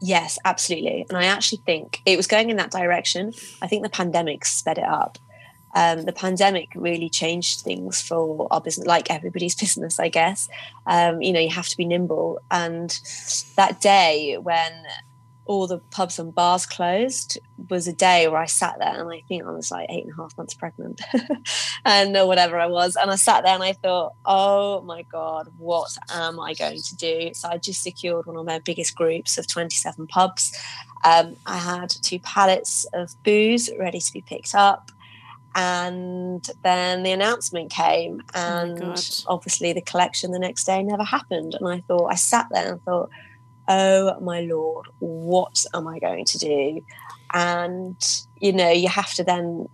Yes 0.00 0.38
absolutely. 0.44 1.04
And 1.08 1.18
i 1.18 1.24
actually 1.24 1.62
think 1.66 2.00
it 2.06 2.16
was 2.16 2.26
going 2.26 2.50
in 2.50 2.56
that 2.56 2.70
direction. 2.70 3.34
I 3.60 3.66
think 3.66 3.82
the 3.82 3.90
pandemic 3.90 4.44
sped 4.44 4.78
it 4.78 4.84
up 4.84 5.18
um, 5.74 6.02
the 6.02 6.12
pandemic 6.12 6.70
really 6.74 7.08
changed 7.08 7.60
things 7.60 8.00
for 8.00 8.48
our 8.50 8.60
business, 8.60 8.86
like 8.86 9.10
everybody's 9.10 9.54
business, 9.60 9.98
I 9.98 10.08
guess. 10.08 10.48
Um, 10.86 11.22
you 11.22 11.32
know, 11.32 11.40
you 11.40 11.50
have 11.50 11.68
to 11.68 11.76
be 11.76 11.84
nimble. 11.84 12.40
And 12.50 12.90
that 13.56 13.80
day 13.80 14.36
when 14.40 14.72
all 15.48 15.66
the 15.66 15.78
pubs 15.90 16.18
and 16.18 16.34
bars 16.34 16.66
closed 16.66 17.38
was 17.70 17.88
a 17.88 17.92
day 17.92 18.28
where 18.28 18.40
I 18.40 18.44
sat 18.44 18.78
there 18.78 19.00
and 19.00 19.10
I 19.10 19.22
think 19.26 19.44
I 19.44 19.50
was 19.50 19.70
like 19.70 19.88
eight 19.88 20.04
and 20.04 20.12
a 20.12 20.16
half 20.16 20.36
months 20.36 20.52
pregnant 20.52 21.00
and 21.86 22.14
or 22.18 22.26
whatever 22.26 22.60
I 22.60 22.66
was. 22.66 22.96
And 22.96 23.10
I 23.10 23.16
sat 23.16 23.44
there 23.44 23.54
and 23.54 23.62
I 23.62 23.72
thought, 23.72 24.12
oh 24.26 24.82
my 24.82 25.02
God, 25.02 25.48
what 25.56 25.96
am 26.10 26.38
I 26.38 26.52
going 26.52 26.82
to 26.82 26.96
do? 26.96 27.30
So 27.32 27.48
I 27.48 27.56
just 27.56 27.82
secured 27.82 28.26
one 28.26 28.36
of 28.36 28.44
my 28.44 28.58
biggest 28.58 28.94
groups 28.94 29.38
of 29.38 29.48
27 29.48 30.06
pubs. 30.06 30.54
Um, 31.02 31.34
I 31.46 31.56
had 31.56 31.88
two 31.88 32.18
pallets 32.18 32.84
of 32.92 33.14
booze 33.24 33.70
ready 33.78 34.00
to 34.00 34.12
be 34.12 34.20
picked 34.20 34.54
up 34.54 34.92
and 35.58 36.48
then 36.62 37.02
the 37.02 37.10
announcement 37.10 37.68
came 37.68 38.22
oh 38.32 38.40
and 38.40 38.80
oh 38.80 39.34
obviously 39.34 39.72
the 39.72 39.80
collection 39.80 40.30
the 40.30 40.38
next 40.38 40.64
day 40.64 40.84
never 40.84 41.02
happened. 41.02 41.54
And 41.54 41.68
i 41.68 41.80
thought 41.80 42.06
i 42.06 42.14
sat 42.14 42.46
there 42.52 42.72
and 42.72 42.82
thought 42.84 43.10
oh 43.66 44.20
my 44.20 44.40
lord 44.42 44.86
what 45.00 45.64
am 45.74 45.88
i 45.88 45.98
going 45.98 46.24
to 46.24 46.38
do? 46.38 46.80
And 47.34 47.96
you 48.36 48.52
know 48.52 48.70
you 48.70 48.88
have 48.88 49.12
to 49.14 49.24
then 49.24 49.68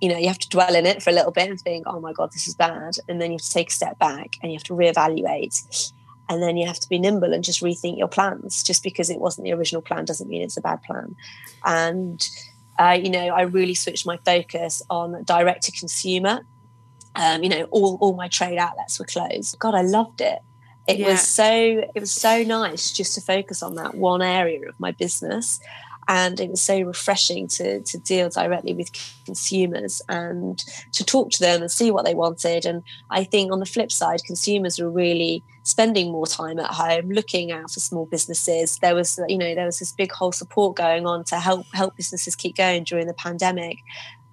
you 0.00 0.08
know 0.08 0.16
you 0.16 0.28
have 0.28 0.38
to 0.38 0.48
dwell 0.48 0.74
in 0.74 0.86
it 0.86 1.02
for 1.02 1.10
a 1.10 1.12
little 1.12 1.30
bit 1.30 1.50
and 1.50 1.60
think 1.60 1.84
oh 1.86 2.00
my 2.00 2.14
god 2.14 2.32
this 2.32 2.48
is 2.48 2.54
bad. 2.54 2.94
And 3.06 3.20
then 3.20 3.32
you 3.32 3.36
have 3.36 3.42
to 3.42 3.50
take 3.50 3.68
a 3.68 3.74
step 3.74 3.98
back 3.98 4.36
and 4.42 4.50
you 4.50 4.56
have 4.56 4.64
to 4.64 4.74
reevaluate. 4.74 5.92
And 6.28 6.42
then 6.42 6.56
you 6.56 6.66
have 6.66 6.80
to 6.80 6.88
be 6.88 6.98
nimble 6.98 7.32
and 7.32 7.44
just 7.44 7.62
rethink 7.62 7.98
your 7.98 8.08
plans. 8.08 8.64
Just 8.64 8.82
because 8.82 9.10
it 9.10 9.20
wasn't 9.20 9.44
the 9.44 9.52
original 9.52 9.80
plan 9.82 10.06
doesn't 10.06 10.28
mean 10.28 10.42
it's 10.42 10.56
a 10.56 10.60
bad 10.60 10.82
plan. 10.82 11.14
And 11.64 12.28
uh, 12.78 12.98
you 13.00 13.10
know, 13.10 13.28
I 13.28 13.42
really 13.42 13.74
switched 13.74 14.06
my 14.06 14.18
focus 14.24 14.82
on 14.90 15.22
direct 15.24 15.64
to 15.64 15.72
consumer. 15.72 16.40
Um, 17.14 17.42
you 17.42 17.48
know, 17.48 17.64
all, 17.70 17.96
all 18.00 18.14
my 18.14 18.28
trade 18.28 18.58
outlets 18.58 18.98
were 18.98 19.06
closed. 19.06 19.58
God, 19.58 19.74
I 19.74 19.82
loved 19.82 20.20
it. 20.20 20.38
It 20.86 20.98
yeah. 20.98 21.10
was 21.10 21.22
so 21.22 21.48
it 21.94 21.98
was 21.98 22.12
so 22.12 22.42
nice 22.42 22.92
just 22.92 23.14
to 23.16 23.20
focus 23.20 23.62
on 23.62 23.74
that 23.74 23.94
one 23.94 24.22
area 24.22 24.68
of 24.68 24.78
my 24.78 24.92
business 24.92 25.58
and 26.08 26.38
it 26.40 26.50
was 26.50 26.62
so 26.62 26.80
refreshing 26.80 27.48
to 27.48 27.80
to 27.82 27.98
deal 27.98 28.28
directly 28.28 28.72
with 28.72 28.90
consumers 29.24 30.00
and 30.08 30.64
to 30.92 31.04
talk 31.04 31.30
to 31.30 31.40
them 31.40 31.62
and 31.62 31.70
see 31.70 31.90
what 31.90 32.04
they 32.04 32.14
wanted 32.14 32.64
and 32.64 32.82
i 33.10 33.24
think 33.24 33.52
on 33.52 33.60
the 33.60 33.66
flip 33.66 33.90
side 33.90 34.20
consumers 34.24 34.78
were 34.78 34.90
really 34.90 35.42
spending 35.62 36.12
more 36.12 36.26
time 36.26 36.58
at 36.58 36.70
home 36.70 37.10
looking 37.10 37.50
out 37.50 37.70
for 37.70 37.80
small 37.80 38.06
businesses 38.06 38.78
there 38.78 38.94
was 38.94 39.18
you 39.28 39.38
know 39.38 39.54
there 39.54 39.66
was 39.66 39.78
this 39.78 39.92
big 39.92 40.12
whole 40.12 40.32
support 40.32 40.76
going 40.76 41.06
on 41.06 41.24
to 41.24 41.36
help 41.36 41.66
help 41.72 41.96
businesses 41.96 42.36
keep 42.36 42.56
going 42.56 42.84
during 42.84 43.06
the 43.06 43.14
pandemic 43.14 43.78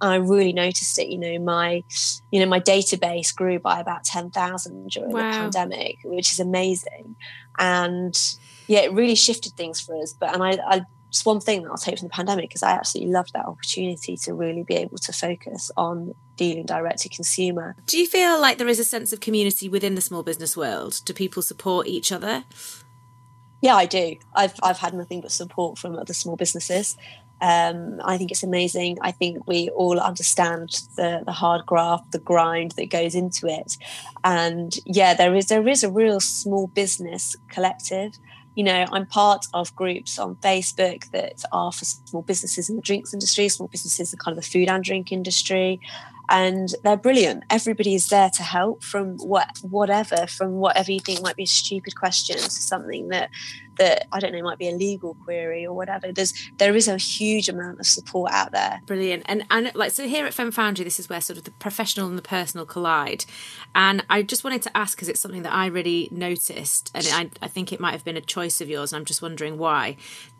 I 0.01 0.15
really 0.15 0.51
noticed 0.51 0.99
it. 0.99 1.07
You 1.07 1.17
know, 1.17 1.39
my, 1.39 1.81
you 2.29 2.41
know, 2.41 2.45
my 2.45 2.59
database 2.59 3.33
grew 3.33 3.57
by 3.57 3.79
about 3.79 4.03
ten 4.03 4.31
thousand 4.31 4.89
during 4.89 5.11
wow. 5.11 5.31
the 5.31 5.37
pandemic, 5.37 5.99
which 6.03 6.31
is 6.31 6.41
amazing. 6.41 7.15
And 7.57 8.13
yeah, 8.67 8.79
it 8.79 8.91
really 8.91 9.15
shifted 9.15 9.53
things 9.53 9.79
for 9.79 9.95
us. 10.01 10.13
But 10.13 10.33
and 10.33 10.43
I, 10.43 10.57
I 10.67 10.81
just 11.13 11.27
one 11.27 11.39
thing 11.39 11.61
that 11.61 11.69
I'll 11.69 11.77
take 11.77 11.99
from 11.99 12.07
the 12.07 12.13
pandemic 12.13 12.55
is 12.55 12.63
I 12.63 12.71
absolutely 12.71 13.13
loved 13.13 13.33
that 13.33 13.45
opportunity 13.45 14.17
to 14.17 14.33
really 14.33 14.63
be 14.63 14.73
able 14.75 14.97
to 14.97 15.13
focus 15.13 15.69
on 15.77 16.15
dealing 16.37 16.65
direct 16.65 17.01
to 17.01 17.09
consumer. 17.09 17.75
Do 17.85 17.99
you 17.99 18.07
feel 18.07 18.41
like 18.41 18.57
there 18.57 18.67
is 18.67 18.79
a 18.79 18.83
sense 18.83 19.13
of 19.13 19.19
community 19.19 19.69
within 19.69 19.93
the 19.93 20.01
small 20.01 20.23
business 20.23 20.57
world? 20.57 21.01
Do 21.05 21.13
people 21.13 21.43
support 21.43 21.85
each 21.85 22.11
other? 22.11 22.45
Yeah, 23.61 23.75
I 23.75 23.85
do. 23.85 24.15
I've 24.33 24.55
I've 24.63 24.79
had 24.79 24.93
nothing 24.93 25.21
but 25.21 25.31
support 25.31 25.77
from 25.77 25.95
other 25.95 26.13
small 26.13 26.35
businesses. 26.35 26.97
Um, 27.41 27.99
I 28.03 28.17
think 28.17 28.31
it's 28.31 28.43
amazing. 28.43 28.97
I 29.01 29.11
think 29.11 29.47
we 29.47 29.69
all 29.69 29.99
understand 29.99 30.69
the 30.95 31.21
the 31.25 31.31
hard 31.31 31.65
graft, 31.67 32.11
the 32.11 32.19
grind 32.19 32.71
that 32.71 32.89
goes 32.89 33.13
into 33.13 33.47
it, 33.47 33.77
and 34.23 34.73
yeah, 34.85 35.13
there 35.13 35.35
is 35.35 35.45
there 35.47 35.67
is 35.67 35.83
a 35.83 35.91
real 35.91 36.19
small 36.19 36.67
business 36.67 37.35
collective 37.49 38.13
you 38.55 38.63
know, 38.63 38.85
I'm 38.91 39.05
part 39.05 39.45
of 39.53 39.75
groups 39.75 40.19
on 40.19 40.35
Facebook 40.37 41.09
that 41.11 41.43
are 41.51 41.71
for 41.71 41.85
small 41.85 42.21
businesses 42.21 42.69
in 42.69 42.75
the 42.75 42.81
drinks 42.81 43.13
industry, 43.13 43.49
small 43.49 43.67
businesses 43.67 44.13
in 44.13 44.19
kind 44.19 44.37
of 44.37 44.43
the 44.43 44.49
food 44.49 44.69
and 44.69 44.83
drink 44.83 45.11
industry. 45.11 45.79
And 46.29 46.73
they're 46.83 46.97
brilliant. 46.97 47.43
Everybody 47.49 47.95
is 47.95 48.09
there 48.09 48.29
to 48.29 48.43
help 48.43 48.83
from 48.83 49.17
what 49.17 49.57
whatever, 49.61 50.27
from 50.27 50.53
whatever 50.53 50.91
you 50.91 50.99
think 50.99 51.21
might 51.21 51.35
be 51.35 51.43
a 51.43 51.47
stupid 51.47 51.95
question 51.95 52.37
to 52.37 52.49
something 52.49 53.09
that 53.09 53.29
that 53.77 54.07
I 54.11 54.19
don't 54.19 54.33
know 54.33 54.41
might 54.41 54.57
be 54.57 54.69
a 54.69 54.73
legal 54.73 55.15
query 55.23 55.65
or 55.65 55.73
whatever. 55.73 56.11
There's 56.11 56.33
there 56.57 56.75
is 56.75 56.87
a 56.87 56.97
huge 56.97 57.49
amount 57.49 57.79
of 57.79 57.85
support 57.85 58.31
out 58.31 58.51
there. 58.51 58.81
Brilliant. 58.85 59.23
And 59.25 59.45
and 59.49 59.71
like 59.73 59.91
so 59.91 60.07
here 60.07 60.25
at 60.25 60.33
Fem 60.33 60.51
Foundry, 60.51 60.83
this 60.83 60.99
is 60.99 61.09
where 61.09 61.21
sort 61.21 61.37
of 61.37 61.43
the 61.43 61.51
professional 61.51 62.07
and 62.07 62.17
the 62.17 62.23
personal 62.23 62.65
collide. 62.65 63.25
And 63.75 64.05
I 64.09 64.21
just 64.21 64.43
wanted 64.43 64.61
to 64.63 64.77
ask 64.77 64.95
because 64.97 65.09
it's 65.09 65.19
something 65.19 65.43
that 65.43 65.53
I 65.53 65.67
really 65.67 66.09
noticed, 66.11 66.91
and 66.93 67.07
I, 67.11 67.45
I 67.45 67.47
think 67.47 67.71
it 67.71 67.79
might 67.79 67.93
have 67.93 68.03
been 68.03 68.17
a 68.17 68.21
choice 68.21 68.61
of 68.61 68.69
yours, 68.69 68.93
and 68.93 68.99
I'm 68.99 69.05
just 69.05 69.21
wondering 69.21 69.57
why. 69.57 69.97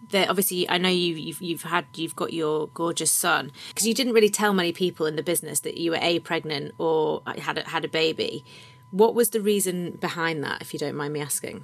That 0.10 0.30
obviously 0.30 0.70
I 0.70 0.78
know 0.78 0.90
you 0.90 1.16
you've, 1.16 1.42
you've 1.42 1.64
had 1.64 1.86
you've 1.96 2.16
got 2.16 2.34
your 2.34 2.68
gorgeous 2.68 3.12
son 3.12 3.52
because 3.70 3.88
you 3.88 3.94
didn't 3.94 4.14
really 4.14 4.30
tell 4.30 4.54
many 4.54 4.74
people 4.74 5.06
in 5.06 5.16
the 5.16 5.24
business 5.24 5.62
that 5.62 5.78
you 5.78 5.92
were 5.92 6.00
a 6.02 6.20
pregnant 6.20 6.74
or 6.78 7.24
had 7.38 7.58
a, 7.58 7.70
had 7.70 7.86
a 7.86 7.88
baby. 7.88 8.44
What 8.92 9.16
was 9.16 9.32
the 9.32 9.42
reason 9.42 9.92
behind 9.92 10.44
that, 10.44 10.62
if 10.62 10.72
you 10.74 10.80
don't 10.80 10.96
mind 10.96 11.14
me 11.14 11.22
asking? 11.22 11.64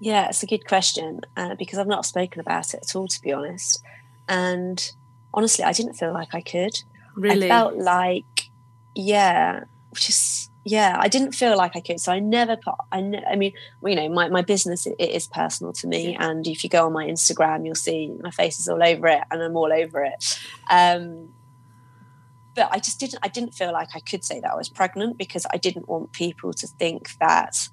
Yeah, 0.00 0.28
it's 0.28 0.42
a 0.42 0.46
good 0.46 0.66
question 0.66 1.20
uh, 1.36 1.54
because 1.56 1.78
I've 1.78 1.86
not 1.86 2.06
spoken 2.06 2.40
about 2.40 2.72
it 2.74 2.80
at 2.82 2.96
all, 2.96 3.06
to 3.06 3.20
be 3.20 3.32
honest. 3.32 3.82
And 4.28 4.90
honestly, 5.32 5.62
I 5.62 5.72
didn't 5.72 5.94
feel 5.94 6.12
like 6.12 6.34
I 6.34 6.40
could. 6.40 6.82
Really? 7.14 7.46
I 7.46 7.48
felt 7.48 7.76
like, 7.76 8.50
yeah, 8.94 9.64
just 9.94 10.50
yeah, 10.64 10.96
I 10.98 11.08
didn't 11.08 11.32
feel 11.32 11.56
like 11.56 11.74
I 11.74 11.80
could. 11.80 12.00
So 12.00 12.12
I 12.12 12.18
never 12.18 12.56
put. 12.56 12.74
I, 12.92 13.00
ne- 13.00 13.24
I 13.24 13.36
mean, 13.36 13.52
you 13.84 13.94
know, 13.94 14.08
my 14.08 14.28
my 14.28 14.42
business 14.42 14.86
it, 14.86 14.96
it 14.98 15.10
is 15.10 15.26
personal 15.26 15.72
to 15.74 15.86
me, 15.86 16.16
and 16.16 16.46
if 16.46 16.64
you 16.64 16.70
go 16.70 16.86
on 16.86 16.92
my 16.92 17.06
Instagram, 17.06 17.64
you'll 17.64 17.74
see 17.74 18.10
my 18.20 18.30
face 18.30 18.58
is 18.58 18.68
all 18.68 18.82
over 18.82 19.06
it, 19.08 19.22
and 19.30 19.42
I'm 19.42 19.56
all 19.56 19.72
over 19.72 20.04
it. 20.04 20.38
Um, 20.70 21.30
but 22.54 22.68
I 22.70 22.78
just 22.78 23.00
didn't. 23.00 23.20
I 23.22 23.28
didn't 23.28 23.54
feel 23.54 23.72
like 23.72 23.88
I 23.94 24.00
could 24.00 24.24
say 24.24 24.40
that 24.40 24.52
I 24.52 24.54
was 24.54 24.68
pregnant 24.68 25.18
because 25.18 25.46
I 25.52 25.56
didn't 25.56 25.88
want 25.88 26.12
people 26.12 26.52
to 26.52 26.66
think 26.66 27.18
that 27.20 27.68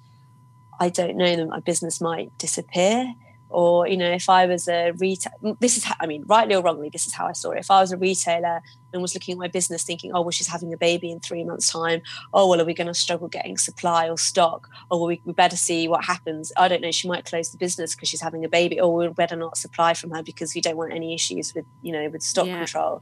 I 0.80 0.88
don't 0.88 1.16
know 1.16 1.36
that 1.36 1.46
my 1.48 1.60
business 1.60 2.00
might 2.00 2.36
disappear. 2.38 3.14
Or, 3.50 3.88
you 3.88 3.96
know, 3.96 4.10
if 4.10 4.28
I 4.28 4.44
was 4.44 4.68
a 4.68 4.90
retail, 4.98 5.32
this 5.58 5.78
is, 5.78 5.84
how, 5.84 5.94
I 6.00 6.06
mean, 6.06 6.22
rightly 6.26 6.54
or 6.54 6.62
wrongly, 6.62 6.90
this 6.90 7.06
is 7.06 7.14
how 7.14 7.26
I 7.26 7.32
saw 7.32 7.52
it. 7.52 7.60
If 7.60 7.70
I 7.70 7.80
was 7.80 7.92
a 7.92 7.96
retailer 7.96 8.60
and 8.92 9.00
was 9.00 9.14
looking 9.14 9.32
at 9.32 9.38
my 9.38 9.48
business 9.48 9.84
thinking, 9.84 10.12
oh, 10.12 10.20
well, 10.20 10.32
she's 10.32 10.48
having 10.48 10.70
a 10.74 10.76
baby 10.76 11.10
in 11.10 11.18
three 11.18 11.44
months' 11.44 11.72
time. 11.72 12.02
Oh, 12.34 12.46
well, 12.46 12.60
are 12.60 12.66
we 12.66 12.74
going 12.74 12.88
to 12.88 12.94
struggle 12.94 13.26
getting 13.26 13.56
supply 13.56 14.06
or 14.10 14.18
stock? 14.18 14.68
Oh, 14.90 14.98
well, 14.98 15.06
we, 15.06 15.22
we 15.24 15.32
better 15.32 15.56
see 15.56 15.88
what 15.88 16.04
happens. 16.04 16.52
I 16.58 16.68
don't 16.68 16.82
know. 16.82 16.90
She 16.90 17.08
might 17.08 17.24
close 17.24 17.50
the 17.50 17.56
business 17.56 17.94
because 17.94 18.10
she's 18.10 18.20
having 18.20 18.44
a 18.44 18.50
baby. 18.50 18.78
Or 18.78 18.94
we 18.94 19.08
better 19.08 19.34
not 19.34 19.56
supply 19.56 19.94
from 19.94 20.10
her 20.10 20.22
because 20.22 20.54
we 20.54 20.60
don't 20.60 20.76
want 20.76 20.92
any 20.92 21.14
issues 21.14 21.54
with, 21.54 21.64
you 21.80 21.92
know, 21.92 22.06
with 22.10 22.22
stock 22.22 22.48
yeah. 22.48 22.58
control. 22.58 23.00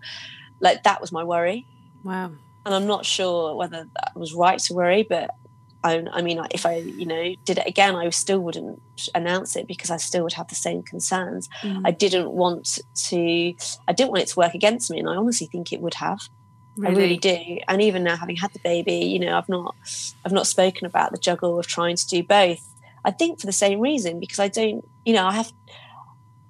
Like 0.60 0.84
that 0.84 1.00
was 1.00 1.10
my 1.10 1.24
worry. 1.24 1.66
Wow. 2.04 2.30
And 2.64 2.72
I'm 2.72 2.86
not 2.86 3.04
sure 3.04 3.56
whether 3.56 3.88
that 3.94 4.12
was 4.14 4.32
right 4.32 4.60
to 4.60 4.74
worry, 4.74 5.02
but 5.02 5.30
I, 5.86 6.04
I 6.12 6.22
mean, 6.22 6.40
if 6.50 6.66
I, 6.66 6.76
you 6.76 7.06
know, 7.06 7.34
did 7.44 7.58
it 7.58 7.66
again, 7.66 7.94
I 7.94 8.08
still 8.10 8.40
wouldn't 8.40 8.80
announce 9.14 9.56
it 9.56 9.66
because 9.66 9.90
I 9.90 9.96
still 9.96 10.24
would 10.24 10.32
have 10.34 10.48
the 10.48 10.54
same 10.54 10.82
concerns. 10.82 11.48
Mm. 11.62 11.82
I 11.84 11.90
didn't 11.90 12.30
want 12.30 12.78
to, 13.08 13.54
I 13.88 13.92
didn't 13.92 14.10
want 14.10 14.22
it 14.22 14.28
to 14.28 14.38
work 14.38 14.54
against 14.54 14.90
me, 14.90 14.98
and 14.98 15.08
I 15.08 15.16
honestly 15.16 15.46
think 15.46 15.72
it 15.72 15.80
would 15.80 15.94
have. 15.94 16.20
Really? 16.76 16.94
I 16.94 16.98
really 16.98 17.16
do. 17.16 17.58
And 17.68 17.80
even 17.80 18.04
now, 18.04 18.16
having 18.16 18.36
had 18.36 18.52
the 18.52 18.58
baby, 18.58 19.06
you 19.06 19.18
know, 19.18 19.38
I've 19.38 19.48
not, 19.48 19.74
I've 20.24 20.32
not 20.32 20.46
spoken 20.46 20.86
about 20.86 21.12
the 21.12 21.18
juggle 21.18 21.58
of 21.58 21.66
trying 21.66 21.96
to 21.96 22.06
do 22.06 22.22
both. 22.22 22.62
I 23.04 23.12
think 23.12 23.40
for 23.40 23.46
the 23.46 23.52
same 23.52 23.80
reason 23.80 24.20
because 24.20 24.38
I 24.38 24.48
don't, 24.48 24.86
you 25.04 25.14
know, 25.14 25.26
I 25.26 25.32
have, 25.32 25.52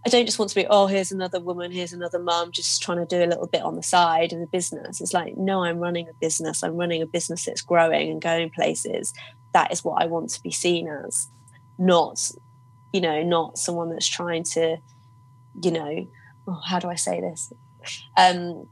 I 0.07 0.09
don't 0.09 0.25
just 0.25 0.39
want 0.39 0.51
to 0.51 0.55
be, 0.55 0.69
oh, 0.71 0.87
here's 0.87 1.11
another 1.11 1.41
woman, 1.41 1.73
here's 1.73 1.93
another 1.93 2.21
mum, 2.21 2.53
just 2.53 2.81
trying 2.81 2.99
to 2.99 3.07
do 3.07 3.25
a 3.25 3.27
little 3.27 3.49
bit 3.49 3.63
on 3.63 3.75
the 3.75 3.83
side 3.83 4.33
of 4.33 4.39
the 4.39 4.47
business. 4.47 5.01
It's 5.01 5.13
like, 5.13 5.37
no, 5.37 5.65
I'm 5.65 5.81
running 5.81 6.07
a 6.09 6.15
business. 6.21 6.63
I'm 6.63 6.77
running 6.77 7.03
a 7.03 7.07
business 7.07 7.45
that's 7.45 7.61
growing 7.61 8.13
and 8.13 8.23
going 8.23 8.51
places. 8.51 9.13
That 9.53 9.73
is 9.73 9.83
what 9.83 10.01
I 10.01 10.07
want 10.07 10.31
to 10.31 10.41
be 10.41 10.53
seen 10.53 10.87
as, 10.87 11.29
not, 11.77 12.21
you 12.93 13.01
know, 13.01 13.25
not 13.25 13.59
someone 13.59 13.91
that's 13.91 14.07
trying 14.07 14.45
to, 14.45 14.77
you 15.61 15.73
know, 15.73 16.07
oh, 16.47 16.61
how 16.65 16.79
do 16.79 16.89
I 16.89 16.95
say 16.95 17.21
this? 17.21 17.53
Um, 18.17 18.69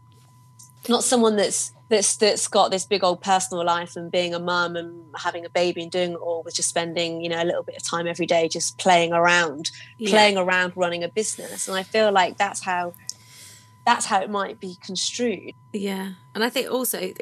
not 0.88 1.02
someone 1.02 1.34
that's 1.34 1.72
that's 1.88 2.16
that's 2.16 2.48
got 2.48 2.70
this 2.70 2.86
big 2.86 3.04
old 3.04 3.20
personal 3.20 3.64
life 3.64 3.96
and 3.96 4.10
being 4.10 4.34
a 4.34 4.38
mum 4.38 4.76
and 4.76 5.04
having 5.16 5.44
a 5.44 5.50
baby 5.50 5.82
and 5.82 5.90
doing 5.90 6.12
it 6.12 6.16
all 6.16 6.42
with 6.42 6.54
just 6.54 6.68
spending 6.68 7.22
you 7.22 7.28
know 7.28 7.42
a 7.42 7.44
little 7.44 7.62
bit 7.62 7.76
of 7.76 7.82
time 7.82 8.06
every 8.06 8.26
day 8.26 8.48
just 8.48 8.78
playing 8.78 9.12
around 9.12 9.70
yeah. 9.98 10.10
playing 10.10 10.36
around 10.36 10.72
running 10.76 11.04
a 11.04 11.08
business 11.08 11.68
and 11.68 11.76
i 11.76 11.82
feel 11.82 12.10
like 12.10 12.38
that's 12.38 12.64
how 12.64 12.92
that's 13.86 14.06
how 14.06 14.20
it 14.20 14.30
might 14.30 14.60
be 14.60 14.76
construed. 14.82 15.52
Yeah. 15.72 16.12
And 16.34 16.42
i 16.42 16.50
think 16.50 16.68
also 16.68 17.12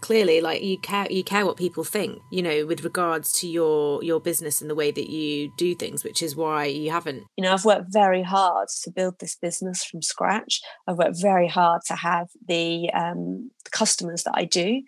clearly 0.00 0.40
like 0.40 0.62
you 0.62 0.78
care 0.78 1.06
you 1.10 1.22
care 1.22 1.44
what 1.44 1.58
people 1.58 1.84
think 1.84 2.22
you 2.30 2.42
know 2.42 2.64
with 2.64 2.84
regards 2.84 3.30
to 3.40 3.46
your 3.46 4.02
your 4.02 4.18
business 4.18 4.62
and 4.62 4.70
the 4.70 4.74
way 4.74 4.90
that 4.90 5.10
you 5.10 5.52
do 5.58 5.74
things 5.74 6.02
which 6.04 6.22
is 6.22 6.34
why 6.34 6.64
you 6.64 6.90
haven't 6.90 7.24
you 7.36 7.44
know 7.44 7.52
i've 7.52 7.66
worked 7.66 7.92
very 7.92 8.22
hard 8.22 8.68
to 8.82 8.90
build 8.90 9.14
this 9.20 9.36
business 9.36 9.84
from 9.84 10.00
scratch. 10.00 10.62
I've 10.88 10.96
worked 10.96 11.20
very 11.20 11.48
hard 11.48 11.82
to 11.88 11.94
have 11.94 12.28
the 12.48 12.90
um, 12.94 13.50
customers 13.72 14.22
that 14.24 14.34
i 14.34 14.44
do 14.46 14.82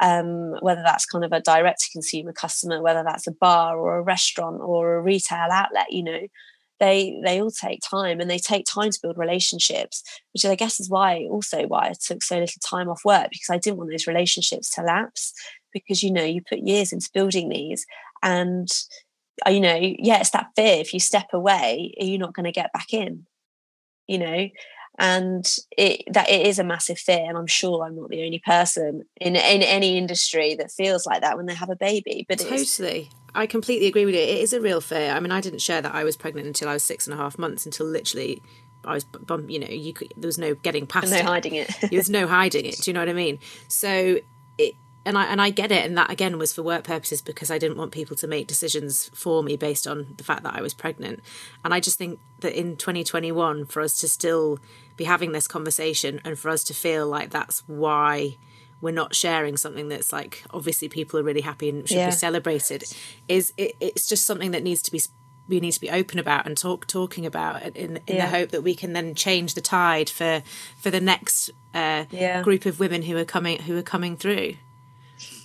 um, 0.00 0.54
whether 0.60 0.82
that's 0.82 1.06
kind 1.06 1.24
of 1.24 1.32
a 1.32 1.40
direct 1.40 1.80
to 1.80 1.90
consumer 1.90 2.32
customer 2.32 2.82
whether 2.82 3.02
that's 3.04 3.26
a 3.26 3.32
bar 3.32 3.78
or 3.78 3.98
a 3.98 4.02
restaurant 4.02 4.60
or 4.62 4.96
a 4.96 5.02
retail 5.02 5.48
outlet 5.50 5.86
you 5.90 6.02
know 6.02 6.20
they 6.78 7.20
they 7.24 7.40
all 7.40 7.50
take 7.50 7.80
time 7.88 8.20
and 8.20 8.30
they 8.30 8.38
take 8.38 8.66
time 8.66 8.90
to 8.90 8.98
build 9.02 9.16
relationships 9.16 10.02
which 10.32 10.44
i 10.44 10.54
guess 10.54 10.78
is 10.78 10.90
why 10.90 11.26
also 11.30 11.66
why 11.66 11.88
i 11.88 11.92
took 12.00 12.22
so 12.22 12.38
little 12.38 12.60
time 12.64 12.88
off 12.88 13.00
work 13.04 13.28
because 13.30 13.50
i 13.50 13.58
didn't 13.58 13.78
want 13.78 13.90
those 13.90 14.06
relationships 14.06 14.70
to 14.70 14.82
lapse 14.82 15.32
because 15.72 16.02
you 16.02 16.10
know 16.10 16.24
you 16.24 16.40
put 16.48 16.58
years 16.60 16.92
into 16.92 17.10
building 17.12 17.48
these 17.48 17.86
and 18.22 18.68
uh, 19.46 19.50
you 19.50 19.60
know 19.60 19.78
yeah 19.80 20.20
it's 20.20 20.30
that 20.30 20.48
fear 20.56 20.80
if 20.80 20.94
you 20.94 21.00
step 21.00 21.28
away 21.32 21.92
are 22.00 22.06
you 22.06 22.18
not 22.18 22.34
going 22.34 22.44
to 22.44 22.52
get 22.52 22.72
back 22.72 22.92
in? 22.92 23.26
You 24.06 24.18
know? 24.18 24.48
And 24.98 25.44
it 25.76 26.04
that 26.12 26.30
it 26.30 26.46
is 26.46 26.58
a 26.58 26.64
massive 26.64 26.98
fear 26.98 27.26
and 27.28 27.36
i'm 27.36 27.46
sure 27.46 27.84
i'm 27.84 27.96
not 27.96 28.08
the 28.08 28.24
only 28.24 28.38
person 28.38 29.02
in 29.20 29.36
in 29.36 29.62
any 29.62 29.98
industry 29.98 30.54
that 30.54 30.70
feels 30.70 31.04
like 31.04 31.20
that 31.20 31.36
when 31.36 31.44
they 31.44 31.54
have 31.54 31.68
a 31.68 31.76
baby 31.76 32.24
but 32.26 32.38
totally 32.38 33.10
i 33.36 33.46
completely 33.46 33.86
agree 33.86 34.04
with 34.04 34.14
you 34.14 34.20
it 34.20 34.38
is 34.38 34.52
a 34.52 34.60
real 34.60 34.80
fear 34.80 35.12
i 35.12 35.20
mean 35.20 35.30
i 35.30 35.40
didn't 35.40 35.60
share 35.60 35.80
that 35.82 35.94
i 35.94 36.02
was 36.02 36.16
pregnant 36.16 36.46
until 36.46 36.68
i 36.68 36.72
was 36.72 36.82
six 36.82 37.06
and 37.06 37.14
a 37.14 37.16
half 37.16 37.38
months 37.38 37.64
until 37.66 37.86
literally 37.86 38.42
I 38.84 38.94
was, 38.94 39.06
you 39.48 39.58
know, 39.58 39.66
you 39.66 39.92
could, 39.92 40.14
there 40.16 40.28
was 40.28 40.38
no 40.38 40.54
getting 40.54 40.86
past 40.86 41.10
no 41.10 41.16
it. 41.16 41.24
hiding 41.24 41.56
it. 41.56 41.68
there 41.80 41.90
was 41.92 42.10
no 42.10 42.26
hiding 42.26 42.66
it. 42.66 42.78
Do 42.78 42.90
you 42.90 42.94
know 42.94 43.00
what 43.00 43.08
I 43.08 43.14
mean? 43.14 43.38
So 43.68 44.20
it, 44.58 44.74
and 45.04 45.16
I 45.16 45.26
and 45.26 45.40
I 45.40 45.50
get 45.50 45.70
it, 45.70 45.84
and 45.84 45.96
that 45.98 46.10
again 46.10 46.38
was 46.38 46.52
for 46.52 46.62
work 46.62 46.84
purposes 46.84 47.22
because 47.22 47.50
I 47.50 47.58
didn't 47.58 47.76
want 47.76 47.92
people 47.92 48.16
to 48.16 48.26
make 48.26 48.46
decisions 48.46 49.10
for 49.14 49.42
me 49.42 49.56
based 49.56 49.86
on 49.86 50.14
the 50.16 50.24
fact 50.24 50.42
that 50.42 50.54
I 50.54 50.62
was 50.62 50.74
pregnant. 50.74 51.20
And 51.64 51.72
I 51.72 51.80
just 51.80 51.98
think 51.98 52.18
that 52.40 52.58
in 52.58 52.76
2021, 52.76 53.66
for 53.66 53.82
us 53.82 53.98
to 54.00 54.08
still 54.08 54.58
be 54.96 55.04
having 55.04 55.32
this 55.32 55.46
conversation 55.46 56.20
and 56.24 56.38
for 56.38 56.48
us 56.48 56.64
to 56.64 56.74
feel 56.74 57.06
like 57.06 57.30
that's 57.30 57.62
why 57.68 58.36
we're 58.80 58.90
not 58.90 59.14
sharing 59.14 59.56
something 59.56 59.88
that's 59.88 60.12
like 60.12 60.44
obviously 60.50 60.88
people 60.88 61.18
are 61.18 61.22
really 61.22 61.40
happy 61.40 61.68
and 61.68 61.88
should 61.88 61.96
yeah. 61.96 62.06
be 62.06 62.12
celebrated 62.12 62.84
is 63.28 63.52
it, 63.56 63.74
it's 63.80 64.06
just 64.06 64.26
something 64.26 64.50
that 64.50 64.62
needs 64.62 64.82
to 64.82 64.92
be 64.92 65.00
we 65.48 65.60
need 65.60 65.72
to 65.72 65.80
be 65.80 65.90
open 65.90 66.18
about 66.18 66.46
and 66.46 66.56
talk 66.56 66.86
talking 66.86 67.24
about 67.24 67.62
in, 67.76 67.98
in 68.06 68.16
yeah. 68.16 68.26
the 68.26 68.36
hope 68.36 68.50
that 68.50 68.62
we 68.62 68.74
can 68.74 68.92
then 68.92 69.14
change 69.14 69.54
the 69.54 69.60
tide 69.60 70.10
for 70.10 70.42
for 70.76 70.90
the 70.90 71.00
next 71.00 71.50
uh, 71.74 72.04
yeah. 72.10 72.42
group 72.42 72.66
of 72.66 72.80
women 72.80 73.02
who 73.02 73.16
are 73.16 73.24
coming 73.24 73.60
who 73.62 73.76
are 73.76 73.82
coming 73.82 74.16
through 74.16 74.54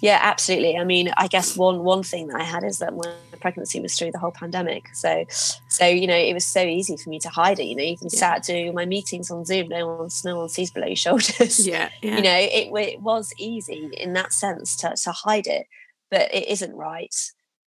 yeah, 0.02 0.20
absolutely. 0.22 0.78
I 0.78 0.84
mean, 0.84 1.12
I 1.18 1.28
guess 1.28 1.56
one 1.56 1.84
one 1.84 2.04
thing 2.04 2.28
that 2.28 2.42
I 2.42 2.44
had 2.44 2.64
is 2.64 2.80
that 2.80 2.96
my 2.96 3.14
pregnancy 3.40 3.80
was 3.80 3.98
through 3.98 4.12
the 4.12 4.20
whole 4.20 4.32
pandemic. 4.32 4.94
So, 4.96 5.26
so 5.30 5.86
you 5.86 6.08
know, 6.08 6.16
it 6.16 6.34
was 6.34 6.46
so 6.46 6.62
easy 6.62 6.98
for 6.98 7.10
me 7.10 7.20
to 7.20 7.30
hide 7.30 7.60
it. 7.60 7.66
You 7.66 7.76
know, 7.76 7.84
even 7.84 8.10
yeah. 8.12 8.20
sat 8.20 8.44
doing 8.44 8.74
my 8.74 8.86
meetings 8.86 9.30
on 9.30 9.46
Zoom, 9.46 9.68
no 9.68 9.88
one 9.88 10.10
no 10.26 10.38
one 10.38 10.50
sees 10.50 10.72
below 10.72 10.88
your 10.88 10.96
shoulders. 11.08 11.66
Yeah, 11.68 11.90
yeah. 12.02 12.16
You 12.16 12.22
know, 12.24 12.36
it 12.36 12.72
it 12.74 13.02
was 13.02 13.34
easy 13.38 13.92
in 13.98 14.14
that 14.14 14.34
sense 14.34 14.76
to 14.78 14.96
to 15.04 15.12
hide 15.12 15.48
it, 15.48 15.68
but 16.10 16.34
it 16.34 16.48
isn't 16.48 16.76
right. 16.76 17.16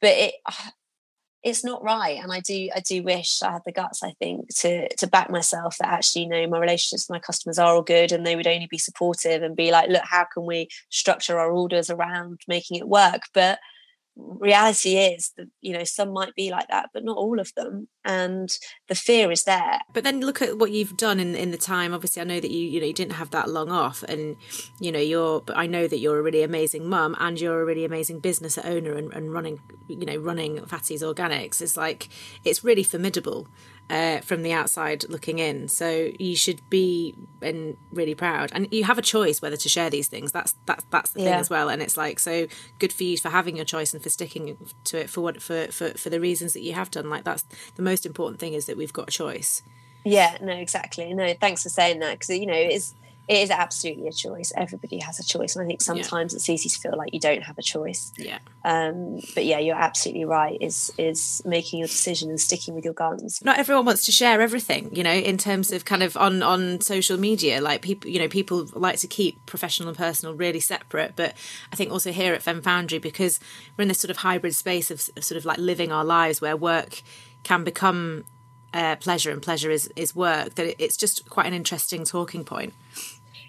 But 0.00 0.10
it 0.10 0.34
ah, 0.48 0.72
it's 1.44 1.64
not 1.64 1.82
right 1.84 2.18
and 2.22 2.32
i 2.32 2.40
do 2.40 2.68
i 2.74 2.80
do 2.80 3.02
wish 3.02 3.42
i 3.42 3.52
had 3.52 3.62
the 3.66 3.72
guts 3.72 4.02
i 4.02 4.10
think 4.18 4.48
to 4.54 4.88
to 4.96 5.06
back 5.06 5.30
myself 5.30 5.76
that 5.78 5.88
actually 5.88 6.22
you 6.22 6.28
know 6.28 6.46
my 6.46 6.58
relationships 6.58 7.06
with 7.08 7.14
my 7.14 7.20
customers 7.20 7.58
are 7.58 7.74
all 7.74 7.82
good 7.82 8.12
and 8.12 8.26
they 8.26 8.34
would 8.34 8.46
only 8.46 8.66
be 8.70 8.78
supportive 8.78 9.42
and 9.42 9.54
be 9.54 9.70
like 9.70 9.88
look 9.90 10.02
how 10.04 10.24
can 10.32 10.46
we 10.46 10.68
structure 10.90 11.38
our 11.38 11.50
orders 11.50 11.90
around 11.90 12.40
making 12.48 12.78
it 12.78 12.88
work? 12.88 13.22
But 13.32 13.58
reality 14.16 14.96
is 14.96 15.32
that 15.36 15.46
you 15.60 15.72
know 15.72 15.84
some 15.84 16.12
might 16.12 16.34
be 16.34 16.50
like 16.50 16.68
that 16.68 16.88
but 16.94 17.04
not 17.04 17.16
all 17.16 17.40
of 17.40 17.52
them 17.56 17.88
and 18.04 18.48
the 18.88 18.94
fear 18.94 19.30
is 19.32 19.44
there. 19.44 19.80
But 19.92 20.04
then 20.04 20.20
look 20.20 20.40
at 20.40 20.58
what 20.58 20.70
you've 20.70 20.96
done 20.96 21.18
in 21.18 21.34
in 21.34 21.50
the 21.50 21.58
time. 21.58 21.92
Obviously 21.92 22.22
i 22.22 22.24
know 22.24 22.40
that 22.40 22.50
you 22.50 22.66
you 22.68 22.80
know 22.80 22.86
you 22.86 22.92
didn't 22.92 23.14
have 23.14 23.30
that 23.30 23.48
long 23.48 23.70
off 23.70 24.02
and 24.04 24.36
you 24.80 24.92
know 24.92 25.00
you're 25.00 25.40
but 25.40 25.56
i 25.56 25.66
know 25.66 25.88
that 25.88 25.98
you're 25.98 26.18
a 26.18 26.22
really 26.22 26.42
amazing 26.42 26.88
mum 26.88 27.16
and 27.18 27.40
you're 27.40 27.60
a 27.60 27.64
really 27.64 27.84
amazing 27.84 28.20
business 28.20 28.58
owner 28.58 28.94
and, 28.94 29.12
and 29.12 29.32
running 29.32 29.58
you 29.88 30.06
know 30.06 30.16
running 30.16 30.64
fatty's 30.66 31.02
organics. 31.02 31.60
Is 31.60 31.76
like 31.76 32.08
it's 32.44 32.62
really 32.62 32.82
formidable 32.82 33.48
uh, 33.90 34.20
from 34.20 34.42
the 34.42 34.52
outside 34.52 35.04
looking 35.08 35.38
in. 35.38 35.68
So 35.68 36.10
you 36.18 36.36
should 36.36 36.68
be 36.70 37.14
and 37.42 37.76
really 37.92 38.14
proud, 38.14 38.50
and 38.54 38.72
you 38.72 38.84
have 38.84 38.98
a 38.98 39.02
choice 39.02 39.42
whether 39.42 39.56
to 39.56 39.68
share 39.68 39.90
these 39.90 40.08
things. 40.08 40.32
That's 40.32 40.54
that's 40.66 40.84
that's 40.90 41.10
the 41.10 41.20
yeah. 41.20 41.30
thing 41.30 41.40
as 41.40 41.50
well. 41.50 41.68
And 41.68 41.82
it's 41.82 41.96
like 41.96 42.18
so 42.18 42.46
good 42.78 42.92
for 42.92 43.04
you 43.04 43.18
for 43.18 43.28
having 43.28 43.56
your 43.56 43.64
choice 43.64 43.92
and 43.92 44.02
for 44.02 44.10
sticking 44.10 44.56
to 44.84 45.00
it 45.00 45.10
for 45.10 45.20
what 45.20 45.42
for 45.42 45.66
for 45.66 45.90
for 45.90 46.10
the 46.10 46.20
reasons 46.20 46.52
that 46.54 46.62
you 46.62 46.72
have 46.72 46.90
done. 46.90 47.10
Like 47.10 47.24
that's 47.24 47.44
the 47.76 47.82
most 47.82 48.06
important 48.06 48.40
thing 48.40 48.54
is 48.54 48.66
that 48.66 48.76
we've 48.76 48.92
got 48.92 49.08
a 49.08 49.12
choice. 49.12 49.62
Yeah, 50.04 50.36
no, 50.40 50.52
exactly. 50.52 51.14
No, 51.14 51.32
thanks 51.34 51.62
for 51.62 51.70
saying 51.70 52.00
that 52.00 52.18
because 52.18 52.30
you 52.36 52.46
know 52.46 52.54
it's 52.54 52.94
it 53.26 53.38
is 53.38 53.50
absolutely 53.50 54.06
a 54.06 54.12
choice. 54.12 54.52
Everybody 54.56 54.98
has 54.98 55.18
a 55.18 55.24
choice, 55.24 55.56
and 55.56 55.64
I 55.64 55.66
think 55.66 55.80
sometimes 55.80 56.32
yeah. 56.32 56.36
it's 56.36 56.48
easy 56.50 56.68
to 56.68 56.78
feel 56.78 56.94
like 56.96 57.14
you 57.14 57.20
don't 57.20 57.42
have 57.42 57.56
a 57.58 57.62
choice. 57.62 58.12
Yeah. 58.18 58.38
Um, 58.64 59.20
but 59.34 59.46
yeah, 59.46 59.58
you're 59.58 59.76
absolutely 59.76 60.26
right. 60.26 60.58
Is 60.60 60.92
is 60.98 61.42
making 61.46 61.78
your 61.78 61.88
decision 61.88 62.28
and 62.28 62.38
sticking 62.38 62.74
with 62.74 62.84
your 62.84 62.92
guns. 62.92 63.42
Not 63.42 63.58
everyone 63.58 63.86
wants 63.86 64.04
to 64.06 64.12
share 64.12 64.42
everything, 64.42 64.94
you 64.94 65.02
know, 65.02 65.12
in 65.12 65.38
terms 65.38 65.72
of 65.72 65.84
kind 65.84 66.02
of 66.02 66.16
on 66.16 66.42
on 66.42 66.80
social 66.82 67.18
media. 67.18 67.62
Like 67.62 67.80
people, 67.80 68.10
you 68.10 68.18
know, 68.18 68.28
people 68.28 68.68
like 68.74 68.98
to 68.98 69.06
keep 69.06 69.44
professional 69.46 69.88
and 69.88 69.96
personal 69.96 70.34
really 70.34 70.60
separate. 70.60 71.14
But 71.16 71.34
I 71.72 71.76
think 71.76 71.90
also 71.90 72.12
here 72.12 72.34
at 72.34 72.42
Fem 72.42 72.60
Foundry, 72.60 72.98
because 72.98 73.40
we're 73.76 73.82
in 73.82 73.88
this 73.88 74.00
sort 74.00 74.10
of 74.10 74.18
hybrid 74.18 74.54
space 74.54 74.90
of, 74.90 75.08
of 75.16 75.24
sort 75.24 75.38
of 75.38 75.46
like 75.46 75.58
living 75.58 75.90
our 75.90 76.04
lives 76.04 76.40
where 76.40 76.56
work 76.56 77.02
can 77.42 77.64
become 77.64 78.24
uh, 78.74 78.96
pleasure 78.96 79.30
and 79.30 79.40
pleasure 79.40 79.70
is 79.70 79.88
is 79.96 80.14
work. 80.14 80.56
That 80.56 80.82
it's 80.82 80.96
just 80.96 81.30
quite 81.30 81.46
an 81.46 81.54
interesting 81.54 82.04
talking 82.04 82.44
point. 82.44 82.74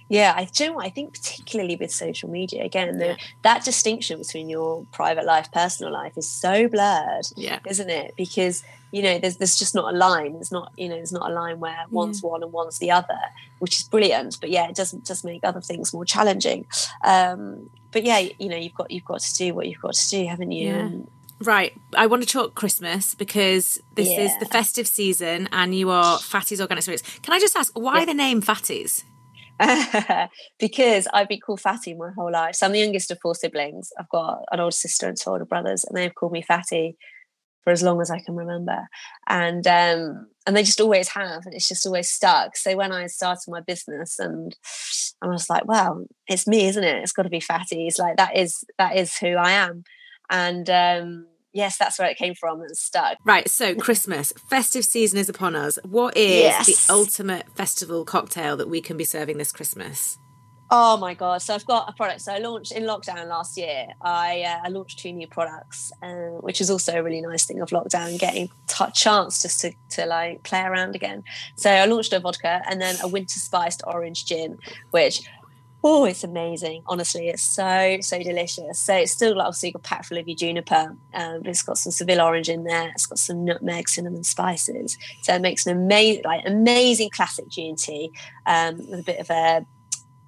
Yeah, 0.08 0.34
I 0.36 0.46
do 0.46 0.64
you 0.64 0.72
know 0.72 0.80
I 0.80 0.90
think 0.90 1.14
particularly 1.14 1.76
with 1.76 1.92
social 1.92 2.30
media 2.30 2.64
again, 2.64 2.98
the, 2.98 3.18
that 3.42 3.66
distinction 3.66 4.20
between 4.20 4.50
your 4.50 4.86
private 4.92 5.26
life, 5.26 5.52
personal 5.52 5.92
life 5.92 6.18
is 6.18 6.28
so 6.28 6.68
blurred, 6.68 7.26
yeah, 7.36 7.60
isn't 7.66 7.90
it? 7.90 8.14
Because 8.16 8.64
you 8.92 9.02
know, 9.02 9.20
there's 9.20 9.38
there's 9.38 9.58
just 9.58 9.76
not 9.76 9.94
a 9.94 9.98
line. 9.98 10.34
There's 10.34 10.52
not 10.52 10.72
you 10.78 10.88
know, 10.88 10.96
there's 10.96 11.12
not 11.12 11.30
a 11.30 11.34
line 11.34 11.60
where 11.60 11.86
one's 11.90 12.22
one 12.22 12.44
and 12.44 12.52
one's 12.54 12.80
the 12.80 12.92
other, 12.92 13.20
which 13.60 13.80
is 13.80 13.84
brilliant. 13.84 14.40
But 14.40 14.52
yeah, 14.52 14.70
it 14.70 14.76
doesn't 14.76 15.06
just 15.06 15.26
make 15.26 15.44
other 15.44 15.60
things 15.60 15.94
more 15.94 16.06
challenging. 16.06 16.66
Um, 17.04 17.70
but 17.92 18.04
yeah, 18.04 18.20
you 18.20 18.48
know, 18.48 18.58
you've 18.58 18.74
got 18.76 18.92
you've 18.92 19.06
got 19.06 19.22
to 19.22 19.34
do 19.34 19.54
what 19.54 19.68
you've 19.68 19.82
got 19.82 19.96
to 19.96 20.10
do, 20.10 20.26
haven't 20.28 20.52
you? 20.52 20.68
Yeah. 20.68 20.86
And, 20.86 21.08
Right, 21.42 21.74
I 21.98 22.08
want 22.08 22.24
to 22.24 22.30
talk 22.30 22.56
Christmas 22.56 23.14
because 23.14 23.82
this 23.96 24.08
yeah. 24.08 24.22
is 24.22 24.32
the 24.40 24.46
festive 24.46 24.88
season 24.88 25.50
and 25.52 25.76
you 25.76 25.90
are 25.90 26.18
Fatty's 26.18 26.62
Organic 26.62 26.84
Spirits. 26.84 27.04
Can 27.20 27.34
I 27.34 27.40
just 27.40 27.58
ask 27.58 27.78
why 27.78 28.00
yeah. 28.00 28.06
the 28.06 28.14
name 28.14 28.40
Fatty's? 28.40 29.04
because 30.60 31.08
I've 31.14 31.30
been 31.30 31.40
called 31.40 31.62
Fatty 31.62 31.94
my 31.94 32.12
whole 32.16 32.32
life. 32.32 32.56
So 32.56 32.66
I'm 32.66 32.72
the 32.72 32.80
youngest 32.80 33.12
of 33.12 33.20
four 33.22 33.36
siblings. 33.36 33.92
I've 34.00 34.10
got 34.10 34.44
an 34.52 34.60
older 34.60 34.72
sister 34.72 35.08
and 35.08 35.18
two 35.18 35.30
older 35.30 35.46
brothers, 35.46 35.86
and 35.86 35.98
they've 35.98 36.14
called 36.14 36.32
me 36.32 36.42
Fatty 36.42 36.98
for 37.64 37.72
as 37.72 37.84
long 37.84 38.00
as 38.00 38.12
I 38.12 38.20
can 38.20 38.36
remember. 38.36 38.88
And 39.28 39.66
um, 39.68 40.28
and 40.46 40.56
they 40.56 40.64
just 40.64 40.82
always 40.82 41.10
have, 41.10 41.42
and 41.46 41.54
it's 41.54 41.68
just 41.68 41.86
always 41.86 42.10
stuck. 42.10 42.56
So 42.56 42.76
when 42.78 42.92
I 42.92 43.08
started 43.08 43.44
my 43.48 43.62
business, 43.62 44.20
and 44.20 44.56
I 45.22 45.28
was 45.28 45.50
like, 45.50 45.66
well, 45.66 46.06
it's 46.28 46.48
me, 46.48 46.68
isn't 46.68 46.84
it? 46.84 47.04
It's 47.04 47.12
got 47.12 47.24
to 47.24 47.30
be 47.30 47.40
Fatty. 47.40 47.88
It's 47.88 48.00
like 48.00 48.18
that 48.18 48.38
is 48.38 48.64
that 48.78 48.96
is 48.96 49.18
who 49.18 49.36
I 49.36 49.52
am. 49.52 49.84
And 50.30 50.70
um, 50.70 51.28
yes, 51.56 51.78
that's 51.78 51.98
where 51.98 52.08
it 52.08 52.18
came 52.18 52.36
from 52.36 52.62
and 52.62 52.78
stuck. 52.78 53.18
Right. 53.24 53.50
So 53.50 53.74
Christmas, 53.74 54.32
festive 54.50 54.86
season 54.86 55.18
is 55.18 55.30
upon 55.30 55.56
us. 55.56 55.80
What 55.84 56.16
is 56.16 56.42
yes. 56.42 56.88
the 56.88 56.94
ultimate 56.94 57.50
festival 57.56 58.06
cocktail 58.06 58.58
that 58.58 58.70
we 58.70 58.82
can 58.82 58.98
be 58.98 59.06
serving 59.06 59.40
this 59.40 59.52
Christmas? 59.52 60.20
Oh 60.72 60.98
my 60.98 61.14
god! 61.14 61.44
So 61.44 61.54
I've 61.54 61.66
got 61.66 61.88
a 61.88 61.94
product. 61.94 62.22
So 62.22 62.34
I 62.34 62.40
launched 62.40 62.72
in 62.72 62.84
lockdown 62.84 63.28
last 63.28 63.56
year. 63.56 63.86
I 64.02 64.42
uh, 64.42 64.66
I 64.66 64.70
launched 64.70 64.98
two 64.98 65.14
new 65.14 65.28
products, 65.28 65.92
which 66.42 66.60
is 66.60 66.72
also 66.72 66.98
a 66.98 67.04
really 67.04 67.22
nice 67.22 67.46
thing 67.46 67.62
of 67.62 67.70
lockdown, 67.70 68.18
getting 68.18 68.50
t- 68.68 68.86
chance 68.96 69.44
just 69.44 69.62
to 69.62 69.72
to 69.92 70.08
like 70.08 70.42
play 70.42 70.62
around 70.62 70.96
again. 70.96 71.24
So 71.56 71.70
I 71.70 71.86
launched 71.86 72.14
a 72.14 72.20
vodka 72.20 72.64
and 72.68 72.82
then 72.82 72.96
a 73.04 73.08
winter 73.08 73.38
spiced 73.38 73.84
orange 73.86 74.26
gin, 74.26 74.58
which 74.90 75.22
oh, 75.88 76.04
it's 76.06 76.24
amazing. 76.24 76.82
Honestly, 76.88 77.30
it's 77.30 77.44
so 77.44 77.98
so 78.02 78.22
delicious. 78.22 78.80
So 78.80 78.96
it's 78.96 79.12
still 79.12 79.40
obviously 79.40 79.72
got 79.72 79.84
packed 79.84 80.08
full 80.08 80.18
of 80.18 80.28
your 80.28 80.36
juniper, 80.36 80.98
um, 81.14 81.42
it's 81.46 81.62
got 81.62 81.78
some 81.78 81.92
Seville 81.92 82.22
orange 82.22 82.50
in 82.50 82.64
there. 82.64 82.90
It's 82.90 83.06
got 83.06 83.20
some 83.20 83.46
nutmeg, 83.46 83.88
cinnamon 83.88 84.24
spices. 84.24 84.98
So 85.22 85.36
it 85.36 85.42
makes 85.42 85.68
an 85.68 85.78
amazing 85.78 86.24
like 86.26 86.42
amazing 86.46 87.12
classic 87.12 87.48
G 87.50 87.74
tea 87.78 88.12
um, 88.48 88.78
with 88.78 89.00
a 89.00 89.04
bit 89.04 89.20
of 89.20 89.30
a 89.30 89.66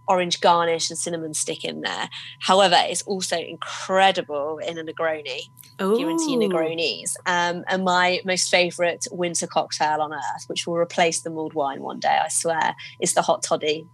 orange 0.08 0.40
garnish 0.40 0.90
and 0.90 0.98
cinnamon 0.98 1.34
stick 1.34 1.66
in 1.66 1.82
there. 1.82 2.08
However, 2.40 2.78
it's 2.80 3.02
also 3.02 3.38
incredible 3.38 4.60
in 4.60 4.78
a 4.78 4.84
Negroni. 4.84 5.50
Into 5.80 6.38
Negronis. 6.38 7.16
Um, 7.26 7.64
and 7.68 7.84
my 7.84 8.22
most 8.24 8.50
favourite 8.50 9.06
winter 9.12 9.48
cocktail 9.48 10.02
on 10.02 10.14
earth, 10.14 10.46
which 10.48 10.66
will 10.66 10.78
replace 10.78 11.22
the 11.22 11.30
mulled 11.30 11.54
wine 11.54 11.82
one 11.82 12.00
day, 12.00 12.20
I 12.24 12.30
swear, 12.30 12.76
is 13.02 13.16
the 13.16 13.22
hot 13.22 13.44
toddy. 13.44 13.86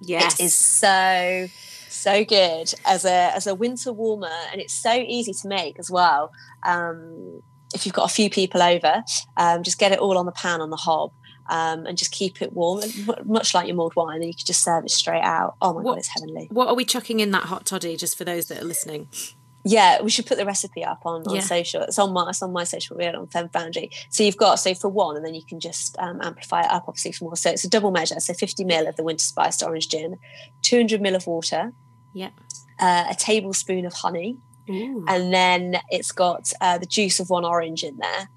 Yes. 0.00 0.40
It 0.40 0.44
is 0.44 0.54
so 0.54 1.48
so 1.88 2.24
good 2.24 2.72
as 2.84 3.04
a 3.04 3.34
as 3.34 3.46
a 3.46 3.54
winter 3.54 3.92
warmer 3.92 4.30
and 4.52 4.60
it's 4.60 4.72
so 4.72 4.92
easy 4.94 5.32
to 5.32 5.48
make 5.48 5.78
as 5.78 5.90
well 5.90 6.30
um, 6.62 7.42
if 7.74 7.84
you've 7.84 7.94
got 7.94 8.08
a 8.08 8.14
few 8.14 8.30
people 8.30 8.62
over 8.62 9.02
um, 9.36 9.62
just 9.64 9.78
get 9.78 9.90
it 9.90 9.98
all 9.98 10.16
on 10.16 10.24
the 10.24 10.32
pan 10.32 10.60
on 10.60 10.70
the 10.70 10.76
hob 10.76 11.12
um, 11.50 11.84
and 11.84 11.98
just 11.98 12.12
keep 12.12 12.40
it 12.40 12.52
warm, 12.52 12.80
much 13.24 13.54
like 13.54 13.66
your 13.66 13.76
mulled 13.76 13.96
wine, 13.96 14.16
and 14.16 14.26
you 14.26 14.34
can 14.34 14.46
just 14.46 14.62
serve 14.62 14.84
it 14.84 14.90
straight 14.90 15.22
out. 15.22 15.56
Oh 15.60 15.74
my 15.74 15.82
what, 15.82 15.92
god, 15.92 15.98
it's 15.98 16.08
heavenly! 16.08 16.48
What 16.50 16.68
are 16.68 16.74
we 16.74 16.84
chucking 16.84 17.20
in 17.20 17.32
that 17.32 17.44
hot 17.44 17.66
toddy? 17.66 17.96
Just 17.96 18.16
for 18.16 18.24
those 18.24 18.46
that 18.46 18.62
are 18.62 18.64
listening. 18.64 19.08
Yeah, 19.64 20.00
we 20.00 20.10
should 20.10 20.26
put 20.26 20.38
the 20.38 20.46
recipe 20.46 20.84
up 20.84 21.02
on, 21.04 21.22
on 21.26 21.34
yeah. 21.34 21.40
social. 21.42 21.82
It's 21.82 21.98
on 21.98 22.12
my 22.12 22.30
it's 22.30 22.42
on 22.42 22.52
my 22.52 22.64
social 22.64 22.96
media 22.96 23.18
on 23.18 23.26
Fem 23.26 23.48
Foundry. 23.50 23.90
So 24.08 24.22
you've 24.22 24.36
got 24.36 24.54
so 24.56 24.74
for 24.74 24.88
one, 24.88 25.16
and 25.16 25.24
then 25.24 25.34
you 25.34 25.44
can 25.44 25.60
just 25.60 25.98
um, 25.98 26.20
amplify 26.22 26.62
it 26.62 26.70
up 26.70 26.84
obviously 26.88 27.12
for 27.12 27.24
more. 27.24 27.36
So 27.36 27.50
it's 27.50 27.64
a 27.64 27.68
double 27.68 27.90
measure. 27.90 28.18
So 28.20 28.32
50 28.32 28.64
ml 28.64 28.88
of 28.88 28.96
the 28.96 29.02
winter 29.02 29.22
spiced 29.22 29.62
orange 29.62 29.88
gin, 29.88 30.18
200 30.62 31.00
ml 31.02 31.16
of 31.16 31.26
water, 31.26 31.72
yeah, 32.14 32.30
uh, 32.78 33.04
a 33.10 33.14
tablespoon 33.14 33.84
of 33.84 33.92
honey, 33.92 34.38
Ooh. 34.70 35.04
and 35.08 35.32
then 35.32 35.76
it's 35.90 36.12
got 36.12 36.52
uh, 36.60 36.78
the 36.78 36.86
juice 36.86 37.20
of 37.20 37.28
one 37.28 37.44
orange 37.44 37.84
in 37.84 37.98
there, 37.98 38.28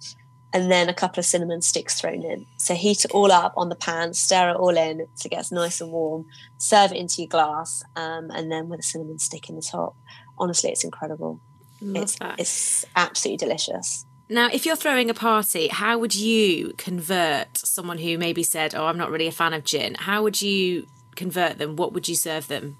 and 0.54 0.70
then 0.70 0.88
a 0.88 0.94
couple 0.94 1.20
of 1.20 1.26
cinnamon 1.26 1.62
sticks 1.62 2.00
thrown 2.00 2.24
in. 2.24 2.46
So 2.58 2.76
heat 2.76 3.06
it 3.06 3.12
all 3.12 3.32
up 3.32 3.54
on 3.58 3.70
the 3.70 3.76
pan, 3.76 4.14
stir 4.14 4.52
it 4.52 4.56
all 4.56 4.78
in 4.78 5.08
so 5.16 5.28
it 5.28 5.32
gets 5.32 5.52
nice 5.52 5.80
and 5.80 5.92
warm, 5.92 6.26
serve 6.58 6.92
it 6.92 6.98
into 6.98 7.22
your 7.22 7.30
glass, 7.30 7.84
um, 7.96 8.30
and 8.32 8.52
then 8.52 8.68
with 8.68 8.82
a 8.82 8.84
cinnamon 8.84 9.20
stick 9.20 9.50
in 9.50 9.56
the 9.56 9.62
top. 9.62 9.96
Honestly, 10.38 10.72
it's 10.72 10.84
incredible. 10.84 11.40
It's, 11.82 12.18
it's 12.38 12.86
absolutely 12.96 13.46
delicious. 13.46 14.06
Now, 14.30 14.50
if 14.52 14.66
you're 14.66 14.76
throwing 14.76 15.10
a 15.10 15.14
party, 15.14 15.68
how 15.68 15.98
would 15.98 16.16
you 16.16 16.74
convert 16.78 17.58
someone 17.58 17.98
who 17.98 18.18
maybe 18.18 18.42
said, 18.42 18.74
Oh, 18.74 18.86
I'm 18.86 18.98
not 18.98 19.12
really 19.12 19.28
a 19.28 19.32
fan 19.32 19.54
of 19.54 19.64
gin? 19.64 19.96
How 19.96 20.24
would 20.24 20.42
you 20.42 20.88
convert 21.16 21.58
them? 21.58 21.76
What 21.76 21.94
would 21.94 22.08
you 22.08 22.16
serve 22.16 22.48
them? 22.48 22.78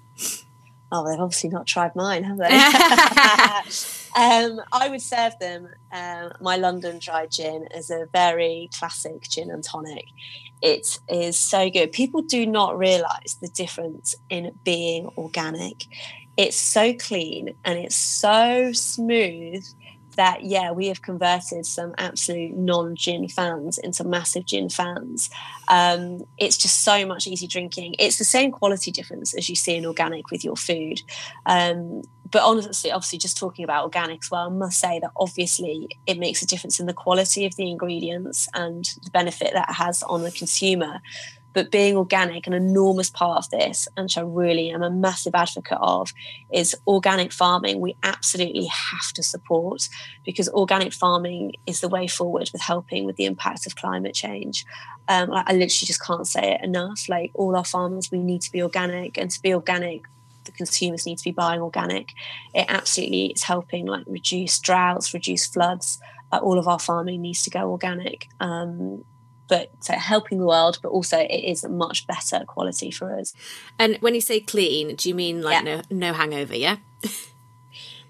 Oh, 0.90 1.08
they've 1.08 1.20
obviously 1.20 1.50
not 1.50 1.66
tried 1.66 1.94
mine, 1.96 2.24
have 2.24 2.38
they? 2.38 2.46
um, 4.16 4.60
I 4.72 4.88
would 4.88 5.02
serve 5.02 5.38
them 5.38 5.68
um, 5.92 6.32
my 6.40 6.56
London 6.56 6.98
dry 6.98 7.26
gin 7.26 7.68
as 7.74 7.90
a 7.90 8.06
very 8.12 8.70
classic 8.78 9.22
gin 9.22 9.50
and 9.50 9.62
tonic. 9.62 10.06
It 10.62 10.98
is 11.08 11.38
so 11.38 11.68
good. 11.68 11.92
People 11.92 12.22
do 12.22 12.46
not 12.46 12.78
realise 12.78 13.34
the 13.40 13.48
difference 13.48 14.14
in 14.30 14.58
being 14.64 15.10
organic. 15.18 15.84
It's 16.36 16.56
so 16.56 16.94
clean 16.94 17.54
and 17.64 17.78
it's 17.78 17.96
so 17.96 18.72
smooth 18.72 19.64
that 20.16 20.44
yeah 20.44 20.70
we 20.70 20.86
have 20.86 21.02
converted 21.02 21.66
some 21.66 21.92
absolute 21.98 22.56
non-gin 22.56 23.28
fans 23.28 23.78
into 23.78 24.04
massive 24.04 24.46
gin 24.46 24.68
fans. 24.68 25.30
Um, 25.68 26.24
it's 26.38 26.56
just 26.56 26.84
so 26.84 27.04
much 27.06 27.26
easy 27.26 27.46
drinking. 27.46 27.96
It's 27.98 28.18
the 28.18 28.24
same 28.24 28.52
quality 28.52 28.90
difference 28.90 29.34
as 29.34 29.48
you 29.48 29.56
see 29.56 29.76
in 29.76 29.86
organic 29.86 30.30
with 30.30 30.44
your 30.44 30.56
food. 30.56 31.02
Um, 31.46 32.02
but 32.30 32.42
honestly 32.42 32.90
obviously 32.90 33.18
just 33.18 33.38
talking 33.38 33.64
about 33.64 33.84
organic 33.84 34.24
as 34.24 34.30
well 34.30 34.46
i 34.46 34.48
must 34.48 34.80
say 34.80 34.98
that 34.98 35.12
obviously 35.16 35.88
it 36.06 36.18
makes 36.18 36.42
a 36.42 36.46
difference 36.46 36.80
in 36.80 36.86
the 36.86 36.92
quality 36.92 37.46
of 37.46 37.54
the 37.54 37.70
ingredients 37.70 38.48
and 38.54 38.86
the 39.04 39.10
benefit 39.10 39.52
that 39.52 39.68
it 39.68 39.74
has 39.74 40.02
on 40.02 40.22
the 40.22 40.32
consumer 40.32 41.00
but 41.54 41.70
being 41.70 41.96
organic, 41.96 42.46
an 42.46 42.52
enormous 42.52 43.08
part 43.08 43.38
of 43.38 43.50
this, 43.50 43.88
and 43.96 44.04
which 44.04 44.18
I 44.18 44.22
really 44.22 44.70
am 44.70 44.82
a 44.82 44.90
massive 44.90 45.34
advocate 45.34 45.78
of, 45.80 46.12
is 46.52 46.76
organic 46.86 47.32
farming. 47.32 47.80
We 47.80 47.96
absolutely 48.02 48.66
have 48.66 49.12
to 49.14 49.22
support 49.22 49.88
because 50.26 50.48
organic 50.50 50.92
farming 50.92 51.54
is 51.66 51.80
the 51.80 51.88
way 51.88 52.08
forward 52.08 52.50
with 52.52 52.60
helping 52.60 53.04
with 53.04 53.16
the 53.16 53.24
impact 53.24 53.66
of 53.66 53.76
climate 53.76 54.14
change. 54.14 54.66
Um, 55.08 55.32
I, 55.32 55.44
I 55.46 55.52
literally 55.52 55.86
just 55.86 56.02
can't 56.02 56.26
say 56.26 56.54
it 56.54 56.64
enough. 56.64 57.08
Like 57.08 57.30
all 57.34 57.56
our 57.56 57.64
farmers, 57.64 58.10
we 58.10 58.18
need 58.18 58.42
to 58.42 58.52
be 58.52 58.62
organic, 58.62 59.16
and 59.16 59.30
to 59.30 59.40
be 59.40 59.54
organic, 59.54 60.02
the 60.44 60.52
consumers 60.52 61.06
need 61.06 61.18
to 61.18 61.24
be 61.24 61.32
buying 61.32 61.60
organic. 61.60 62.10
It 62.52 62.66
absolutely 62.68 63.26
is 63.26 63.44
helping 63.44 63.86
like 63.86 64.04
reduce 64.06 64.58
droughts, 64.58 65.14
reduce 65.14 65.46
floods. 65.46 66.00
Uh, 66.32 66.38
all 66.38 66.58
of 66.58 66.66
our 66.66 66.80
farming 66.80 67.22
needs 67.22 67.42
to 67.44 67.50
go 67.50 67.70
organic. 67.70 68.28
Um, 68.40 69.04
but 69.48 69.70
so 69.80 69.94
helping 69.94 70.38
the 70.38 70.46
world, 70.46 70.78
but 70.82 70.88
also 70.88 71.18
it 71.18 71.44
is 71.44 71.64
much 71.68 72.06
better 72.06 72.44
quality 72.46 72.90
for 72.90 73.18
us. 73.18 73.34
And 73.78 73.96
when 74.00 74.14
you 74.14 74.20
say 74.20 74.40
clean, 74.40 74.96
do 74.96 75.08
you 75.08 75.14
mean 75.14 75.42
like 75.42 75.64
yeah. 75.64 75.82
no 75.90 76.08
no 76.08 76.12
hangover? 76.12 76.56
Yeah. 76.56 76.76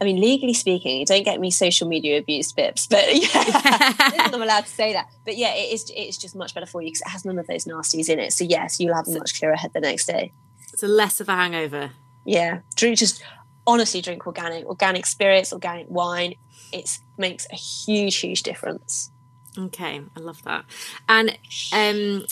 I 0.00 0.04
mean, 0.04 0.20
legally 0.20 0.54
speaking, 0.54 1.04
don't 1.04 1.24
get 1.24 1.40
me 1.40 1.50
social 1.50 1.88
media 1.88 2.18
abuse, 2.18 2.52
Pips, 2.52 2.86
but 2.86 3.04
yeah, 3.14 3.28
I'm 3.32 4.42
allowed 4.42 4.64
to 4.64 4.70
say 4.70 4.92
that. 4.92 5.06
But 5.24 5.36
yeah, 5.36 5.54
it 5.54 5.72
is. 5.72 5.90
It's 5.94 6.18
just 6.18 6.34
much 6.34 6.52
better 6.52 6.66
for 6.66 6.82
you 6.82 6.88
because 6.88 7.02
it 7.02 7.08
has 7.08 7.24
none 7.24 7.38
of 7.38 7.46
those 7.46 7.64
nasties 7.64 8.08
in 8.08 8.18
it. 8.18 8.32
So 8.32 8.44
yes, 8.44 8.80
you'll 8.80 8.94
have 8.94 9.08
a 9.08 9.12
much 9.12 9.38
clearer 9.38 9.56
head 9.56 9.72
the 9.72 9.80
next 9.80 10.06
day. 10.06 10.32
So 10.76 10.86
less 10.86 11.20
of 11.20 11.28
a 11.28 11.32
hangover. 11.32 11.92
Yeah, 12.24 12.60
drink 12.74 12.98
just 12.98 13.22
honestly 13.66 14.00
drink 14.00 14.26
organic, 14.26 14.66
organic 14.66 15.06
spirits, 15.06 15.52
organic 15.52 15.86
wine. 15.88 16.34
It 16.72 16.98
makes 17.16 17.46
a 17.52 17.56
huge, 17.56 18.16
huge 18.16 18.42
difference. 18.42 19.10
Okay, 19.56 20.02
I 20.16 20.20
love 20.20 20.42
that. 20.44 20.64
And 21.08 21.38
um 21.72 22.26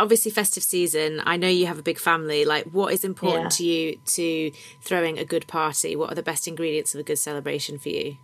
obviously 0.00 0.30
festive 0.30 0.62
season, 0.62 1.20
I 1.24 1.36
know 1.36 1.48
you 1.48 1.66
have 1.66 1.78
a 1.78 1.82
big 1.82 1.98
family. 1.98 2.44
Like 2.44 2.66
what 2.66 2.92
is 2.92 3.04
important 3.04 3.44
yeah. 3.44 3.48
to 3.48 3.64
you 3.64 3.96
to 3.96 4.52
throwing 4.80 5.18
a 5.18 5.24
good 5.24 5.46
party? 5.46 5.96
What 5.96 6.12
are 6.12 6.14
the 6.14 6.22
best 6.22 6.46
ingredients 6.46 6.94
of 6.94 7.00
a 7.00 7.04
good 7.04 7.18
celebration 7.18 7.78
for 7.78 7.88
you? 7.88 8.16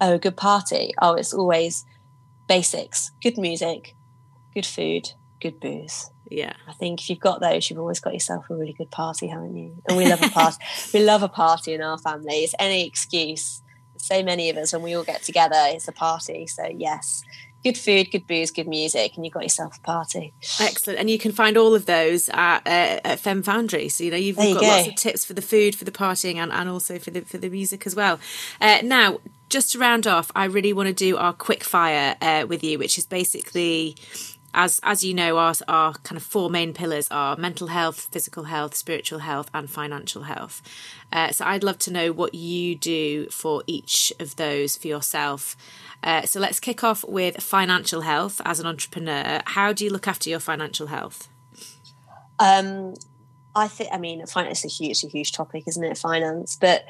Oh, 0.00 0.14
a 0.14 0.18
good 0.18 0.36
party. 0.36 0.92
Oh, 1.00 1.14
it's 1.14 1.34
always 1.34 1.84
basics. 2.48 3.10
Good 3.22 3.36
music, 3.36 3.94
good 4.54 4.66
food, 4.66 5.10
good 5.40 5.60
booze. 5.60 6.10
Yeah. 6.30 6.52
I 6.68 6.72
think 6.72 7.00
if 7.00 7.10
you've 7.10 7.20
got 7.20 7.40
those, 7.40 7.68
you've 7.68 7.78
always 7.78 8.00
got 8.00 8.14
yourself 8.14 8.48
a 8.48 8.54
really 8.54 8.72
good 8.72 8.90
party, 8.90 9.26
haven't 9.26 9.56
you? 9.56 9.82
And 9.88 9.96
we 9.96 10.08
love 10.08 10.22
a 10.22 10.28
party. 10.28 10.58
we 10.94 11.00
love 11.00 11.22
a 11.22 11.28
party 11.28 11.74
in 11.74 11.82
our 11.82 11.98
family. 11.98 12.44
It's 12.44 12.54
any 12.58 12.86
excuse. 12.86 13.62
So 13.96 14.22
many 14.22 14.48
of 14.48 14.56
us 14.56 14.72
when 14.72 14.82
we 14.82 14.94
all 14.94 15.04
get 15.04 15.22
together, 15.22 15.56
it's 15.66 15.88
a 15.88 15.92
party. 15.92 16.46
So 16.46 16.64
yes, 16.72 17.24
good 17.62 17.76
food, 17.76 18.10
good 18.10 18.26
booze, 18.26 18.50
good 18.50 18.68
music, 18.68 19.16
and 19.16 19.24
you've 19.24 19.34
got 19.34 19.42
yourself 19.42 19.78
a 19.78 19.80
party. 19.80 20.32
Excellent. 20.60 20.98
And 20.98 21.10
you 21.10 21.18
can 21.18 21.32
find 21.32 21.56
all 21.56 21.74
of 21.74 21.86
those 21.86 22.28
at, 22.30 22.66
uh, 22.66 23.00
at 23.04 23.20
Fem 23.20 23.42
Foundry. 23.42 23.88
So 23.88 24.04
you 24.04 24.10
know 24.10 24.16
you've 24.16 24.36
got 24.36 24.60
go. 24.60 24.66
lots 24.66 24.88
of 24.88 24.94
tips 24.96 25.24
for 25.24 25.34
the 25.34 25.42
food, 25.42 25.74
for 25.74 25.84
the 25.84 25.92
partying, 25.92 26.36
and, 26.36 26.52
and 26.52 26.68
also 26.68 26.98
for 26.98 27.10
the 27.10 27.22
for 27.22 27.38
the 27.38 27.48
music 27.48 27.86
as 27.86 27.94
well. 27.94 28.18
Uh, 28.60 28.78
now, 28.82 29.20
just 29.48 29.72
to 29.72 29.78
round 29.78 30.06
off, 30.06 30.30
I 30.34 30.44
really 30.44 30.72
want 30.72 30.86
to 30.88 30.92
do 30.94 31.16
our 31.16 31.32
quick 31.32 31.64
fire 31.64 32.16
uh, 32.20 32.46
with 32.48 32.62
you, 32.64 32.78
which 32.78 32.98
is 32.98 33.06
basically. 33.06 33.96
As, 34.52 34.80
as 34.82 35.04
you 35.04 35.14
know, 35.14 35.38
our, 35.38 35.54
our 35.68 35.94
kind 35.94 36.16
of 36.16 36.22
four 36.22 36.50
main 36.50 36.72
pillars 36.72 37.08
are 37.10 37.36
mental 37.36 37.68
health, 37.68 38.08
physical 38.10 38.44
health, 38.44 38.74
spiritual 38.74 39.20
health, 39.20 39.48
and 39.54 39.70
financial 39.70 40.22
health. 40.22 40.62
Uh, 41.12 41.30
so 41.30 41.44
I'd 41.44 41.64
love 41.64 41.78
to 41.80 41.92
know 41.92 42.12
what 42.12 42.34
you 42.34 42.74
do 42.74 43.28
for 43.28 43.62
each 43.66 44.12
of 44.18 44.36
those 44.36 44.76
for 44.76 44.88
yourself. 44.88 45.56
Uh, 46.02 46.22
so 46.22 46.40
let's 46.40 46.60
kick 46.60 46.82
off 46.82 47.04
with 47.04 47.42
financial 47.42 48.00
health 48.02 48.40
as 48.44 48.58
an 48.58 48.66
entrepreneur. 48.66 49.40
How 49.46 49.72
do 49.72 49.84
you 49.84 49.90
look 49.90 50.08
after 50.08 50.30
your 50.30 50.40
financial 50.40 50.88
health? 50.88 51.28
Um, 52.38 52.94
I 53.54 53.68
think 53.68 53.90
I 53.92 53.98
mean 53.98 54.24
finance 54.26 54.64
is 54.64 54.72
a 54.72 54.84
huge, 54.84 55.04
a 55.04 55.08
huge 55.08 55.32
topic, 55.32 55.64
isn't 55.66 55.84
it? 55.84 55.98
Finance, 55.98 56.56
but 56.60 56.84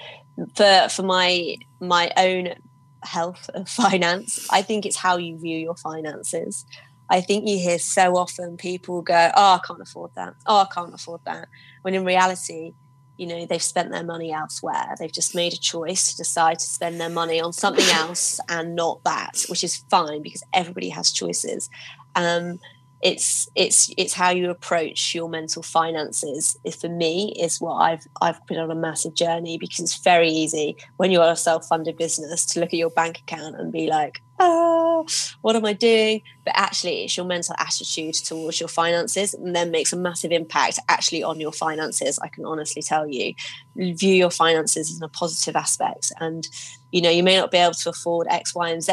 for 0.55 0.89
for 0.89 1.03
my 1.03 1.57
my 1.81 2.11
own 2.17 2.55
health 3.03 3.51
of 3.55 3.69
finance, 3.83 4.47
I 4.51 4.63
think 4.63 4.87
it's 4.87 4.97
how 4.97 5.17
you 5.17 5.39
view 5.39 5.59
your 5.59 5.77
finances. 5.77 6.65
I 7.11 7.21
think 7.21 7.47
you 7.47 7.59
hear 7.59 7.79
so 7.79 8.17
often 8.17 8.57
people 8.57 9.03
go, 9.03 9.31
"Oh, 9.37 9.55
I 9.55 9.61
can't 9.67 9.83
afford 9.83 10.13
that. 10.15 10.35
Oh, 10.47 10.59
I 10.59 10.67
can't 10.73 10.95
afford 10.95 11.21
that," 11.27 11.49
when 11.83 11.95
in 11.95 12.05
reality, 12.05 12.73
you 13.17 13.27
know 13.27 13.45
they've 13.45 13.63
spent 13.63 13.91
their 13.91 14.05
money 14.05 14.33
elsewhere. 14.33 14.95
They've 14.99 15.13
just 15.13 15.35
made 15.35 15.53
a 15.53 15.59
choice 15.59 16.11
to 16.11 16.17
decide 16.17 16.59
to 16.61 16.67
spend 16.67 17.01
their 17.01 17.11
money 17.11 17.41
on 17.41 17.53
something 17.53 17.89
else 17.93 18.41
and 18.49 18.75
not 18.75 19.05
that 19.05 19.45
which 19.49 19.63
is 19.63 19.85
fine 19.91 20.23
because 20.23 20.43
everybody 20.55 20.89
has 20.89 21.13
choices. 21.13 21.69
Um, 22.15 22.59
it's 23.03 23.49
it's 23.55 23.91
it's 23.97 24.13
how 24.13 24.31
you 24.31 24.51
approach 24.51 25.15
your 25.15 25.29
mental 25.29 25.63
finances 25.63 26.59
if 26.65 26.77
for 26.77 26.89
me 26.89 27.35
is 27.41 27.59
what 27.61 27.77
i've 27.77 28.07
i've 28.21 28.45
been 28.47 28.59
on 28.59 28.71
a 28.71 28.75
massive 28.75 29.15
journey 29.15 29.57
because 29.57 29.81
it's 29.81 30.03
very 30.03 30.29
easy 30.29 30.77
when 30.99 31.11
you're 31.11 31.31
a 31.31 31.37
self-funded 31.37 31.97
business 31.97 32.45
to 32.45 32.61
look 32.61 32.69
at 32.69 32.79
your 32.79 32.91
bank 32.91 33.19
account 33.19 33.59
and 33.59 33.73
be 33.73 33.87
like 33.87 34.23
ah 34.41 35.05
what 35.43 35.57
am 35.57 35.65
i 35.65 35.73
doing? 35.73 36.23
But 36.45 36.55
actually 36.57 37.05
it's 37.05 37.17
your 37.17 37.27
mental 37.27 37.55
attitude 37.59 38.15
towards 38.15 38.61
your 38.61 38.69
finances 38.69 39.35
and 39.35 39.55
then 39.55 39.71
makes 39.71 39.93
a 39.93 39.97
massive 39.97 40.33
impact 40.33 40.79
actually 40.89 41.23
on 41.23 41.41
your 41.41 41.53
finances 41.53 42.19
i 42.19 42.29
can 42.29 42.45
honestly 42.45 42.83
tell 42.83 43.07
you. 43.09 43.35
View 43.77 44.15
your 44.15 44.31
finances 44.31 44.97
in 44.97 45.03
a 45.03 45.09
positive 45.09 45.57
aspect 45.57 46.13
and 46.21 46.49
you 46.91 47.01
know 47.01 47.11
you 47.11 47.23
may 47.23 47.37
not 47.37 47.51
be 47.51 47.59
able 47.59 47.75
to 47.75 47.91
afford 47.91 48.27
x 48.31 48.55
y 48.55 48.71
and 48.71 48.83
z 48.83 48.93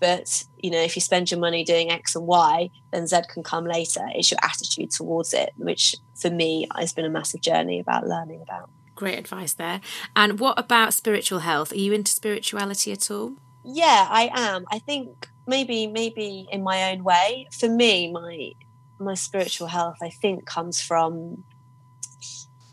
but 0.00 0.44
you 0.58 0.70
know 0.70 0.80
if 0.80 0.96
you 0.96 1.00
spend 1.00 1.30
your 1.30 1.40
money 1.40 1.64
doing 1.64 1.90
x 1.90 2.14
and 2.14 2.26
y 2.26 2.70
then 2.92 3.06
z 3.06 3.20
can 3.32 3.42
come 3.42 3.64
later. 3.64 4.04
It's 4.14 4.30
your 4.30 4.38
attitude 4.42 4.90
towards 4.90 5.32
it 5.34 5.50
which 5.56 5.96
for 6.14 6.30
me 6.30 6.68
has 6.76 6.92
been 6.92 7.04
a 7.04 7.10
massive 7.10 7.40
journey 7.40 7.80
about 7.80 8.06
learning 8.06 8.42
about. 8.42 8.70
Great 8.94 9.18
advice 9.18 9.54
there. 9.54 9.80
And 10.14 10.38
what 10.38 10.56
about 10.56 10.94
spiritual 10.94 11.40
health? 11.40 11.72
Are 11.72 11.76
you 11.76 11.92
into 11.92 12.12
spirituality 12.12 12.92
at 12.92 13.10
all 13.10 13.32
yeah 13.64 14.06
i 14.10 14.30
am. 14.34 14.64
I 14.70 14.78
think 14.78 15.28
maybe 15.46 15.86
maybe 15.86 16.46
in 16.50 16.62
my 16.62 16.92
own 16.92 17.02
way. 17.04 17.48
For 17.58 17.68
me 17.68 18.12
my 18.12 18.52
my 19.00 19.14
spiritual 19.14 19.68
health 19.68 19.96
i 20.02 20.10
think 20.10 20.46
comes 20.46 20.80
from 20.80 21.44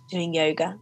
doing 0.10 0.34
yoga. 0.34 0.80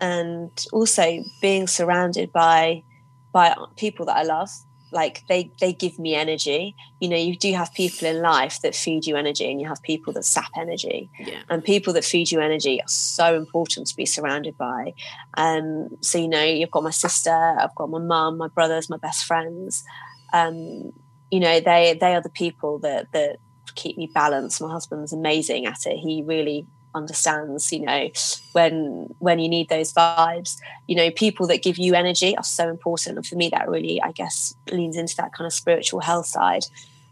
And 0.00 0.50
also 0.72 1.20
being 1.42 1.66
surrounded 1.66 2.32
by 2.32 2.84
by 3.32 3.54
people 3.76 4.06
that 4.06 4.16
i 4.16 4.22
love 4.22 4.48
like 4.92 5.26
they 5.28 5.50
they 5.60 5.72
give 5.72 5.98
me 5.98 6.14
energy. 6.14 6.74
You 7.00 7.08
know 7.08 7.16
you 7.16 7.36
do 7.36 7.52
have 7.54 7.72
people 7.74 8.08
in 8.08 8.20
life 8.20 8.60
that 8.62 8.74
feed 8.74 9.06
you 9.06 9.16
energy 9.16 9.50
and 9.50 9.60
you 9.60 9.68
have 9.68 9.82
people 9.82 10.12
that 10.14 10.24
sap 10.24 10.50
energy. 10.56 11.10
Yeah. 11.18 11.42
and 11.48 11.62
people 11.64 11.92
that 11.94 12.04
feed 12.04 12.30
you 12.30 12.40
energy 12.40 12.80
are 12.80 12.88
so 12.88 13.36
important 13.36 13.86
to 13.88 13.96
be 13.96 14.06
surrounded 14.06 14.56
by. 14.56 14.94
Um 15.36 15.88
so 16.00 16.18
you 16.18 16.28
know 16.28 16.42
you've 16.42 16.70
got 16.70 16.82
my 16.82 16.90
sister 16.90 17.30
i've 17.58 17.74
got 17.74 17.90
my 17.90 17.98
mum 17.98 18.38
my 18.38 18.48
brothers 18.48 18.90
my 18.90 18.98
best 18.98 19.24
friends. 19.24 19.84
Um 20.32 20.92
you 21.30 21.40
know 21.40 21.60
they 21.60 21.96
they 22.00 22.14
are 22.14 22.22
the 22.22 22.30
people 22.30 22.78
that 22.80 23.12
that 23.12 23.38
keep 23.74 23.96
me 23.96 24.10
balanced. 24.12 24.60
My 24.60 24.70
husband's 24.70 25.12
amazing 25.12 25.66
at 25.66 25.86
it. 25.86 25.96
He 25.98 26.22
really 26.22 26.66
understands 26.94 27.72
you 27.72 27.80
know 27.80 28.10
when 28.52 29.14
when 29.18 29.38
you 29.38 29.48
need 29.48 29.68
those 29.68 29.92
vibes. 29.92 30.56
You 30.86 30.96
know 30.96 31.10
people 31.10 31.46
that 31.48 31.62
give 31.62 31.78
you 31.78 31.94
energy 31.94 32.36
are 32.36 32.44
so 32.44 32.68
important 32.68 33.16
and 33.16 33.26
for 33.26 33.36
me 33.36 33.48
that 33.50 33.68
really 33.68 34.00
i 34.02 34.12
guess 34.12 34.54
leans 34.70 34.96
into 34.96 35.16
that 35.16 35.32
kind 35.32 35.46
of 35.46 35.52
spiritual 35.52 36.00
health 36.00 36.26
side. 36.26 36.64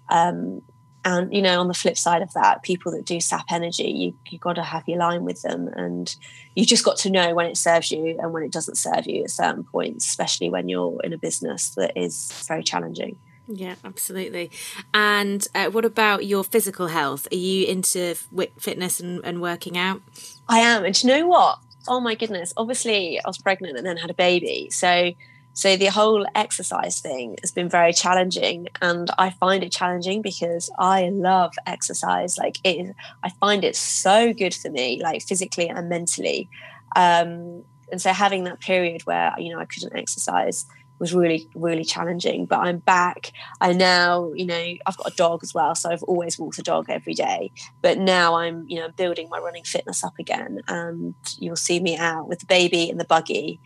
Um, 0.08 0.62
and 1.04 1.32
you 1.32 1.40
know 1.40 1.60
on 1.60 1.68
the 1.68 1.74
flip 1.74 1.96
side 1.96 2.22
of 2.22 2.32
that 2.34 2.62
people 2.62 2.92
that 2.92 3.04
do 3.04 3.20
sap 3.20 3.44
energy 3.50 3.90
you 3.90 4.14
you 4.30 4.38
got 4.38 4.54
to 4.54 4.62
have 4.62 4.82
your 4.86 4.98
line 4.98 5.24
with 5.24 5.42
them 5.42 5.68
and 5.68 6.16
you 6.54 6.64
just 6.66 6.84
got 6.84 6.96
to 6.96 7.10
know 7.10 7.34
when 7.34 7.46
it 7.46 7.56
serves 7.56 7.90
you 7.90 8.18
and 8.20 8.32
when 8.32 8.42
it 8.42 8.52
doesn't 8.52 8.76
serve 8.76 9.06
you 9.06 9.22
at 9.22 9.30
certain 9.30 9.64
points 9.64 10.06
especially 10.06 10.50
when 10.50 10.68
you're 10.68 11.00
in 11.04 11.12
a 11.12 11.18
business 11.18 11.70
that 11.70 11.92
is 11.96 12.32
very 12.46 12.62
challenging 12.62 13.16
yeah, 13.48 13.76
absolutely. 13.84 14.50
And 14.92 15.46
uh, 15.54 15.70
what 15.70 15.84
about 15.84 16.26
your 16.26 16.44
physical 16.44 16.88
health? 16.88 17.26
Are 17.32 17.36
you 17.36 17.66
into 17.66 18.14
fitness 18.58 19.00
and, 19.00 19.24
and 19.24 19.40
working 19.40 19.78
out? 19.78 20.02
I 20.48 20.58
am. 20.58 20.84
And 20.84 21.02
you 21.02 21.08
know 21.08 21.26
what? 21.26 21.58
Oh 21.88 22.00
my 22.00 22.14
goodness. 22.14 22.52
Obviously, 22.56 23.18
I 23.18 23.26
was 23.26 23.38
pregnant 23.38 23.78
and 23.78 23.86
then 23.86 23.96
had 23.96 24.10
a 24.10 24.14
baby. 24.14 24.68
So, 24.70 25.12
so 25.54 25.76
the 25.76 25.86
whole 25.86 26.26
exercise 26.34 27.00
thing 27.00 27.36
has 27.40 27.50
been 27.50 27.70
very 27.70 27.94
challenging. 27.94 28.68
And 28.82 29.10
I 29.18 29.30
find 29.30 29.64
it 29.64 29.72
challenging 29.72 30.20
because 30.20 30.70
I 30.78 31.08
love 31.08 31.54
exercise. 31.66 32.36
Like, 32.36 32.58
I 32.66 33.30
find 33.40 33.64
it 33.64 33.76
so 33.76 34.34
good 34.34 34.54
for 34.54 34.70
me, 34.70 35.00
like 35.02 35.22
physically 35.22 35.68
and 35.68 35.88
mentally. 35.88 36.50
Um, 36.94 37.64
and 37.90 38.00
so 38.00 38.12
having 38.12 38.44
that 38.44 38.60
period 38.60 39.02
where, 39.06 39.32
you 39.38 39.50
know, 39.50 39.58
I 39.58 39.64
couldn't 39.64 39.96
exercise 39.96 40.66
was 40.98 41.14
really 41.14 41.48
really 41.54 41.84
challenging 41.84 42.46
but 42.46 42.58
i'm 42.60 42.78
back. 42.78 43.32
I 43.60 43.72
now 43.72 44.32
you 44.34 44.46
know 44.46 44.64
i've 44.86 44.96
got 44.96 45.12
a 45.12 45.16
dog 45.16 45.40
as 45.42 45.54
well 45.54 45.74
so 45.74 45.90
i've 45.90 46.02
always 46.02 46.38
walked 46.38 46.58
a 46.58 46.62
dog 46.62 46.86
every 46.88 47.14
day. 47.14 47.52
But 47.82 47.98
now 47.98 48.34
i'm 48.36 48.64
you 48.68 48.78
know 48.78 48.88
building 48.90 49.28
my 49.30 49.38
running 49.38 49.64
fitness 49.64 50.04
up 50.04 50.18
again 50.18 50.60
and 50.68 51.14
you'll 51.38 51.56
see 51.56 51.80
me 51.80 51.96
out 51.96 52.28
with 52.28 52.40
the 52.40 52.46
baby 52.46 52.88
in 52.88 52.98
the 52.98 53.04
buggy. 53.04 53.60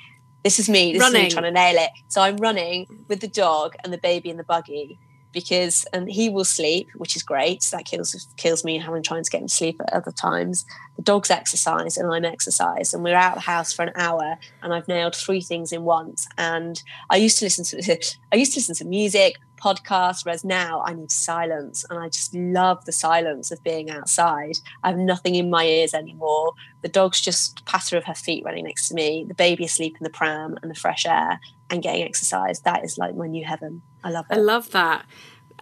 This 0.44 0.58
is 0.58 0.68
me 0.68 0.92
this 0.92 1.00
running. 1.00 1.26
is 1.26 1.34
me 1.34 1.40
trying 1.40 1.44
to 1.44 1.50
nail 1.50 1.76
it. 1.76 1.90
So 2.08 2.22
i'm 2.22 2.36
running 2.36 2.86
with 3.08 3.20
the 3.20 3.28
dog 3.28 3.74
and 3.82 3.92
the 3.92 3.98
baby 3.98 4.30
in 4.30 4.36
the 4.36 4.44
buggy 4.44 4.98
because 5.32 5.84
and 5.92 6.10
he 6.10 6.28
will 6.28 6.44
sleep, 6.44 6.88
which 6.96 7.16
is 7.16 7.22
great. 7.22 7.62
That 7.72 7.84
kills 7.84 8.28
kills 8.36 8.64
me 8.64 8.78
having 8.78 9.02
trying 9.02 9.24
to 9.24 9.30
get 9.30 9.40
him 9.40 9.48
to 9.48 9.54
sleep 9.54 9.80
at 9.80 9.92
other 9.92 10.12
times. 10.12 10.64
The 10.96 11.02
dog's 11.02 11.30
exercise 11.30 11.96
and 11.96 12.12
I'm 12.12 12.24
exercise, 12.24 12.92
and 12.92 13.02
we're 13.02 13.16
out 13.16 13.36
of 13.36 13.42
the 13.42 13.50
house 13.50 13.72
for 13.72 13.82
an 13.82 13.92
hour, 13.94 14.38
and 14.62 14.72
I've 14.72 14.88
nailed 14.88 15.16
three 15.16 15.40
things 15.40 15.72
in 15.72 15.82
once. 15.82 16.26
And 16.38 16.82
I 17.10 17.16
used 17.16 17.38
to 17.38 17.44
listen 17.44 17.64
to 17.64 17.98
I 18.32 18.36
used 18.36 18.52
to 18.54 18.60
listen 18.60 18.74
to 18.76 18.84
music, 18.84 19.36
podcasts, 19.62 20.24
whereas 20.24 20.44
now 20.44 20.82
I 20.84 20.94
need 20.94 21.10
silence, 21.10 21.84
and 21.88 21.98
I 21.98 22.08
just 22.08 22.34
love 22.34 22.84
the 22.84 22.92
silence 22.92 23.50
of 23.50 23.62
being 23.62 23.90
outside. 23.90 24.56
I 24.82 24.88
have 24.88 24.98
nothing 24.98 25.34
in 25.34 25.50
my 25.50 25.64
ears 25.64 25.94
anymore. 25.94 26.52
The 26.82 26.88
dog's 26.88 27.20
just 27.20 27.64
patter 27.66 27.96
of 27.96 28.04
her 28.04 28.14
feet 28.14 28.44
running 28.44 28.64
next 28.64 28.88
to 28.88 28.94
me, 28.94 29.24
the 29.26 29.34
baby 29.34 29.64
asleep 29.64 29.96
in 30.00 30.04
the 30.04 30.10
pram, 30.10 30.58
and 30.62 30.70
the 30.70 30.74
fresh 30.74 31.06
air, 31.06 31.38
and 31.70 31.82
getting 31.82 32.02
exercise. 32.02 32.60
That 32.60 32.84
is 32.84 32.98
like 32.98 33.14
my 33.14 33.26
new 33.26 33.44
heaven. 33.44 33.82
I 34.04 34.10
love 34.10 34.26
it. 34.30 34.34
I 34.34 34.38
love 34.38 34.70
that. 34.72 35.06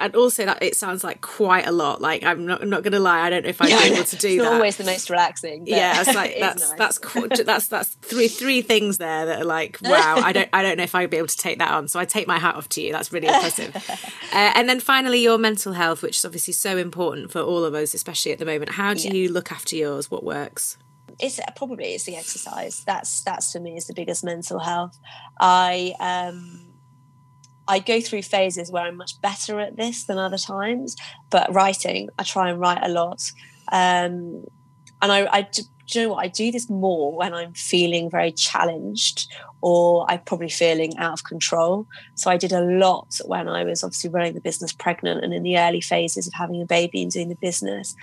And 0.00 0.16
also 0.16 0.46
that 0.46 0.62
it 0.62 0.76
sounds 0.76 1.04
like 1.04 1.20
quite 1.20 1.66
a 1.66 1.72
lot. 1.72 2.00
Like 2.00 2.24
I'm 2.24 2.46
not, 2.46 2.62
I'm 2.62 2.70
not 2.70 2.82
going 2.82 2.92
to 2.92 3.00
lie. 3.00 3.20
I 3.20 3.30
don't 3.30 3.42
know 3.42 3.50
if 3.50 3.60
I'd 3.60 3.68
yeah, 3.68 3.82
be 3.82 3.94
able 3.94 4.04
to 4.04 4.16
do 4.16 4.28
it's 4.28 4.42
that. 4.42 4.52
Always 4.52 4.76
the 4.76 4.84
most 4.84 5.10
relaxing. 5.10 5.66
Yeah, 5.66 6.00
it's 6.00 6.14
like 6.14 6.36
that's 6.40 6.70
nice. 6.70 6.98
that's 6.98 7.44
that's 7.44 7.66
that's 7.68 7.88
three 7.96 8.28
three 8.28 8.62
things 8.62 8.98
there 8.98 9.26
that 9.26 9.42
are 9.42 9.44
like 9.44 9.78
wow. 9.84 10.16
I 10.16 10.32
don't 10.32 10.48
I 10.52 10.62
don't 10.62 10.78
know 10.78 10.84
if 10.84 10.94
I'd 10.94 11.10
be 11.10 11.18
able 11.18 11.28
to 11.28 11.36
take 11.36 11.58
that 11.58 11.70
on. 11.70 11.88
So 11.88 12.00
I 12.00 12.04
take 12.04 12.26
my 12.26 12.38
hat 12.38 12.54
off 12.54 12.68
to 12.70 12.80
you. 12.80 12.92
That's 12.92 13.12
really 13.12 13.28
impressive. 13.28 13.76
uh, 14.32 14.52
and 14.54 14.68
then 14.68 14.80
finally, 14.80 15.20
your 15.20 15.38
mental 15.38 15.74
health, 15.74 16.02
which 16.02 16.18
is 16.18 16.24
obviously 16.24 16.54
so 16.54 16.76
important 16.76 17.30
for 17.30 17.40
all 17.40 17.64
of 17.64 17.74
us, 17.74 17.94
especially 17.94 18.32
at 18.32 18.38
the 18.38 18.46
moment. 18.46 18.72
How 18.72 18.94
do 18.94 19.08
yeah. 19.08 19.14
you 19.14 19.32
look 19.32 19.52
after 19.52 19.76
yours? 19.76 20.10
What 20.10 20.24
works? 20.24 20.78
it's 21.18 21.40
probably 21.56 21.94
it's 21.94 22.04
the 22.04 22.16
exercise 22.16 22.82
that's 22.86 23.22
that's 23.22 23.52
for 23.52 23.60
me 23.60 23.76
is 23.76 23.86
the 23.86 23.92
biggest 23.92 24.24
mental 24.24 24.58
health 24.58 24.98
i 25.38 25.92
um 26.00 26.69
I 27.70 27.78
go 27.78 28.00
through 28.00 28.22
phases 28.22 28.70
where 28.72 28.82
I'm 28.82 28.96
much 28.96 29.20
better 29.20 29.60
at 29.60 29.76
this 29.76 30.04
than 30.04 30.18
other 30.18 30.38
times, 30.38 30.96
but 31.30 31.54
writing, 31.54 32.08
I 32.18 32.24
try 32.24 32.50
and 32.50 32.58
write 32.58 32.80
a 32.82 32.88
lot. 32.88 33.22
Um, 33.70 34.44
and 35.00 35.12
I, 35.12 35.28
I 35.32 35.42
do, 35.42 35.62
do 35.86 36.00
you 36.00 36.06
know 36.06 36.14
what? 36.14 36.24
I 36.24 36.28
do 36.28 36.50
this 36.50 36.68
more 36.68 37.16
when 37.16 37.32
I'm 37.32 37.54
feeling 37.54 38.10
very 38.10 38.32
challenged 38.32 39.32
or 39.60 40.04
I'm 40.10 40.20
probably 40.20 40.48
feeling 40.48 40.96
out 40.98 41.12
of 41.12 41.24
control. 41.24 41.86
So 42.16 42.28
I 42.28 42.36
did 42.36 42.52
a 42.52 42.60
lot 42.60 43.14
when 43.24 43.46
I 43.48 43.62
was 43.62 43.84
obviously 43.84 44.10
running 44.10 44.34
the 44.34 44.40
business 44.40 44.72
pregnant 44.72 45.22
and 45.24 45.32
in 45.32 45.44
the 45.44 45.56
early 45.56 45.80
phases 45.80 46.26
of 46.26 46.32
having 46.34 46.60
a 46.60 46.66
baby 46.66 47.02
and 47.02 47.10
doing 47.12 47.28
the 47.28 47.36
business. 47.36 47.94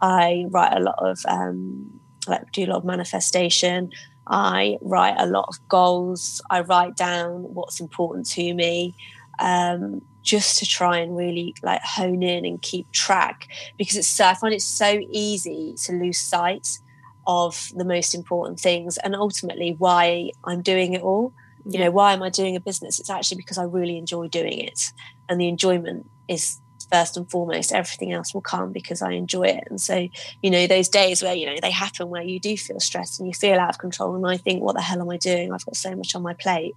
I 0.00 0.46
write 0.50 0.76
a 0.76 0.80
lot 0.80 0.98
of, 0.98 1.20
um, 1.28 2.00
like, 2.26 2.50
do 2.50 2.64
a 2.64 2.66
lot 2.66 2.78
of 2.78 2.84
manifestation. 2.84 3.90
I 4.26 4.78
write 4.80 5.16
a 5.18 5.26
lot 5.26 5.46
of 5.48 5.68
goals. 5.68 6.40
I 6.50 6.60
write 6.60 6.96
down 6.96 7.42
what's 7.54 7.80
important 7.80 8.28
to 8.30 8.54
me, 8.54 8.94
um, 9.38 10.02
just 10.22 10.58
to 10.58 10.66
try 10.66 10.98
and 10.98 11.16
really 11.16 11.54
like 11.62 11.82
hone 11.82 12.22
in 12.22 12.44
and 12.44 12.62
keep 12.62 12.90
track. 12.92 13.48
Because 13.76 13.96
it's 13.96 14.08
so 14.08 14.26
I 14.26 14.34
find 14.34 14.54
it 14.54 14.62
so 14.62 15.00
easy 15.10 15.74
to 15.84 15.92
lose 15.92 16.18
sight 16.18 16.78
of 17.26 17.70
the 17.74 17.84
most 17.84 18.14
important 18.14 18.58
things 18.58 18.98
and 18.98 19.14
ultimately 19.14 19.76
why 19.78 20.30
I'm 20.44 20.62
doing 20.62 20.94
it 20.94 21.02
all. 21.02 21.32
You 21.64 21.78
know, 21.78 21.90
why 21.92 22.12
am 22.12 22.22
I 22.22 22.28
doing 22.28 22.56
a 22.56 22.60
business? 22.60 22.98
It's 22.98 23.10
actually 23.10 23.36
because 23.36 23.58
I 23.58 23.64
really 23.64 23.96
enjoy 23.96 24.26
doing 24.26 24.58
it, 24.58 24.92
and 25.28 25.40
the 25.40 25.48
enjoyment 25.48 26.10
is 26.26 26.58
first 26.92 27.16
and 27.16 27.30
foremost 27.30 27.72
everything 27.72 28.12
else 28.12 28.34
will 28.34 28.42
come 28.42 28.70
because 28.70 29.00
i 29.02 29.12
enjoy 29.12 29.44
it. 29.44 29.64
And 29.70 29.80
so 29.80 30.08
you 30.42 30.50
know 30.50 30.66
those 30.66 30.88
days 30.88 31.22
where 31.22 31.34
you 31.34 31.46
know 31.46 31.56
they 31.60 31.70
happen 31.70 32.08
where 32.08 32.22
you 32.22 32.38
do 32.38 32.56
feel 32.56 32.80
stressed 32.80 33.18
and 33.18 33.26
you 33.26 33.34
feel 33.34 33.58
out 33.58 33.70
of 33.70 33.78
control 33.78 34.14
and 34.14 34.26
i 34.26 34.36
think 34.36 34.62
what 34.62 34.74
the 34.74 34.82
hell 34.82 35.00
am 35.00 35.10
i 35.10 35.16
doing? 35.16 35.52
I've 35.52 35.64
got 35.64 35.76
so 35.76 35.94
much 35.94 36.14
on 36.14 36.22
my 36.22 36.34
plate. 36.34 36.74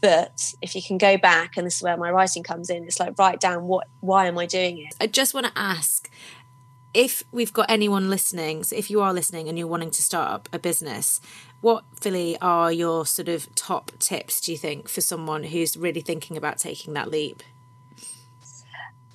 But 0.00 0.54
if 0.62 0.74
you 0.74 0.82
can 0.82 0.96
go 0.96 1.18
back 1.18 1.58
and 1.58 1.66
this 1.66 1.76
is 1.76 1.82
where 1.82 1.96
my 1.96 2.10
writing 2.10 2.42
comes 2.42 2.70
in 2.70 2.84
it's 2.84 2.98
like 2.98 3.18
write 3.18 3.40
down 3.40 3.66
what 3.66 3.86
why 4.00 4.26
am 4.26 4.38
i 4.38 4.46
doing 4.46 4.78
it? 4.78 4.94
I 5.00 5.06
just 5.06 5.34
want 5.34 5.46
to 5.46 5.52
ask 5.54 6.10
if 6.92 7.22
we've 7.30 7.52
got 7.52 7.70
anyone 7.70 8.10
listening 8.10 8.64
so 8.64 8.74
if 8.74 8.90
you 8.90 9.00
are 9.00 9.14
listening 9.14 9.48
and 9.48 9.56
you're 9.56 9.68
wanting 9.68 9.92
to 9.92 10.02
start 10.02 10.28
up 10.32 10.48
a 10.52 10.58
business 10.58 11.20
what 11.60 11.84
philly 12.00 12.36
are 12.40 12.72
your 12.72 13.06
sort 13.06 13.28
of 13.28 13.54
top 13.54 13.92
tips 14.00 14.40
do 14.40 14.50
you 14.50 14.58
think 14.58 14.88
for 14.88 15.00
someone 15.00 15.44
who's 15.44 15.76
really 15.76 16.00
thinking 16.00 16.36
about 16.36 16.58
taking 16.58 16.94
that 16.94 17.08
leap 17.08 17.44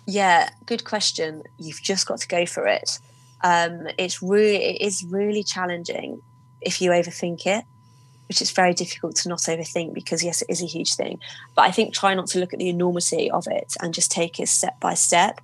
yeah, 0.06 0.50
good 0.66 0.84
question. 0.84 1.44
You've 1.58 1.82
just 1.82 2.08
got 2.08 2.20
to 2.20 2.28
go 2.28 2.46
for 2.46 2.68
it. 2.68 3.00
Um, 3.44 3.88
it's 3.98 4.22
really, 4.22 4.64
it 4.64 4.82
is 4.82 5.06
really 5.10 5.44
challenging. 5.44 6.22
if 6.62 6.82
you 6.82 6.92
overthink 6.92 7.46
it 7.46 7.64
which 8.28 8.42
is 8.42 8.52
very 8.52 8.74
difficult 8.74 9.16
to 9.16 9.30
not 9.30 9.40
overthink 9.40 9.94
because 9.94 10.24
yes 10.24 10.42
it 10.42 10.50
is 10.50 10.62
a 10.62 10.66
huge 10.66 10.96
thing 10.96 11.20
but 11.56 11.62
i 11.64 11.72
think 11.72 11.94
try 11.94 12.14
not 12.14 12.28
to 12.28 12.40
look 12.40 12.54
at 12.54 12.60
the 12.60 12.70
enormity 12.70 13.30
of 13.32 13.48
it 13.48 13.76
and 13.82 13.94
just 13.94 14.12
take 14.12 14.40
it 14.40 14.48
step 14.48 14.80
by 14.80 14.94
step 14.94 15.40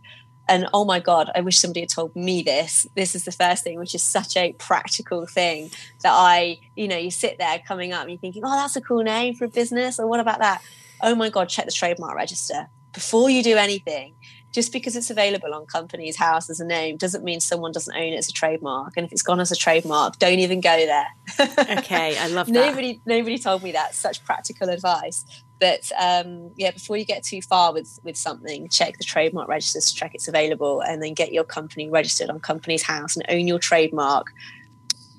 and 0.49 0.67
oh 0.73 0.83
my 0.83 0.99
god 0.99 1.29
i 1.35 1.41
wish 1.41 1.57
somebody 1.57 1.81
had 1.81 1.89
told 1.89 2.15
me 2.15 2.41
this 2.41 2.87
this 2.95 3.15
is 3.15 3.25
the 3.25 3.31
first 3.31 3.63
thing 3.63 3.77
which 3.79 3.95
is 3.95 4.03
such 4.03 4.35
a 4.35 4.53
practical 4.53 5.25
thing 5.27 5.69
that 6.01 6.11
i 6.11 6.57
you 6.75 6.87
know 6.87 6.97
you 6.97 7.11
sit 7.11 7.37
there 7.37 7.59
coming 7.67 7.93
up 7.93 8.01
and 8.01 8.11
you're 8.11 8.19
thinking 8.19 8.43
oh 8.43 8.55
that's 8.55 8.75
a 8.75 8.81
cool 8.81 9.03
name 9.03 9.35
for 9.35 9.45
a 9.45 9.49
business 9.49 9.99
or 9.99 10.07
what 10.07 10.19
about 10.19 10.39
that 10.39 10.61
oh 11.01 11.15
my 11.15 11.29
god 11.29 11.47
check 11.47 11.65
the 11.65 11.71
trademark 11.71 12.15
register 12.15 12.67
before 12.93 13.29
you 13.29 13.43
do 13.43 13.57
anything 13.57 14.13
just 14.51 14.73
because 14.73 14.95
it's 14.95 15.09
available 15.09 15.53
on 15.53 15.65
Companies 15.65 16.17
House 16.17 16.49
as 16.49 16.59
a 16.59 16.65
name 16.65 16.97
doesn't 16.97 17.23
mean 17.23 17.39
someone 17.39 17.71
doesn't 17.71 17.95
own 17.95 18.13
it 18.13 18.17
as 18.17 18.27
a 18.27 18.33
trademark. 18.33 18.97
And 18.97 19.05
if 19.05 19.11
it's 19.11 19.21
gone 19.21 19.39
as 19.39 19.51
a 19.51 19.55
trademark, 19.55 20.19
don't 20.19 20.39
even 20.39 20.59
go 20.59 20.85
there. 20.85 21.07
okay, 21.77 22.17
I 22.17 22.27
love 22.27 22.47
that. 22.47 22.53
nobody, 22.53 22.99
nobody 23.05 23.37
told 23.37 23.63
me 23.63 23.71
that. 23.71 23.95
Such 23.95 24.23
practical 24.25 24.69
advice. 24.69 25.25
But 25.59 25.89
um, 25.99 26.51
yeah, 26.57 26.71
before 26.71 26.97
you 26.97 27.05
get 27.05 27.23
too 27.23 27.41
far 27.41 27.71
with 27.71 27.99
with 28.03 28.17
something, 28.17 28.67
check 28.69 28.97
the 28.97 29.03
trademark 29.03 29.47
registers, 29.47 29.91
to 29.91 29.95
check 29.95 30.13
it's 30.13 30.27
available, 30.27 30.81
and 30.81 31.01
then 31.01 31.13
get 31.13 31.31
your 31.31 31.43
company 31.43 31.89
registered 31.89 32.29
on 32.29 32.39
Companies 32.39 32.83
House 32.83 33.15
and 33.15 33.25
own 33.29 33.47
your 33.47 33.59
trademark 33.59 34.27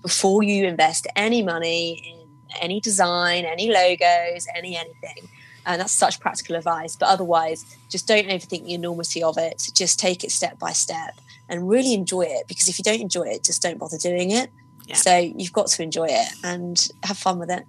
before 0.02 0.42
you 0.42 0.66
invest 0.66 1.06
any 1.14 1.42
money 1.42 2.12
in 2.12 2.28
any 2.60 2.80
design, 2.80 3.44
any 3.44 3.70
logos, 3.70 4.46
any 4.54 4.76
anything 4.76 5.28
and 5.66 5.80
that's 5.80 5.92
such 5.92 6.20
practical 6.20 6.56
advice 6.56 6.96
but 6.96 7.08
otherwise 7.08 7.76
just 7.88 8.06
don't 8.06 8.28
overthink 8.28 8.64
the 8.64 8.74
enormity 8.74 9.22
of 9.22 9.36
it 9.38 9.70
just 9.74 9.98
take 9.98 10.24
it 10.24 10.30
step 10.30 10.58
by 10.58 10.72
step 10.72 11.20
and 11.48 11.68
really 11.68 11.94
enjoy 11.94 12.22
it 12.22 12.46
because 12.48 12.68
if 12.68 12.78
you 12.78 12.82
don't 12.82 13.00
enjoy 13.00 13.22
it 13.22 13.44
just 13.44 13.62
don't 13.62 13.78
bother 13.78 13.98
doing 13.98 14.30
it 14.30 14.50
yeah. 14.86 14.94
so 14.94 15.16
you've 15.16 15.52
got 15.52 15.66
to 15.66 15.82
enjoy 15.82 16.06
it 16.08 16.28
and 16.42 16.88
have 17.02 17.18
fun 17.18 17.38
with 17.38 17.50
it 17.50 17.64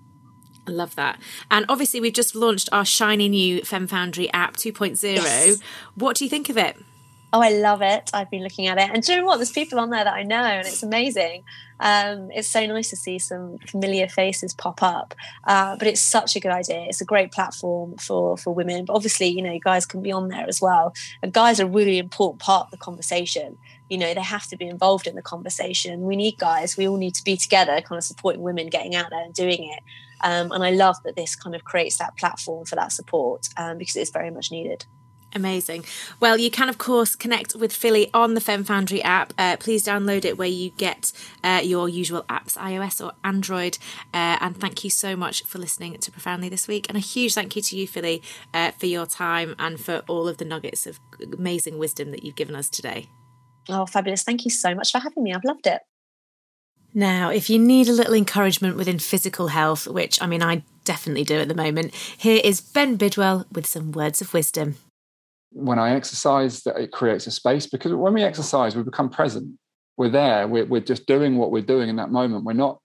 I 0.66 0.72
love 0.72 0.96
that. 0.96 1.20
And 1.52 1.66
obviously, 1.68 2.00
we've 2.00 2.14
just 2.14 2.36
launched 2.36 2.70
our 2.72 2.86
shiny 2.86 3.28
new 3.28 3.62
Fem 3.64 3.86
Foundry 3.88 4.32
app 4.32 4.56
2.0. 4.56 5.16
Yes. 5.16 5.60
What 5.96 6.16
do 6.16 6.24
you 6.24 6.30
think 6.30 6.48
of 6.48 6.56
it? 6.56 6.78
Oh, 7.34 7.42
I 7.42 7.50
love 7.50 7.82
it. 7.82 8.12
I've 8.14 8.30
been 8.30 8.44
looking 8.44 8.68
at 8.68 8.78
it. 8.78 8.90
And 8.94 9.04
do 9.04 9.12
you 9.12 9.20
know 9.20 9.26
what? 9.26 9.38
There's 9.38 9.52
people 9.52 9.80
on 9.80 9.90
there 9.90 10.04
that 10.04 10.14
I 10.14 10.24
know, 10.24 10.36
and 10.36 10.66
it's 10.66 10.84
amazing 10.84 11.44
um, 11.84 12.32
it's 12.32 12.48
so 12.48 12.66
nice 12.66 12.90
to 12.92 12.96
see 12.96 13.20
some 13.20 13.58
familiar 13.68 14.08
faces 14.08 14.54
pop 14.54 14.82
up. 14.82 15.14
Uh, 15.44 15.76
but 15.76 15.86
it's 15.86 16.00
such 16.00 16.38
a 16.38 16.40
good 16.40 16.52
idea. 16.52 16.86
It's 16.88 17.02
a 17.02 17.06
great 17.06 17.34
platform 17.34 17.98
for 17.98 18.38
for 18.38 18.56
women. 18.56 18.86
But 18.86 18.94
obviously, 18.94 19.28
you 19.28 19.42
know, 19.42 19.60
guys 19.60 19.86
can 19.86 20.02
be 20.02 20.12
on 20.12 20.30
there 20.30 20.46
as 20.48 20.62
well. 20.62 20.94
And 21.22 21.34
guys 21.34 21.60
are 21.60 21.66
a 21.66 21.70
really 21.70 21.98
important 21.98 22.42
part 22.42 22.68
of 22.68 22.72
the 22.72 22.78
conversation. 22.78 23.58
You 23.90 23.98
know, 23.98 24.14
they 24.14 24.22
have 24.22 24.48
to 24.48 24.56
be 24.56 24.66
involved 24.66 25.08
in 25.08 25.16
the 25.16 25.22
conversation. 25.22 26.04
We 26.04 26.16
need 26.16 26.38
guys. 26.38 26.78
We 26.78 26.88
all 26.88 26.98
need 26.98 27.16
to 27.16 27.24
be 27.24 27.36
together, 27.36 27.82
kind 27.82 27.98
of 27.98 28.06
supporting 28.06 28.42
women 28.42 28.68
getting 28.68 28.96
out 28.96 29.10
there 29.10 29.24
and 29.24 29.34
doing 29.34 29.70
it. 29.70 29.84
Um, 30.22 30.54
and 30.54 30.64
I 30.64 30.72
love 30.72 30.96
that 31.04 31.18
this 31.18 31.36
kind 31.36 31.54
of 31.54 31.66
creates 31.66 31.98
that 31.98 32.16
platform 32.16 32.66
for 32.66 32.78
that 32.78 32.94
support 32.94 33.50
um, 33.58 33.78
because 33.78 33.98
it's 33.98 34.10
very 34.10 34.32
much 34.32 34.52
needed. 34.52 34.86
Amazing. 35.36 35.86
Well, 36.20 36.38
you 36.38 36.52
can, 36.52 36.70
of 36.70 36.78
course, 36.78 37.16
connect 37.16 37.56
with 37.56 37.74
Philly 37.74 38.10
on 38.14 38.36
the 38.36 38.42
Fem 38.42 38.64
Foundry 38.64 39.02
app. 39.02 39.34
Uh, 39.38 39.58
please 39.58 39.84
download 39.84 40.26
it 40.26 40.38
where 40.38 40.48
you 40.48 40.72
get 40.78 41.12
uh, 41.44 41.62
your 41.64 41.90
usual 41.90 42.24
apps, 42.30 42.56
iOS 42.56 43.04
or 43.04 43.14
Android. 43.24 43.80
Uh, 44.14 44.38
and 44.42 44.60
thank 44.60 44.84
you 44.84 44.90
so 44.92 45.16
much 45.16 45.44
for 45.44 45.58
listening 45.58 45.98
to 45.98 46.12
Profoundly 46.12 46.50
this 46.50 46.68
week. 46.68 46.86
And 46.88 46.98
a 46.98 47.02
huge 47.02 47.34
thank 47.34 47.56
you 47.56 47.62
to 47.64 47.76
you, 47.76 47.88
Philly, 47.88 48.22
uh, 48.54 48.72
for 48.72 48.86
your 48.86 49.08
time 49.08 49.56
and 49.58 49.80
for 49.80 50.04
all 50.08 50.28
of 50.28 50.38
the 50.38 50.46
nuggets 50.46 50.86
of 50.86 51.00
amazing 51.20 51.80
wisdom 51.80 52.12
that 52.12 52.24
you've 52.24 52.36
given 52.36 52.56
us 52.56 52.70
today. 52.70 53.08
Oh, 53.70 53.86
fabulous. 53.88 54.24
Thank 54.24 54.46
you 54.46 54.52
so 54.52 54.76
much 54.76 54.92
for 54.92 55.00
having 55.00 55.24
me. 55.24 55.34
I've 55.34 55.44
loved 55.44 55.66
it. 55.66 55.82
Now, 56.94 57.32
if 57.32 57.50
you 57.50 57.58
need 57.58 57.88
a 57.88 57.94
little 57.94 58.14
encouragement 58.14 58.78
within 58.78 59.00
physical 59.00 59.48
health, 59.48 59.88
which 59.88 60.22
I 60.22 60.28
mean, 60.28 60.44
I 60.44 60.64
definitely 60.86 61.24
do 61.24 61.40
at 61.40 61.48
the 61.48 61.56
moment, 61.56 61.96
here 61.96 62.40
is 62.44 62.62
Ben 62.62 62.98
Bidwell 62.98 63.48
with 63.52 63.66
some 63.66 63.92
words 63.92 64.22
of 64.22 64.32
wisdom 64.32 64.76
when 65.54 65.80
I 65.80 65.96
exercise, 65.96 66.64
that 66.64 66.78
it 66.78 66.92
creates 66.92 67.28
a 67.28 67.32
space 67.32 67.68
because 67.68 67.94
when 67.94 68.14
we 68.14 68.24
exercise, 68.24 68.76
we 68.76 68.84
become 68.84 69.10
present. 69.10 69.58
We're 69.98 70.10
there. 70.10 70.48
We're, 70.48 70.66
we're 70.66 70.82
just 70.82 71.06
doing 71.06 71.38
what 71.38 71.52
we're 71.52 71.62
doing 71.62 71.90
in 71.90 71.96
that 71.98 72.12
moment. 72.12 72.46
We're 72.46 72.54
not 72.54 72.80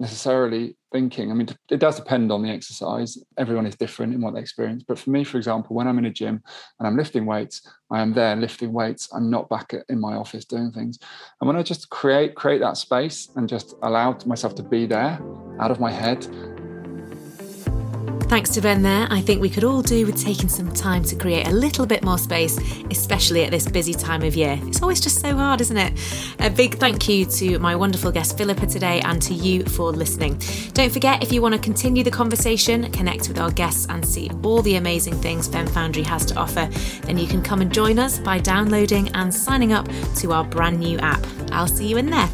necessarily 0.00 0.76
thinking. 0.92 1.30
I 1.30 1.34
mean, 1.34 1.48
it 1.70 1.80
does 1.80 1.96
depend 1.96 2.30
on 2.30 2.42
the 2.42 2.50
exercise. 2.50 3.18
Everyone 3.36 3.66
is 3.66 3.74
different 3.74 4.14
in 4.14 4.20
what 4.20 4.34
they 4.34 4.40
experience. 4.40 4.84
But 4.86 4.98
for 4.98 5.10
me, 5.10 5.24
for 5.24 5.36
example, 5.36 5.74
when 5.74 5.88
I'm 5.88 5.98
in 5.98 6.06
a 6.06 6.10
gym 6.10 6.40
and 6.78 6.86
I'm 6.86 6.96
lifting 6.96 7.26
weights, 7.26 7.68
I 7.90 8.00
am 8.00 8.14
there 8.14 8.36
lifting 8.36 8.72
weights. 8.72 9.08
I'm 9.12 9.28
not 9.28 9.48
back 9.48 9.74
in 9.88 10.00
my 10.00 10.14
office 10.14 10.44
doing 10.44 10.70
things. 10.70 10.98
And 11.40 11.48
when 11.48 11.56
I 11.56 11.62
just 11.62 11.90
create 11.90 12.34
create 12.36 12.60
that 12.60 12.76
space 12.76 13.28
and 13.36 13.48
just 13.48 13.74
allow 13.82 14.16
myself 14.24 14.54
to 14.56 14.62
be 14.62 14.86
there, 14.86 15.20
out 15.60 15.70
of 15.70 15.80
my 15.80 15.90
head, 15.90 16.26
Thanks 18.28 18.50
to 18.50 18.60
Ben 18.60 18.82
there. 18.82 19.08
I 19.10 19.22
think 19.22 19.40
we 19.40 19.48
could 19.48 19.64
all 19.64 19.80
do 19.80 20.04
with 20.04 20.22
taking 20.22 20.50
some 20.50 20.70
time 20.70 21.02
to 21.04 21.16
create 21.16 21.48
a 21.48 21.50
little 21.50 21.86
bit 21.86 22.04
more 22.04 22.18
space, 22.18 22.58
especially 22.90 23.42
at 23.42 23.50
this 23.50 23.66
busy 23.66 23.94
time 23.94 24.22
of 24.22 24.36
year. 24.36 24.60
It's 24.64 24.82
always 24.82 25.00
just 25.00 25.20
so 25.20 25.34
hard, 25.34 25.62
isn't 25.62 25.76
it? 25.76 25.94
A 26.38 26.50
big 26.50 26.74
thank 26.74 27.08
you 27.08 27.24
to 27.24 27.58
my 27.58 27.74
wonderful 27.74 28.12
guest 28.12 28.36
Philippa 28.36 28.66
today 28.66 29.00
and 29.00 29.20
to 29.22 29.32
you 29.32 29.64
for 29.64 29.92
listening. 29.92 30.38
Don't 30.74 30.92
forget, 30.92 31.22
if 31.22 31.32
you 31.32 31.40
want 31.40 31.54
to 31.54 31.60
continue 31.60 32.04
the 32.04 32.10
conversation, 32.10 32.92
connect 32.92 33.28
with 33.28 33.40
our 33.40 33.50
guests, 33.50 33.86
and 33.88 34.06
see 34.06 34.30
all 34.44 34.60
the 34.60 34.76
amazing 34.76 35.14
things 35.14 35.48
Fem 35.48 35.66
Foundry 35.68 36.02
has 36.02 36.26
to 36.26 36.36
offer, 36.36 36.68
then 37.04 37.16
you 37.16 37.26
can 37.26 37.42
come 37.42 37.62
and 37.62 37.72
join 37.72 37.98
us 37.98 38.18
by 38.18 38.38
downloading 38.38 39.08
and 39.14 39.34
signing 39.34 39.72
up 39.72 39.88
to 40.16 40.32
our 40.34 40.44
brand 40.44 40.78
new 40.78 40.98
app. 40.98 41.26
I'll 41.50 41.66
see 41.66 41.86
you 41.86 41.96
in 41.96 42.10
there. 42.10 42.28